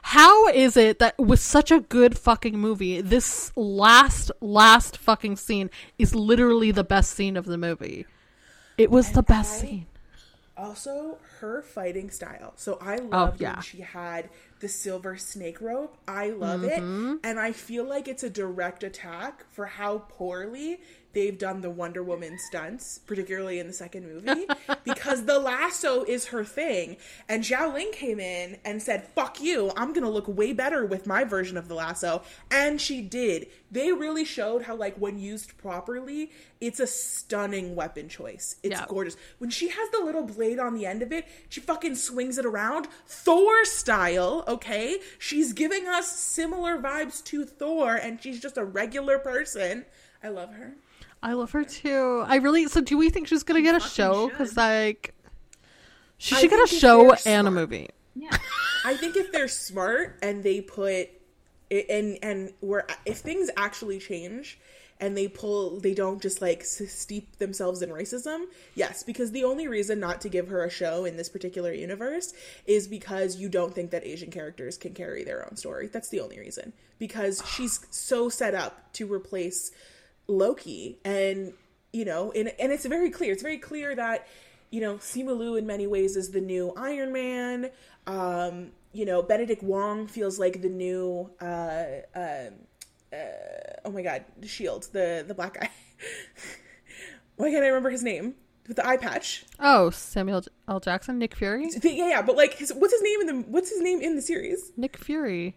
How 0.03 0.49
is 0.49 0.77
it 0.77 0.99
that 0.99 1.19
with 1.19 1.41
such 1.41 1.71
a 1.71 1.81
good 1.81 2.19
fucking 2.19 2.59
movie, 2.59 3.01
this 3.03 3.53
last 3.55 4.31
last 4.41 4.97
fucking 4.97 5.37
scene 5.37 5.69
is 5.99 6.15
literally 6.15 6.71
the 6.71 6.85
best 6.85 7.11
scene 7.13 7.37
of 7.37 7.45
the 7.45 7.59
movie? 7.59 8.07
It 8.79 8.91
was 8.91 9.13
the 9.13 9.23
best 9.23 9.63
I- 9.63 9.67
scene. 9.67 9.87
Also, 10.55 11.19
her 11.41 11.63
fighting 11.63 12.11
style. 12.11 12.53
So 12.57 12.79
I 12.81 12.97
oh, 12.99 13.05
loved 13.07 13.43
Oh, 13.43 13.45
yeah. 13.45 13.55
when 13.55 13.63
she 13.63 13.81
had 13.81 14.29
the 14.63 14.69
silver 14.69 15.17
snake 15.19 15.61
rope. 15.61 15.99
I 16.09 16.31
love 16.31 16.65
it. 16.65 16.81
Mm-hmm. 16.81 17.17
And 17.25 17.39
I 17.39 17.53
feel 17.53 17.85
like 17.85 18.09
it's 18.09 18.23
a 18.23 18.31
direct 18.31 18.83
attack 18.85 19.45
for 19.51 19.67
how 19.67 20.05
poorly 20.09 20.81
they've 21.13 21.37
done 21.37 21.61
the 21.61 21.69
Wonder 21.69 22.03
Woman 22.03 22.39
stunts, 22.39 22.99
particularly 22.99 23.59
in 23.59 23.67
the 23.67 23.73
second 23.75 24.07
movie, 24.07 24.47
because 24.85 25.27
the 25.27 25.39
lasso 25.39 26.05
is 26.05 26.27
her 26.27 26.43
thing. 26.43 26.97
And 27.29 27.43
Xialing 27.45 27.93
came 27.93 28.19
in 28.19 28.57
and 28.65 28.81
said, 28.81 29.07
Fuck 29.09 29.39
you, 29.43 29.73
I'm 29.77 29.93
gonna 29.93 30.09
look 30.09 30.27
way 30.27 30.55
better 30.55 30.87
with 30.87 31.07
my 31.07 31.25
version 31.25 31.59
of 31.59 31.69
the 31.69 31.75
lasso. 31.75 32.23
And 32.51 32.81
she 32.81 33.03
did. 33.03 33.49
They 33.71 33.93
really 33.93 34.25
showed 34.25 34.63
how, 34.63 34.75
like, 34.77 34.97
when 34.97 35.19
used 35.19 35.57
properly, 35.59 36.31
it's 36.61 36.81
a 36.81 36.87
stunning 36.87 37.75
weapon 37.75 38.09
choice. 38.09 38.57
It's 38.63 38.71
Yeah. 38.71 38.87
gorgeous. 38.89 39.17
When 39.39 39.51
she 39.51 39.69
has 39.69 39.91
the 39.91 40.01
little 40.01 40.23
blade 40.25 40.59
on 40.59 40.75
the 40.75 40.87
end 40.87 41.03
of 41.03 41.13
it, 41.13 41.27
she 41.49 41.61
fucking 41.61 41.97
swings 41.97 42.39
it 42.39 42.47
around 42.47 42.87
Thor 43.07 43.65
style, 43.65 44.45
okay? 44.53 44.99
She's 45.19 45.53
giving 45.53 45.87
us 45.89 46.11
similar 46.11 46.79
vibes 46.79 47.23
to 47.25 47.45
Thor, 47.45 47.97
and 47.97 48.23
she's 48.23 48.41
just 48.41 48.57
a 48.57 48.65
regular 48.65 49.19
person. 49.19 49.85
I 50.23 50.29
love 50.29 50.55
her. 50.55 50.75
I 51.23 51.35
love 51.35 51.53
her 51.53 51.65
too. 51.65 52.25
I 52.27 52.37
really. 52.37 52.67
So, 52.69 52.81
do 52.81 52.99
we 52.99 53.11
think 53.11 53.29
she's 53.29 53.43
gonna 53.43 53.63
get 53.63 53.75
a 53.75 53.81
show? 53.81 54.29
Because 54.29 54.57
like, 54.57 55.15
she 56.19 56.37
I 56.37 56.41
should 56.41 56.51
get 56.51 56.65
a 56.65 56.67
show 56.67 57.09
they're 57.09 57.35
and 57.35 57.49
a 57.49 57.51
movie. 57.51 57.91
Yeah. 58.15 58.37
I 58.85 58.97
think 58.97 59.17
if 59.17 59.31
they're 59.33 59.49
smart 59.49 60.19
and 60.23 60.43
they 60.43 60.61
put 60.61 61.11
and 61.71 62.19
and 62.23 62.53
where 62.61 62.87
if 63.07 63.19
things 63.19 63.51
actually 63.57 63.99
change 63.99 64.59
and 65.03 65.17
they 65.17 65.27
pull 65.27 65.81
they 65.81 65.93
don't 65.93 66.23
just 66.23 66.41
like 66.41 66.63
steep 66.65 67.37
themselves 67.39 67.83
in 67.83 67.91
racism. 67.91 68.45
Yes 68.77 69.03
because 69.03 69.33
the 69.33 69.43
only 69.45 69.67
reason 69.67 69.99
not 69.99 70.21
to 70.23 70.29
give 70.29 70.49
her 70.49 70.65
a 70.65 70.71
show 70.71 71.05
in 71.05 71.17
this 71.17 71.29
particular 71.29 71.73
universe 71.73 72.33
is 72.67 72.87
because 72.87 73.37
you 73.37 73.49
don't 73.49 73.75
think 73.75 73.91
that 73.91 74.07
asian 74.07 74.31
characters 74.31 74.79
can 74.79 74.95
carry 74.95 75.25
their 75.25 75.45
own 75.45 75.57
story. 75.57 75.89
That's 75.89 76.09
the 76.09 76.21
only 76.21 76.39
reason. 76.39 76.73
Because 77.01 77.43
she's 77.55 77.85
so 77.91 78.29
set 78.29 78.55
up 78.55 78.93
to 78.95 79.13
replace 79.13 79.73
loki 80.29 80.99
and 81.05 81.53
you 81.93 82.05
know 82.05 82.31
and, 82.31 82.53
and 82.61 82.73
it's 82.73 82.87
very 82.87 83.11
clear. 83.11 83.33
It's 83.33 83.43
very 83.43 83.59
clear 83.59 83.97
that 83.97 84.29
you 84.71 84.81
know 84.81 84.95
simu 84.95 85.37
liu 85.37 85.57
in 85.57 85.67
many 85.67 85.89
ways 85.89 86.17
is 86.17 86.31
the 86.31 86.41
new 86.41 86.73
iron 86.77 87.13
man. 87.13 87.71
Um 88.07 88.71
you 88.93 89.05
know 89.05 89.21
benedict 89.21 89.65
wong 89.65 90.07
feels 90.07 90.39
like 90.39 90.63
the 90.63 90.69
new 90.69 91.29
uh 91.41 91.85
um 92.15 92.53
oh 93.85 93.91
my 93.91 94.03
god, 94.03 94.25
Shield, 94.45 94.89
the 94.93 95.25
the 95.27 95.35
black 95.35 95.55
guy. 95.55 95.71
Why 97.37 97.51
can't 97.51 97.65
I 97.65 97.69
remember 97.69 97.91
his 97.91 98.03
name? 98.03 98.35
With 98.69 98.77
the 98.77 98.87
eye 98.87 98.97
patch. 98.97 99.45
Oh, 99.59 99.91
Samuel 99.91 100.45
L. 100.69 100.79
Jackson, 100.79 101.19
Nick 101.19 101.35
Fury, 101.35 101.69
Yeah, 101.83 102.09
yeah, 102.09 102.23
but 102.23 102.37
like, 102.37 102.55
his, 102.55 102.73
what's 102.73 102.93
his 102.93 103.03
name 103.03 103.21
in 103.21 103.27
the 103.27 103.35
what's 103.49 103.71
his 103.71 103.81
name 103.81 104.01
in 104.01 104.15
the 104.15 104.23
series? 104.23 104.71
Nick 104.77 104.97
Fury. 104.97 105.57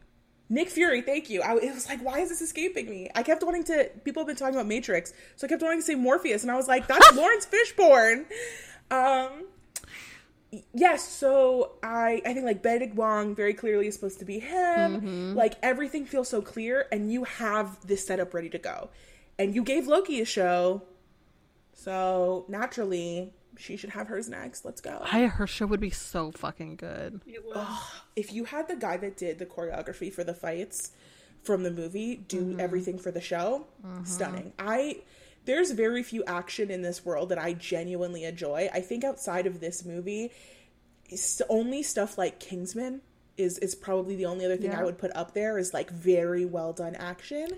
Nick 0.50 0.70
Fury. 0.70 1.02
Thank 1.02 1.30
you. 1.30 1.42
I 1.42 1.56
it 1.58 1.74
was 1.74 1.88
like, 1.88 2.04
why 2.04 2.20
is 2.20 2.30
this 2.30 2.42
escaping 2.42 2.90
me? 2.90 3.10
I 3.14 3.22
kept 3.24 3.44
wanting 3.44 3.64
to. 3.66 3.90
People 4.04 4.22
have 4.22 4.28
been 4.28 4.36
talking 4.36 4.56
about 4.56 4.68
Matrix, 4.68 5.14
so 5.36 5.46
I 5.46 5.50
kept 5.50 5.62
wanting 5.62 5.80
to 5.80 5.86
say 5.86 5.96
Morpheus, 5.96 6.42
and 6.42 6.52
I 6.52 6.56
was 6.56 6.68
like, 6.68 6.88
that's 6.88 7.14
Laurence 7.16 7.48
Fishburne. 7.48 8.26
Um. 8.90 9.46
Yes, 10.74 11.08
so 11.08 11.74
I 11.84 12.22
I 12.26 12.34
think 12.34 12.46
like 12.46 12.62
Benedict 12.62 12.96
Wong 12.96 13.36
very 13.36 13.54
clearly 13.54 13.88
is 13.88 13.96
supposed 13.96 14.20
to 14.20 14.26
be 14.26 14.40
him. 14.40 15.02
Mm-hmm. 15.02 15.34
Like 15.36 15.56
everything 15.64 16.06
feels 16.06 16.30
so 16.30 16.42
clear, 16.42 16.88
and 16.92 17.12
you 17.12 17.24
have 17.24 17.86
this 17.86 18.06
setup 18.06 18.34
ready 18.34 18.50
to 18.50 18.60
go, 18.60 18.90
and 19.40 19.56
you 19.56 19.64
gave 19.64 19.88
Loki 19.88 20.22
a 20.22 20.26
show, 20.26 20.84
so 21.74 22.46
naturally 22.48 23.34
she 23.58 23.78
should 23.78 23.92
have 23.92 24.08
hers 24.08 24.30
next. 24.30 24.66
Let's 24.66 24.82
go. 24.82 25.02
I 25.04 25.26
her 25.26 25.48
show 25.48 25.66
would 25.66 25.80
be 25.80 25.90
so 25.90 26.32
fucking 26.32 26.76
good. 26.76 27.22
It 27.26 27.44
was. 27.46 27.68
if 28.16 28.34
you 28.34 28.46
had 28.46 28.68
the 28.68 28.76
guy 28.76 28.98
that 28.98 29.18
did 29.18 29.40
the 29.40 29.46
choreography 29.46 30.12
for 30.12 30.24
the 30.24 30.34
fights 30.34 30.92
from 31.44 31.64
the 31.64 31.72
movie 31.72 32.16
do 32.16 32.42
mm-hmm. 32.42 32.60
everything 32.60 32.98
for 32.98 33.12
the 33.12 33.22
show, 33.22 33.68
mm-hmm. 33.86 34.04
stunning. 34.04 34.54
I 34.60 35.02
there's 35.46 35.72
very 35.72 36.04
few 36.04 36.24
action 36.26 36.70
in 36.72 36.82
this 36.82 37.06
world 37.06 37.30
that 37.30 37.38
I 37.38 37.54
genuinely 37.54 38.24
enjoy. 38.24 38.70
I 38.74 38.82
think 38.82 39.04
outside 39.04 39.48
of 39.48 39.60
this 39.60 39.86
movie, 39.86 40.32
it's 41.10 41.42
only 41.50 41.84
stuff 41.84 42.18
like 42.18 42.40
Kingsman 42.40 43.02
is 43.38 43.58
is 43.60 43.76
probably 43.76 44.16
the 44.16 44.26
only 44.26 44.46
other 44.46 44.58
thing 44.58 44.72
Yeah. 44.72 44.80
I 44.80 44.84
would 44.84 44.98
put 44.98 45.16
up 45.16 45.34
there 45.34 45.58
is 45.58 45.74
like 45.74 45.90
very 45.92 46.46
well 46.46 46.74
done 46.74 46.96
action. 46.96 47.50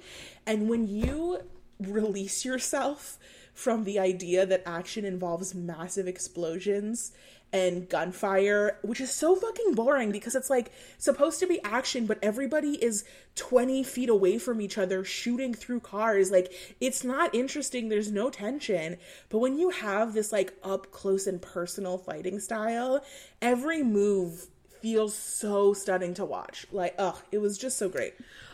And 0.46 0.70
when 0.70 0.88
you 0.88 1.40
release 1.80 2.44
yourself 2.44 3.20
from 3.54 3.84
the 3.84 4.00
idea 4.00 4.46
that 4.46 4.64
action 4.66 5.06
involves 5.06 5.54
massive 5.56 6.08
explosions 6.08 7.12
and 7.54 7.88
gunfire, 7.88 8.78
which 8.82 9.00
is 9.00 9.12
so 9.12 9.36
fucking 9.36 9.74
boring 9.74 10.12
because 10.12 10.36
it's 10.36 10.50
like 10.50 10.72
supposed 10.98 11.40
to 11.40 11.48
be 11.48 11.62
action, 11.64 12.06
but 12.06 12.20
everybody 12.22 12.72
is 12.84 13.06
20 13.36 13.84
feet 13.84 14.10
away 14.10 14.38
from 14.38 14.60
each 14.60 14.78
other 14.78 15.04
shooting 15.04 15.54
through 15.54 15.80
cars. 15.80 16.32
Like, 16.32 16.52
it's 16.82 17.04
not 17.04 17.34
interesting. 17.34 17.90
There's 17.90 18.12
no 18.12 18.30
tension. 18.30 18.98
But 19.30 19.40
when 19.40 19.58
you 19.58 19.70
have 19.70 20.14
this 20.14 20.32
like 20.32 20.54
up 20.64 20.92
close 20.92 21.28
and 21.28 21.42
personal 21.42 21.98
fighting 21.98 22.40
style, 22.40 23.04
every 23.42 23.84
move 23.84 24.48
feels 24.82 25.16
so 25.16 25.74
stunning 25.74 26.14
to 26.16 26.26
watch. 26.26 26.68
Like, 26.72 26.96
ugh, 26.98 27.18
it 27.32 27.40
was 27.40 27.58
just 27.58 27.78
so 27.78 27.90
great. 27.90 28.14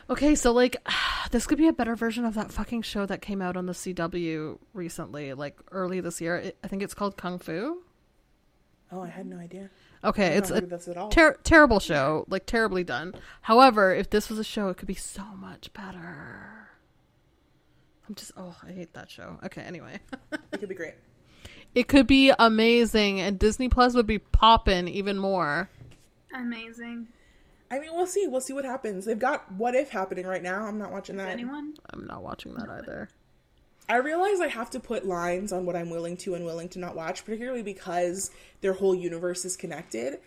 Okay, 0.10 0.36
so 0.36 0.52
like 0.52 0.78
this 1.32 1.48
could 1.48 1.58
be 1.58 1.68
a 1.68 1.74
better 1.74 1.96
version 1.96 2.26
of 2.26 2.36
that 2.36 2.52
fucking 2.52 2.84
show 2.84 3.06
that 3.06 3.22
came 3.22 3.42
out 3.42 3.58
on 3.58 3.66
the 3.66 3.74
CW 3.74 4.60
recently, 4.74 5.34
like 5.34 5.58
early 5.72 6.00
this 6.00 6.22
year. 6.22 6.52
I 6.64 6.68
think 6.68 6.84
it's 6.84 6.94
called 6.94 7.18
Kung 7.18 7.40
Fu. 7.40 7.82
Oh, 8.94 9.02
I 9.02 9.08
had 9.08 9.26
no 9.26 9.38
idea. 9.38 9.70
Okay, 10.04 10.38
it's 10.38 10.50
don't 10.50 10.60
a 10.60 10.62
know 10.62 10.68
this 10.68 10.88
at 10.88 10.98
all. 10.98 11.10
ter- 11.10 11.38
terrible 11.44 11.80
show, 11.80 12.26
like 12.30 12.46
terribly 12.46 12.84
done. 12.84 13.16
However, 13.42 13.94
if 13.94 14.10
this 14.10 14.30
was 14.30 14.38
a 14.38 14.44
show, 14.44 14.70
it 14.70 14.78
could 14.78 14.88
be 14.88 14.94
so 14.94 15.24
much 15.36 15.74
better. 15.74 16.70
I'm 18.08 18.14
just 18.16 18.34
oh, 18.38 18.56
I 18.62 18.72
hate 18.72 18.94
that 18.94 19.10
show. 19.10 19.40
Okay, 19.44 19.62
anyway. 19.62 20.00
it 20.32 20.60
could 20.60 20.70
be 20.70 20.76
great. 20.76 20.94
it 21.76 21.88
could 21.88 22.06
be 22.06 22.32
amazing 22.38 23.20
and 23.20 23.40
Disney 23.40 23.70
Plus 23.70 23.96
would 23.96 24.06
be 24.06 24.20
popping 24.20 24.88
even 24.88 25.18
more. 25.18 25.70
Amazing. 26.36 27.08
I 27.72 27.80
mean, 27.80 27.90
we'll 27.94 28.06
see. 28.06 28.28
We'll 28.28 28.42
see 28.42 28.54
what 28.54 28.66
happens. 28.66 29.06
They've 29.06 29.18
got 29.18 29.52
What 29.54 29.74
If 29.74 29.90
happening 29.90 30.28
right 30.28 30.44
now. 30.44 30.66
I'm 30.66 30.78
not 30.78 30.92
watching 30.92 31.16
that. 31.18 31.30
Anyone? 31.30 31.74
I'm 31.92 32.06
not 32.06 32.22
watching 32.22 32.54
that 32.56 32.70
either. 32.70 33.10
I 33.90 33.98
realize 33.98 34.40
I 34.40 34.48
have 34.48 34.70
to 34.72 34.80
put 34.80 35.06
lines 35.06 35.52
on 35.52 35.66
what 35.66 35.76
I'm 35.76 35.90
willing 35.90 36.18
to 36.18 36.36
and 36.36 36.46
willing 36.46 36.70
to 36.70 36.80
not 36.80 36.96
watch, 36.96 37.26
particularly 37.26 37.64
because 37.64 38.32
their 38.62 38.74
whole 38.74 38.96
universe 38.96 39.46
is 39.46 39.58
connected. 39.58 40.20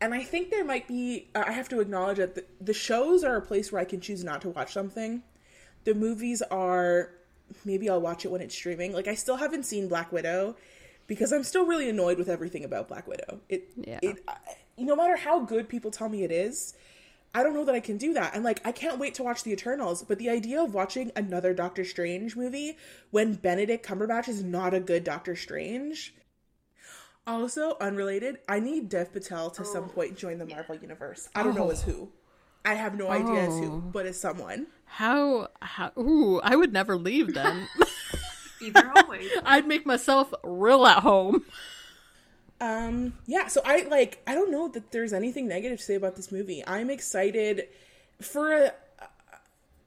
And 0.00 0.14
I 0.14 0.24
think 0.24 0.50
there 0.50 0.64
might 0.64 0.88
be, 0.88 1.28
I 1.34 1.52
have 1.52 1.68
to 1.68 1.80
acknowledge 1.80 2.16
that 2.16 2.34
the, 2.34 2.44
the 2.60 2.72
shows 2.72 3.22
are 3.22 3.36
a 3.36 3.42
place 3.42 3.70
where 3.70 3.80
I 3.80 3.84
can 3.84 4.00
choose 4.00 4.24
not 4.24 4.40
to 4.42 4.48
watch 4.48 4.72
something. 4.72 5.22
The 5.84 5.94
movies 5.94 6.42
are, 6.50 7.10
maybe 7.64 7.88
I'll 7.88 8.00
watch 8.00 8.24
it 8.24 8.30
when 8.30 8.40
it's 8.40 8.54
streaming. 8.54 8.92
Like, 8.92 9.06
I 9.06 9.14
still 9.14 9.36
haven't 9.36 9.64
seen 9.64 9.88
Black 9.88 10.10
Widow 10.10 10.56
because 11.06 11.32
I'm 11.32 11.44
still 11.44 11.66
really 11.66 11.88
annoyed 11.88 12.18
with 12.18 12.28
everything 12.28 12.64
about 12.64 12.88
Black 12.88 13.06
Widow. 13.06 13.40
It, 13.48 13.68
Yeah. 13.76 13.98
it, 14.02 14.24
I, 14.26 14.36
no 14.78 14.96
matter 14.96 15.16
how 15.16 15.40
good 15.40 15.68
people 15.68 15.90
tell 15.90 16.08
me 16.08 16.24
it 16.24 16.32
is, 16.32 16.74
I 17.34 17.42
don't 17.42 17.54
know 17.54 17.64
that 17.64 17.74
I 17.74 17.80
can 17.80 17.96
do 17.96 18.12
that. 18.14 18.34
And 18.34 18.44
like, 18.44 18.60
I 18.64 18.72
can't 18.72 18.98
wait 18.98 19.14
to 19.14 19.22
watch 19.22 19.42
the 19.42 19.52
Eternals. 19.52 20.02
But 20.02 20.18
the 20.18 20.28
idea 20.28 20.62
of 20.62 20.74
watching 20.74 21.10
another 21.16 21.54
Doctor 21.54 21.84
Strange 21.84 22.36
movie 22.36 22.76
when 23.10 23.34
Benedict 23.34 23.86
Cumberbatch 23.86 24.28
is 24.28 24.42
not 24.42 24.74
a 24.74 24.80
good 24.80 25.02
Doctor 25.04 25.34
Strange. 25.34 26.14
Also, 27.26 27.76
unrelated, 27.80 28.38
I 28.48 28.58
need 28.60 28.88
Dev 28.88 29.12
Patel 29.12 29.50
to 29.50 29.64
some 29.64 29.84
oh, 29.84 29.88
point 29.88 30.16
join 30.18 30.38
the 30.38 30.46
Marvel 30.46 30.74
universe. 30.74 31.28
I 31.34 31.42
don't 31.42 31.54
know 31.54 31.70
as 31.70 31.82
who. 31.82 32.10
I 32.64 32.74
have 32.74 32.96
no 32.96 33.08
idea 33.08 33.42
as 33.42 33.58
who, 33.58 33.72
Oh. 33.72 33.78
but 33.78 34.06
as 34.06 34.20
someone. 34.20 34.66
How 34.84 35.48
how 35.60 35.92
ooh, 35.98 36.40
I 36.40 36.56
would 36.56 36.72
never 36.72 36.96
leave 36.96 37.34
then. 37.34 37.68
Either 38.60 38.92
always. 38.96 39.30
I'd 39.44 39.66
make 39.66 39.86
myself 39.86 40.32
real 40.44 40.84
at 40.86 40.98
home. 40.98 41.44
Um, 42.62 43.14
yeah, 43.26 43.48
so 43.48 43.60
I 43.64 43.82
like 43.90 44.22
I 44.24 44.34
don't 44.34 44.52
know 44.52 44.68
that 44.68 44.92
there's 44.92 45.12
anything 45.12 45.48
negative 45.48 45.78
to 45.78 45.84
say 45.84 45.96
about 45.96 46.14
this 46.14 46.30
movie. 46.30 46.62
I'm 46.64 46.90
excited 46.90 47.66
for 48.20 48.52
a, 48.52 48.72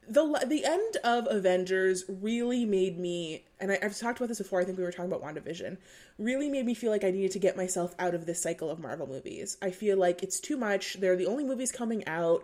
the 0.09 0.45
the 0.45 0.65
end 0.65 0.97
of 1.05 1.25
Avengers 1.29 2.03
really 2.09 2.65
made 2.65 2.99
me 2.99 3.45
and 3.61 3.71
I, 3.71 3.79
I've 3.81 3.97
talked 3.97 4.19
about 4.19 4.27
this 4.27 4.39
before, 4.39 4.59
I 4.59 4.65
think 4.65 4.77
we 4.77 4.83
were 4.83 4.91
talking 4.91 5.09
about 5.09 5.23
WandaVision, 5.23 5.77
really 6.19 6.49
made 6.49 6.65
me 6.65 6.73
feel 6.73 6.91
like 6.91 7.05
I 7.05 7.11
needed 7.11 7.31
to 7.31 7.39
get 7.39 7.55
myself 7.55 7.95
out 7.97 8.13
of 8.13 8.25
this 8.25 8.41
cycle 8.41 8.69
of 8.69 8.79
Marvel 8.79 9.07
movies. 9.07 9.57
I 9.61 9.71
feel 9.71 9.97
like 9.97 10.21
it's 10.21 10.41
too 10.41 10.57
much. 10.57 10.99
They're 10.99 11.15
the 11.15 11.27
only 11.27 11.45
movies 11.45 11.71
coming 11.71 12.05
out. 12.07 12.43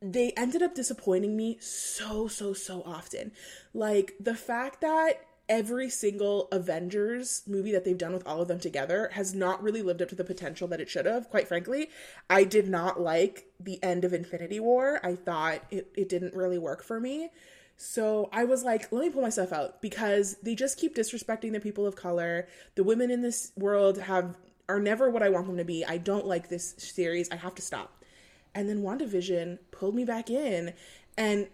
They 0.00 0.32
ended 0.34 0.62
up 0.62 0.74
disappointing 0.74 1.36
me 1.36 1.58
so, 1.60 2.26
so, 2.26 2.54
so 2.54 2.82
often. 2.86 3.32
Like 3.74 4.14
the 4.18 4.34
fact 4.34 4.80
that 4.80 5.20
every 5.48 5.88
single 5.88 6.48
Avengers 6.52 7.42
movie 7.46 7.72
that 7.72 7.84
they've 7.84 7.96
done 7.96 8.12
with 8.12 8.26
all 8.26 8.42
of 8.42 8.48
them 8.48 8.60
together 8.60 9.10
has 9.14 9.34
not 9.34 9.62
really 9.62 9.82
lived 9.82 10.02
up 10.02 10.08
to 10.10 10.14
the 10.14 10.24
potential 10.24 10.68
that 10.68 10.80
it 10.80 10.90
should 10.90 11.06
have, 11.06 11.30
quite 11.30 11.48
frankly. 11.48 11.88
I 12.28 12.44
did 12.44 12.68
not 12.68 13.00
like 13.00 13.46
the 13.58 13.82
end 13.82 14.04
of 14.04 14.12
Infinity 14.12 14.60
War. 14.60 15.00
I 15.02 15.14
thought 15.14 15.62
it, 15.70 15.90
it 15.96 16.08
didn't 16.08 16.34
really 16.34 16.58
work 16.58 16.82
for 16.82 17.00
me. 17.00 17.30
So 17.76 18.28
I 18.32 18.44
was 18.44 18.64
like, 18.64 18.90
let 18.92 19.02
me 19.02 19.10
pull 19.10 19.22
myself 19.22 19.52
out 19.52 19.80
because 19.80 20.36
they 20.42 20.54
just 20.54 20.78
keep 20.78 20.96
disrespecting 20.96 21.52
the 21.52 21.60
people 21.60 21.86
of 21.86 21.96
color. 21.96 22.48
The 22.74 22.84
women 22.84 23.10
in 23.10 23.22
this 23.22 23.52
world 23.56 23.98
have 23.98 24.36
are 24.68 24.80
never 24.80 25.08
what 25.10 25.22
I 25.22 25.30
want 25.30 25.46
them 25.46 25.56
to 25.56 25.64
be. 25.64 25.84
I 25.84 25.96
don't 25.96 26.26
like 26.26 26.48
this 26.48 26.74
series. 26.76 27.30
I 27.30 27.36
have 27.36 27.54
to 27.54 27.62
stop. 27.62 28.04
and 28.54 28.68
then 28.68 28.82
WandaVision 28.82 29.58
pulled 29.70 29.94
me 29.94 30.04
back 30.04 30.28
in. 30.30 30.74
And 31.16 31.48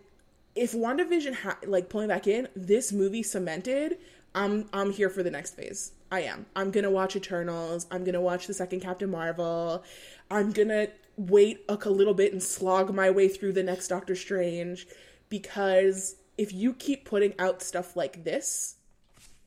if 0.55 0.73
WandaVision 0.73 1.35
ha- 1.35 1.59
like 1.67 1.89
pulling 1.89 2.09
back 2.09 2.27
in, 2.27 2.49
this 2.55 2.93
movie 2.93 3.23
cemented. 3.23 3.99
I'm 4.35 4.69
I'm 4.73 4.93
here 4.93 5.09
for 5.09 5.23
the 5.23 5.31
next 5.31 5.55
phase. 5.55 5.93
I 6.11 6.23
am. 6.23 6.47
I'm 6.57 6.71
gonna 6.71 6.91
watch 6.91 7.17
Eternals. 7.17 7.87
I'm 7.91 8.05
gonna 8.05 8.21
watch 8.21 8.47
the 8.47 8.55
second 8.55 8.81
Captain 8.81 9.11
Marvel. 9.11 9.85
I'm 10.31 10.51
gonna 10.53 10.89
wait 11.17 11.65
a 11.69 11.91
little 11.91 12.15
bit 12.15 12.33
and 12.33 12.43
slog 12.43 12.93
my 12.93 13.11
way 13.11 13.29
through 13.29 13.53
the 13.53 13.63
next 13.63 13.89
Doctor 13.89 14.17
Strange 14.17 14.87
because 15.29 16.17
if 16.37 16.53
you 16.53 16.75
keep 16.75 17.05
putting 17.05 17.35
out 17.39 17.63
stuff 17.63 17.97
like 17.97 18.25
this, 18.25 18.77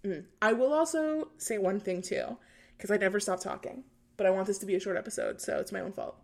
mm, 0.03 0.24
I 0.41 0.53
will 0.53 0.74
also 0.74 1.30
say 1.38 1.58
one 1.58 1.80
thing 1.80 2.01
too 2.01 2.38
because 2.78 2.91
I 2.91 2.97
never 2.97 3.20
stop 3.20 3.41
talking, 3.41 3.84
but 4.16 4.26
I 4.26 4.30
want 4.30 4.47
this 4.47 4.60
to 4.60 4.66
be 4.66 4.76
a 4.76 4.80
short 4.80 4.97
episode, 4.97 5.41
so 5.41 5.58
it's 5.60 5.72
my 5.72 5.82
own 5.82 5.91
fault. 5.91 6.18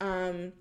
Um, 0.00 0.52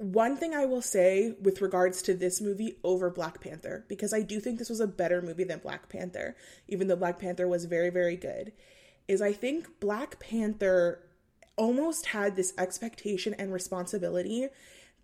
one 0.00 0.34
thing 0.34 0.54
I 0.54 0.64
will 0.64 0.80
say 0.80 1.34
with 1.42 1.60
regards 1.60 2.00
to 2.02 2.14
this 2.14 2.40
movie 2.40 2.76
over 2.82 3.10
Black 3.10 3.42
Panther, 3.42 3.84
because 3.86 4.14
I 4.14 4.22
do 4.22 4.40
think 4.40 4.58
this 4.58 4.70
was 4.70 4.80
a 4.80 4.86
better 4.86 5.20
movie 5.20 5.44
than 5.44 5.58
Black 5.58 5.90
Panther, 5.90 6.36
even 6.68 6.88
though 6.88 6.96
Black 6.96 7.18
Panther 7.18 7.46
was 7.46 7.66
very, 7.66 7.90
very 7.90 8.16
good, 8.16 8.52
is 9.08 9.20
I 9.20 9.34
think 9.34 9.78
Black 9.78 10.18
Panther 10.18 11.00
almost 11.56 12.06
had 12.06 12.34
this 12.34 12.54
expectation 12.56 13.34
and 13.34 13.52
responsibility 13.52 14.48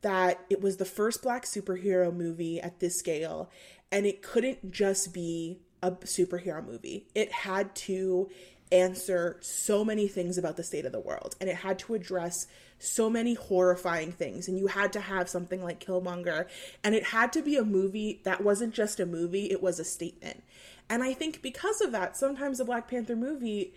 that 0.00 0.40
it 0.48 0.62
was 0.62 0.78
the 0.78 0.86
first 0.86 1.22
black 1.22 1.44
superhero 1.44 2.14
movie 2.14 2.58
at 2.58 2.80
this 2.80 2.98
scale, 2.98 3.50
and 3.92 4.06
it 4.06 4.22
couldn't 4.22 4.70
just 4.70 5.12
be 5.12 5.58
a 5.82 5.90
superhero 5.90 6.66
movie. 6.66 7.06
It 7.14 7.30
had 7.30 7.74
to 7.74 8.30
answer 8.72 9.38
so 9.42 9.84
many 9.84 10.08
things 10.08 10.38
about 10.38 10.56
the 10.56 10.62
state 10.62 10.84
of 10.84 10.90
the 10.92 10.98
world 10.98 11.36
and 11.40 11.48
it 11.48 11.54
had 11.56 11.78
to 11.78 11.94
address 11.94 12.48
so 12.78 13.08
many 13.08 13.34
horrifying 13.34 14.12
things 14.12 14.48
and 14.48 14.58
you 14.58 14.66
had 14.66 14.92
to 14.92 15.00
have 15.00 15.28
something 15.28 15.62
like 15.62 15.84
Killmonger. 15.84 16.46
And 16.84 16.94
it 16.94 17.04
had 17.04 17.32
to 17.34 17.42
be 17.42 17.56
a 17.56 17.64
movie 17.64 18.20
that 18.24 18.42
wasn't 18.42 18.74
just 18.74 19.00
a 19.00 19.06
movie 19.06 19.50
it 19.50 19.62
was 19.62 19.78
a 19.78 19.84
statement. 19.84 20.42
And 20.88 21.02
I 21.02 21.14
think 21.14 21.42
because 21.42 21.80
of 21.80 21.92
that 21.92 22.16
sometimes 22.16 22.60
a 22.60 22.64
Black 22.64 22.88
Panther 22.88 23.16
movie 23.16 23.72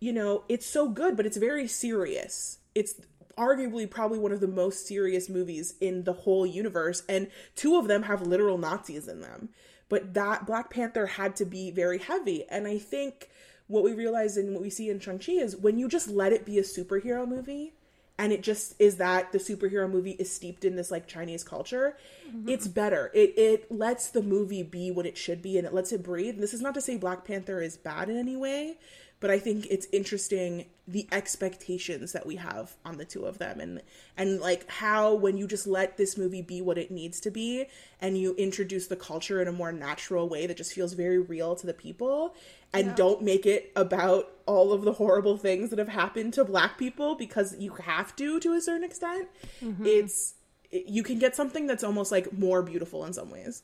you 0.00 0.12
know 0.12 0.44
it's 0.48 0.66
so 0.66 0.88
good 0.88 1.16
but 1.16 1.26
it's 1.26 1.36
very 1.36 1.66
serious. 1.66 2.58
It's 2.74 2.94
arguably 3.36 3.90
probably 3.90 4.18
one 4.18 4.32
of 4.32 4.40
the 4.40 4.46
most 4.46 4.86
serious 4.86 5.28
movies 5.28 5.74
in 5.80 6.04
the 6.04 6.12
whole 6.12 6.46
universe 6.46 7.02
and 7.08 7.28
two 7.56 7.76
of 7.76 7.88
them 7.88 8.04
have 8.04 8.22
literal 8.22 8.58
Nazis 8.58 9.08
in 9.08 9.20
them. 9.20 9.48
But 9.88 10.14
that 10.14 10.46
Black 10.46 10.70
Panther 10.70 11.06
had 11.06 11.36
to 11.36 11.44
be 11.44 11.70
very 11.70 11.98
heavy. 11.98 12.44
And 12.48 12.66
I 12.66 12.78
think 12.78 13.28
what 13.66 13.84
we 13.84 13.92
realize 13.92 14.36
and 14.36 14.52
what 14.52 14.62
we 14.62 14.70
see 14.70 14.90
in 14.90 15.00
Shang-Chi 15.00 15.32
is 15.32 15.56
when 15.56 15.78
you 15.78 15.88
just 15.88 16.08
let 16.08 16.32
it 16.32 16.44
be 16.44 16.58
a 16.58 16.62
superhero 16.62 17.26
movie 17.26 17.74
and 18.18 18.32
it 18.32 18.42
just 18.42 18.74
is 18.78 18.96
that 18.98 19.32
the 19.32 19.38
superhero 19.38 19.90
movie 19.90 20.12
is 20.12 20.32
steeped 20.32 20.64
in 20.64 20.76
this 20.76 20.90
like 20.90 21.06
Chinese 21.06 21.42
culture, 21.42 21.96
mm-hmm. 22.28 22.48
it's 22.48 22.68
better. 22.68 23.10
It 23.12 23.34
it 23.36 23.72
lets 23.72 24.10
the 24.10 24.22
movie 24.22 24.62
be 24.62 24.90
what 24.90 25.06
it 25.06 25.16
should 25.16 25.42
be 25.42 25.58
and 25.58 25.66
it 25.66 25.74
lets 25.74 25.92
it 25.92 26.02
breathe. 26.02 26.38
This 26.38 26.54
is 26.54 26.60
not 26.60 26.74
to 26.74 26.80
say 26.80 26.96
Black 26.96 27.24
Panther 27.24 27.60
is 27.60 27.76
bad 27.76 28.08
in 28.08 28.16
any 28.16 28.36
way, 28.36 28.76
but 29.20 29.30
I 29.30 29.38
think 29.38 29.66
it's 29.70 29.86
interesting 29.92 30.66
the 30.86 31.08
expectations 31.10 32.12
that 32.12 32.26
we 32.26 32.36
have 32.36 32.76
on 32.84 32.98
the 32.98 33.06
two 33.06 33.24
of 33.24 33.38
them 33.38 33.58
and 33.58 33.80
and 34.18 34.38
like 34.40 34.68
how 34.70 35.14
when 35.14 35.38
you 35.38 35.46
just 35.46 35.66
let 35.66 35.96
this 35.96 36.18
movie 36.18 36.42
be 36.42 36.60
what 36.60 36.76
it 36.76 36.90
needs 36.90 37.20
to 37.20 37.30
be 37.30 37.64
and 38.02 38.18
you 38.18 38.34
introduce 38.34 38.86
the 38.86 38.96
culture 38.96 39.40
in 39.40 39.48
a 39.48 39.52
more 39.52 39.72
natural 39.72 40.28
way 40.28 40.46
that 40.46 40.58
just 40.58 40.74
feels 40.74 40.92
very 40.92 41.18
real 41.18 41.56
to 41.56 41.66
the 41.66 41.72
people 41.72 42.34
and 42.74 42.88
yeah. 42.88 42.94
don't 42.96 43.22
make 43.22 43.46
it 43.46 43.72
about 43.76 44.30
all 44.44 44.74
of 44.74 44.82
the 44.82 44.92
horrible 44.92 45.38
things 45.38 45.70
that 45.70 45.78
have 45.78 45.88
happened 45.88 46.34
to 46.34 46.44
black 46.44 46.76
people 46.76 47.14
because 47.14 47.56
you 47.58 47.72
have 47.72 48.14
to 48.14 48.38
to 48.40 48.52
a 48.52 48.60
certain 48.60 48.84
extent 48.84 49.26
mm-hmm. 49.62 49.86
it's 49.86 50.34
it, 50.70 50.86
you 50.86 51.02
can 51.02 51.18
get 51.18 51.34
something 51.34 51.66
that's 51.66 51.82
almost 51.82 52.12
like 52.12 52.30
more 52.36 52.60
beautiful 52.62 53.06
in 53.06 53.14
some 53.14 53.30
ways 53.30 53.62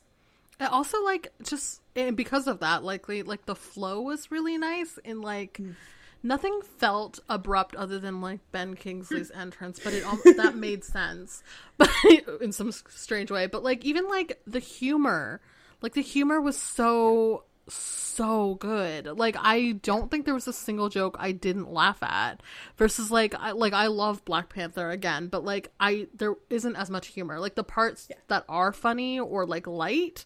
also 0.68 1.02
like 1.04 1.32
just 1.42 1.80
and 1.96 2.16
because 2.16 2.46
of 2.46 2.60
that, 2.60 2.84
like 2.84 3.08
like 3.08 3.46
the 3.46 3.54
flow 3.54 4.00
was 4.00 4.30
really 4.30 4.58
nice 4.58 4.98
and 5.04 5.20
like 5.20 5.54
mm. 5.54 5.74
nothing 6.22 6.60
felt 6.78 7.18
abrupt 7.28 7.74
other 7.74 7.98
than 7.98 8.20
like 8.20 8.40
Ben 8.52 8.74
Kingsley's 8.74 9.30
entrance, 9.34 9.80
but 9.82 9.92
it 9.92 10.04
all 10.04 10.18
that 10.36 10.54
made 10.54 10.84
sense, 10.84 11.42
but 11.76 11.90
in 12.40 12.52
some 12.52 12.72
strange 12.72 13.30
way. 13.30 13.46
But 13.46 13.64
like 13.64 13.84
even 13.84 14.08
like 14.08 14.40
the 14.46 14.60
humor, 14.60 15.40
like 15.82 15.94
the 15.94 16.02
humor 16.02 16.40
was 16.40 16.56
so 16.60 17.44
so 17.72 18.54
good. 18.56 19.06
Like 19.06 19.36
I 19.38 19.72
don't 19.82 20.10
think 20.10 20.24
there 20.24 20.34
was 20.34 20.48
a 20.48 20.52
single 20.52 20.88
joke 20.88 21.16
I 21.18 21.32
didn't 21.32 21.72
laugh 21.72 22.02
at. 22.02 22.42
Versus 22.76 23.10
like 23.10 23.34
I 23.34 23.52
like 23.52 23.72
I 23.72 23.86
love 23.86 24.24
Black 24.24 24.48
Panther 24.48 24.90
again, 24.90 25.28
but 25.28 25.44
like 25.44 25.72
I 25.80 26.08
there 26.14 26.34
isn't 26.50 26.76
as 26.76 26.90
much 26.90 27.08
humor. 27.08 27.40
Like 27.40 27.54
the 27.54 27.64
parts 27.64 28.06
yeah. 28.10 28.16
that 28.28 28.44
are 28.48 28.72
funny 28.72 29.18
or 29.18 29.46
like 29.46 29.66
light, 29.66 30.24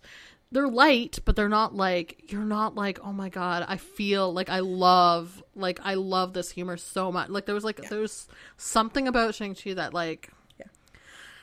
they're 0.55 0.69
light, 0.69 1.19
but 1.25 1.35
they're 1.35 1.49
not 1.49 1.75
like 1.75 2.31
you're 2.31 2.45
not 2.45 2.77
like, 2.77 3.01
"Oh 3.03 3.13
my 3.13 3.29
god, 3.29 3.65
I 3.67 3.77
feel 3.77 4.33
like 4.33 4.49
I 4.49 4.61
love 4.61 5.43
like 5.57 5.81
I 5.83 5.95
love 5.95 6.33
this 6.33 6.51
humor 6.53 6.77
so 6.77 7.11
much." 7.11 7.29
Like 7.29 7.45
there 7.45 7.57
was 7.57 7.65
like 7.65 7.81
yeah. 7.83 7.89
there's 7.91 8.29
something 8.57 9.09
about 9.09 9.35
Shang-Chi 9.35 9.75
that 9.75 9.93
like 9.93 10.31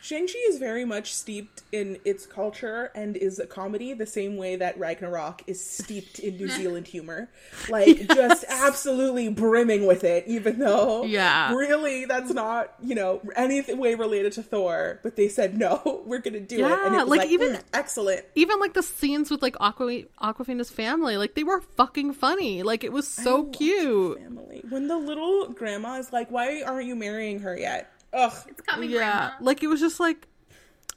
Shang-Chi 0.02 0.38
is 0.50 0.58
very 0.58 0.84
much 0.84 1.14
steeped 1.14 1.62
in 1.72 2.00
its 2.04 2.26
culture 2.26 2.92
and 2.96 3.16
is 3.16 3.38
a 3.38 3.46
comedy 3.46 3.94
the 3.94 4.08
same 4.08 4.36
way 4.36 4.56
that 4.56 4.78
Ragnarok 4.80 5.44
is 5.46 5.64
steeped 5.64 6.18
in 6.18 6.38
New 6.38 6.48
Zealand 6.50 6.88
humor. 6.88 7.30
Like 7.70 7.88
yes. 7.88 8.08
just 8.08 8.46
absolutely 8.50 9.30
brimming 9.30 9.86
with 9.86 10.04
it, 10.04 10.24
even 10.26 10.58
though 10.58 11.04
yeah. 11.04 11.54
really 11.54 12.06
that's 12.06 12.32
not, 12.32 12.74
you 12.82 12.96
know, 12.96 13.22
any 13.36 13.62
way 13.76 13.94
related 13.94 14.34
to 14.34 14.44
Thor, 14.44 15.00
but 15.04 15.16
they 15.16 15.28
said 15.28 15.56
no, 15.56 16.02
we're 16.06 16.20
gonna 16.20 16.40
do 16.40 16.58
yeah, 16.58 16.74
it. 16.74 16.88
And 16.88 16.96
it 16.96 17.00
was 17.00 17.08
like, 17.10 17.20
like 17.20 17.30
even 17.30 17.54
mm, 17.54 17.64
excellent. 17.74 18.26
Even 18.34 18.60
like 18.60 18.74
the 18.74 18.84
scenes 18.84 19.30
with 19.30 19.44
like 19.44 19.56
Aqua 19.60 20.04
Awkwafina's 20.20 20.72
family, 20.72 21.16
like 21.18 21.36
they 21.36 21.44
were 21.44 21.62
fucking 21.62 22.14
funny. 22.14 22.64
Like 22.64 22.84
it 22.84 22.92
was 22.92 23.08
so 23.08 23.46
cute. 23.46 24.18
Family. 24.20 24.64
When 24.68 24.88
the 24.88 24.98
little 24.98 25.50
grandma 25.50 26.00
is 26.00 26.12
like, 26.12 26.32
Why 26.32 26.64
aren't 26.64 26.88
you 26.88 26.96
marrying 26.96 27.40
her 27.42 27.56
yet? 27.56 27.92
Ugh. 28.14 28.34
It's 28.48 28.62
coming, 28.62 28.90
yeah. 28.90 28.98
Grandma. 28.98 29.32
Like 29.42 29.64
it 29.64 29.68
was 29.68 29.80
just 29.80 30.00
like, 30.00 30.28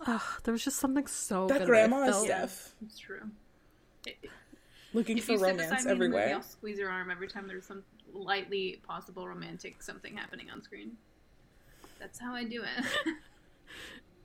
ugh, 0.06 0.22
there 0.44 0.52
was 0.52 0.64
just 0.64 0.78
something 0.78 1.06
so 1.06 1.46
that 1.46 1.66
grandma 1.66 2.02
is 2.08 2.16
Steph. 2.16 2.74
It's 2.84 2.98
true. 2.98 3.30
Looking 4.92 5.18
if 5.18 5.24
for 5.24 5.38
romance 5.38 5.86
everywhere. 5.86 6.22
Movie, 6.22 6.34
I'll 6.34 6.42
squeeze 6.42 6.78
her 6.78 6.88
arm 6.88 7.10
every 7.10 7.28
time 7.28 7.48
there's 7.48 7.66
some 7.66 7.82
lightly 8.12 8.80
possible 8.86 9.26
romantic 9.26 9.82
something 9.82 10.16
happening 10.16 10.50
on 10.50 10.62
screen. 10.62 10.92
That's 11.98 12.18
how 12.18 12.34
I 12.34 12.44
do 12.44 12.62
it. 12.62 12.84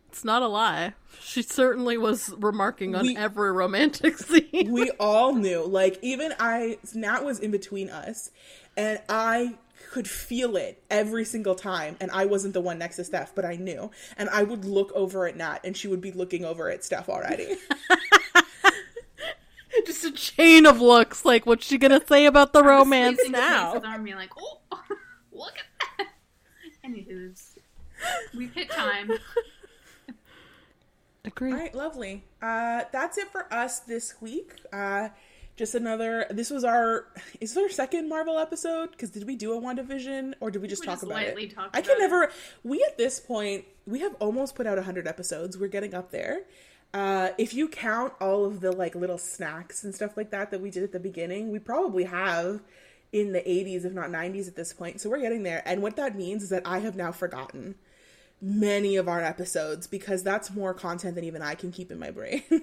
It's 0.10 0.26
not 0.26 0.42
a 0.42 0.48
lie. 0.48 0.94
She 1.22 1.44
certainly 1.44 1.96
was 1.96 2.34
remarking 2.40 2.96
on 2.96 3.04
we, 3.04 3.16
every 3.16 3.52
romantic 3.52 4.18
scene. 4.18 4.72
we 4.72 4.90
all 5.00 5.36
knew. 5.36 5.64
Like, 5.64 6.00
even 6.02 6.34
I, 6.40 6.80
Nat 6.96 7.24
was 7.24 7.40
in 7.40 7.52
between 7.52 7.92
us, 7.92 8.32
and 8.76 9.00
I 9.08 9.56
could 9.90 10.08
feel 10.08 10.56
it 10.56 10.84
every 10.90 11.26
single 11.26 11.56
time. 11.56 11.98
And 12.00 12.12
I 12.12 12.26
wasn't 12.26 12.54
the 12.54 12.62
one 12.62 12.78
next 12.78 12.98
to 12.98 13.04
Steph, 13.04 13.34
but 13.34 13.46
I 13.46 13.56
knew. 13.56 13.90
And 14.18 14.30
I 14.30 14.44
would 14.44 14.66
look 14.66 14.92
over 14.94 15.28
at 15.28 15.36
Nat, 15.36 15.60
and 15.64 15.76
she 15.76 15.88
would 15.88 16.02
be 16.02 16.12
looking 16.12 16.46
over 16.46 16.70
at 16.70 16.84
Steph 16.84 17.10
already. 17.10 17.58
Just 19.86 20.04
a 20.06 20.12
chain 20.12 20.66
of 20.66 20.82
looks. 20.82 21.26
Like, 21.26 21.46
what's 21.46 21.66
she 21.66 21.78
gonna 21.78 22.02
say 22.08 22.26
about 22.26 22.54
the 22.54 22.64
romance 22.64 23.20
now? 23.30 23.80
Arm, 23.84 24.04
being 24.04 24.16
like, 24.16 24.32
oh, 24.38 24.60
look 25.32 25.54
at 25.58 25.66
that. 25.98 26.08
Anywho's, 26.86 27.56
we've 28.36 28.54
hit 28.54 28.70
time. 28.70 29.12
Agree. 31.26 31.52
All 31.52 31.58
right, 31.58 31.76
lovely. 31.76 32.24
Uh, 32.42 32.84
that's 32.92 33.18
it 33.18 33.32
for 33.32 33.52
us 33.54 33.80
this 33.82 34.16
week. 34.22 34.54
Uh, 34.72 35.10
just 35.60 35.76
another 35.76 36.26
this 36.30 36.50
was 36.50 36.64
our 36.64 37.06
is 37.42 37.56
our 37.58 37.70
second 37.70 38.08
marvel 38.08 38.40
episode? 38.40 38.92
Because 38.92 39.12
did 39.12 39.28
we 39.28 39.36
do 39.36 39.54
a 39.54 39.62
wandavision 39.62 40.34
or 40.40 40.50
did 40.50 40.62
we 40.62 40.70
just 40.70 40.82
we 40.82 40.86
talk 40.88 40.96
just 40.96 41.04
about 41.04 41.22
it? 41.22 41.54
i 41.74 41.82
can 41.82 41.98
never 42.00 42.32
we 42.64 42.82
at 42.88 42.98
this 42.98 43.20
point 43.20 43.66
we 43.86 44.00
have 44.00 44.16
almost 44.16 44.56
put 44.56 44.66
out 44.66 44.78
100 44.78 45.06
episodes. 45.06 45.58
We're 45.58 45.68
getting 45.68 45.94
up 45.94 46.12
there. 46.12 46.44
Uh, 46.94 47.30
if 47.38 47.54
you 47.54 47.68
count 47.68 48.14
all 48.22 48.46
of 48.46 48.62
the 48.62 48.72
like 48.72 48.96
little 48.96 49.18
snacks 49.18 49.84
and 49.84 49.94
stuff 49.94 50.16
like 50.16 50.32
that 50.32 50.50
that 50.50 50.62
we 50.62 50.72
did 50.72 50.82
at 50.82 50.94
the 50.94 51.00
beginning 51.00 51.52
we 51.52 51.60
probably 51.60 52.06
have 52.06 52.62
in 53.12 53.34
the 53.34 53.42
80s 53.42 53.84
if 53.84 53.92
not 53.92 54.10
90s 54.10 54.48
at 54.48 54.56
this 54.56 54.72
point. 54.72 55.02
So 55.02 55.10
we're 55.10 55.20
getting 55.20 55.44
there. 55.44 55.62
And 55.66 55.82
what 55.82 55.98
that 55.98 56.16
means 56.16 56.42
is 56.42 56.50
that 56.50 56.64
i 56.66 56.80
have 56.80 56.96
now 56.96 57.12
forgotten 57.12 57.76
many 58.42 58.96
of 58.96 59.10
our 59.10 59.22
episodes 59.22 59.86
because 59.88 60.24
that's 60.24 60.50
more 60.52 60.74
content 60.74 61.16
than 61.16 61.26
even 61.26 61.42
i 61.42 61.54
can 61.54 61.70
keep 61.70 61.92
in 61.92 62.00
my 62.00 62.12
brain. 62.12 62.44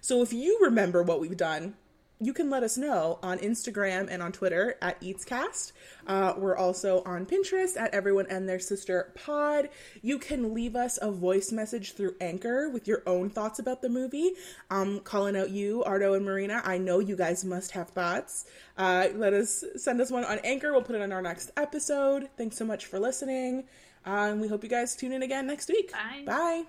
So 0.00 0.20
if 0.20 0.32
you 0.32 0.58
remember 0.60 1.02
what 1.02 1.20
we've 1.20 1.36
done 1.36 1.74
you 2.20 2.32
can 2.32 2.50
let 2.50 2.62
us 2.62 2.76
know 2.76 3.18
on 3.22 3.38
Instagram 3.38 4.08
and 4.10 4.22
on 4.22 4.30
Twitter 4.32 4.76
at 4.82 5.00
EatsCast. 5.00 5.72
Uh, 6.06 6.34
we're 6.36 6.56
also 6.56 7.02
on 7.04 7.24
Pinterest 7.24 7.76
at 7.78 7.94
Everyone 7.94 8.26
and 8.28 8.48
Their 8.48 8.58
Sister 8.58 9.12
Pod. 9.14 9.70
You 10.02 10.18
can 10.18 10.52
leave 10.52 10.76
us 10.76 10.98
a 11.00 11.10
voice 11.10 11.50
message 11.50 11.94
through 11.94 12.14
Anchor 12.20 12.68
with 12.68 12.86
your 12.86 13.02
own 13.06 13.30
thoughts 13.30 13.58
about 13.58 13.80
the 13.80 13.88
movie. 13.88 14.32
Um, 14.70 15.00
calling 15.00 15.36
out 15.36 15.50
you, 15.50 15.82
Ardo 15.84 16.14
and 16.14 16.24
Marina. 16.24 16.60
I 16.64 16.78
know 16.78 16.98
you 16.98 17.16
guys 17.16 17.44
must 17.44 17.70
have 17.72 17.88
thoughts. 17.88 18.44
Uh, 18.76 19.08
let 19.14 19.32
us 19.32 19.64
send 19.76 20.00
us 20.00 20.10
one 20.10 20.24
on 20.24 20.38
Anchor. 20.44 20.72
We'll 20.72 20.82
put 20.82 20.96
it 20.96 21.02
on 21.02 21.12
our 21.12 21.22
next 21.22 21.50
episode. 21.56 22.28
Thanks 22.36 22.56
so 22.56 22.64
much 22.64 22.86
for 22.86 22.98
listening. 22.98 23.64
Uh, 24.06 24.28
and 24.30 24.40
we 24.40 24.48
hope 24.48 24.62
you 24.62 24.70
guys 24.70 24.94
tune 24.96 25.12
in 25.12 25.22
again 25.22 25.46
next 25.46 25.68
week. 25.68 25.92
Bye. 25.92 26.24
Bye. 26.26 26.64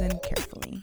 Listen 0.00 0.18
Carefully. 0.20 0.82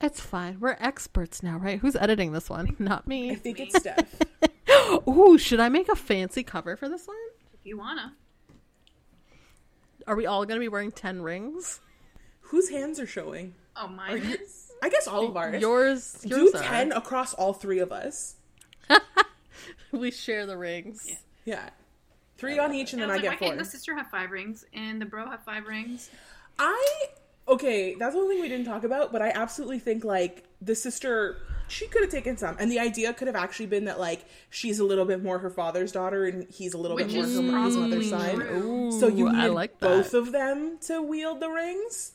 It's 0.00 0.18
fine. 0.18 0.58
We're 0.60 0.78
experts 0.80 1.42
now, 1.42 1.58
right? 1.58 1.78
Who's 1.78 1.94
editing 1.94 2.32
this 2.32 2.48
one? 2.48 2.74
Not 2.78 3.06
me. 3.06 3.30
I 3.32 3.34
think 3.34 3.60
it's 3.60 3.76
Steph. 3.78 4.14
Ooh, 5.06 5.36
should 5.36 5.60
I 5.60 5.68
make 5.68 5.90
a 5.90 5.94
fancy 5.94 6.42
cover 6.42 6.76
for 6.76 6.88
this 6.88 7.06
one? 7.06 7.18
If 7.52 7.66
you 7.66 7.76
wanna. 7.76 8.14
Are 10.06 10.16
we 10.16 10.24
all 10.24 10.46
gonna 10.46 10.58
be 10.60 10.68
wearing 10.68 10.90
ten 10.90 11.20
rings? 11.20 11.80
Whose 12.40 12.70
hands 12.70 12.98
are 12.98 13.06
showing? 13.06 13.54
Oh, 13.76 13.88
mine 13.88 14.24
you- 14.24 14.38
I 14.82 14.88
guess 14.88 15.06
all 15.06 15.28
of 15.28 15.36
ours. 15.36 15.60
Yours. 15.60 16.12
Do 16.22 16.28
Yours 16.44 16.54
are. 16.54 16.62
ten 16.62 16.92
across 16.92 17.34
all 17.34 17.52
three 17.52 17.80
of 17.80 17.92
us. 17.92 18.36
We 19.92 20.12
share 20.12 20.46
the 20.46 20.56
rings. 20.56 21.04
Yeah. 21.06 21.16
Yeah. 21.44 21.70
Three 22.38 22.58
on 22.58 22.72
each, 22.72 22.92
and 22.94 23.00
Yeah, 23.00 23.06
then 23.08 23.10
I 23.10 23.14
was 23.16 23.22
like, 23.22 23.22
get 23.22 23.30
why 23.32 23.36
four. 23.38 23.48
can't 23.48 23.58
the 23.58 23.64
sister 23.70 23.94
have 23.96 24.06
five 24.06 24.30
rings 24.30 24.64
and 24.72 24.98
the 25.02 25.04
bro 25.04 25.28
have 25.28 25.44
five 25.44 25.66
rings? 25.66 26.08
I 26.58 27.04
okay, 27.48 27.94
that's 27.94 28.14
one 28.14 28.28
thing 28.28 28.40
we 28.40 28.48
didn't 28.48 28.66
talk 28.66 28.84
about, 28.84 29.12
but 29.12 29.22
I 29.22 29.30
absolutely 29.30 29.78
think 29.78 30.04
like 30.04 30.44
the 30.60 30.74
sister 30.74 31.38
she 31.68 31.86
could 31.86 32.02
have 32.02 32.10
taken 32.10 32.36
some, 32.36 32.56
and 32.58 32.70
the 32.70 32.78
idea 32.80 33.12
could 33.14 33.28
have 33.28 33.36
actually 33.36 33.66
been 33.66 33.84
that 33.84 34.00
like 34.00 34.24
she's 34.50 34.80
a 34.80 34.84
little 34.84 35.04
bit 35.04 35.22
more 35.22 35.38
her 35.38 35.50
father's 35.50 35.92
daughter, 35.92 36.26
and 36.26 36.48
he's 36.50 36.74
a 36.74 36.78
little 36.78 36.96
Which 36.96 37.08
bit 37.08 37.14
more 37.14 37.58
her, 37.58 37.64
his 37.64 37.76
mother's 37.76 38.10
side. 38.10 38.34
true. 38.34 38.90
So 38.98 39.06
you 39.08 39.30
need 39.30 39.38
I 39.38 39.46
like 39.48 39.78
both 39.78 40.14
of 40.14 40.32
them 40.32 40.78
to 40.82 41.00
wield 41.00 41.40
the 41.40 41.48
rings, 41.48 42.12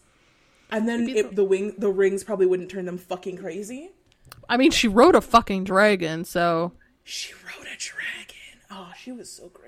and 0.69 0.87
then 0.87 1.05
Maybe 1.05 1.19
it, 1.19 1.35
the 1.35 1.43
wing 1.43 1.73
the 1.77 1.89
rings 1.89 2.23
probably 2.23 2.45
wouldn't 2.45 2.69
turn 2.69 2.85
them 2.85 2.97
fucking 2.97 3.37
crazy. 3.37 3.91
I 4.49 4.57
mean, 4.57 4.71
she 4.71 4.87
rode 4.87 5.15
a 5.15 5.21
fucking 5.21 5.63
dragon, 5.63 6.25
so 6.25 6.73
She 7.03 7.33
rode 7.33 7.67
a 7.67 7.77
dragon. 7.77 8.35
Oh, 8.69 8.91
she 8.97 9.11
was 9.11 9.31
so 9.31 9.47
great. 9.49 9.64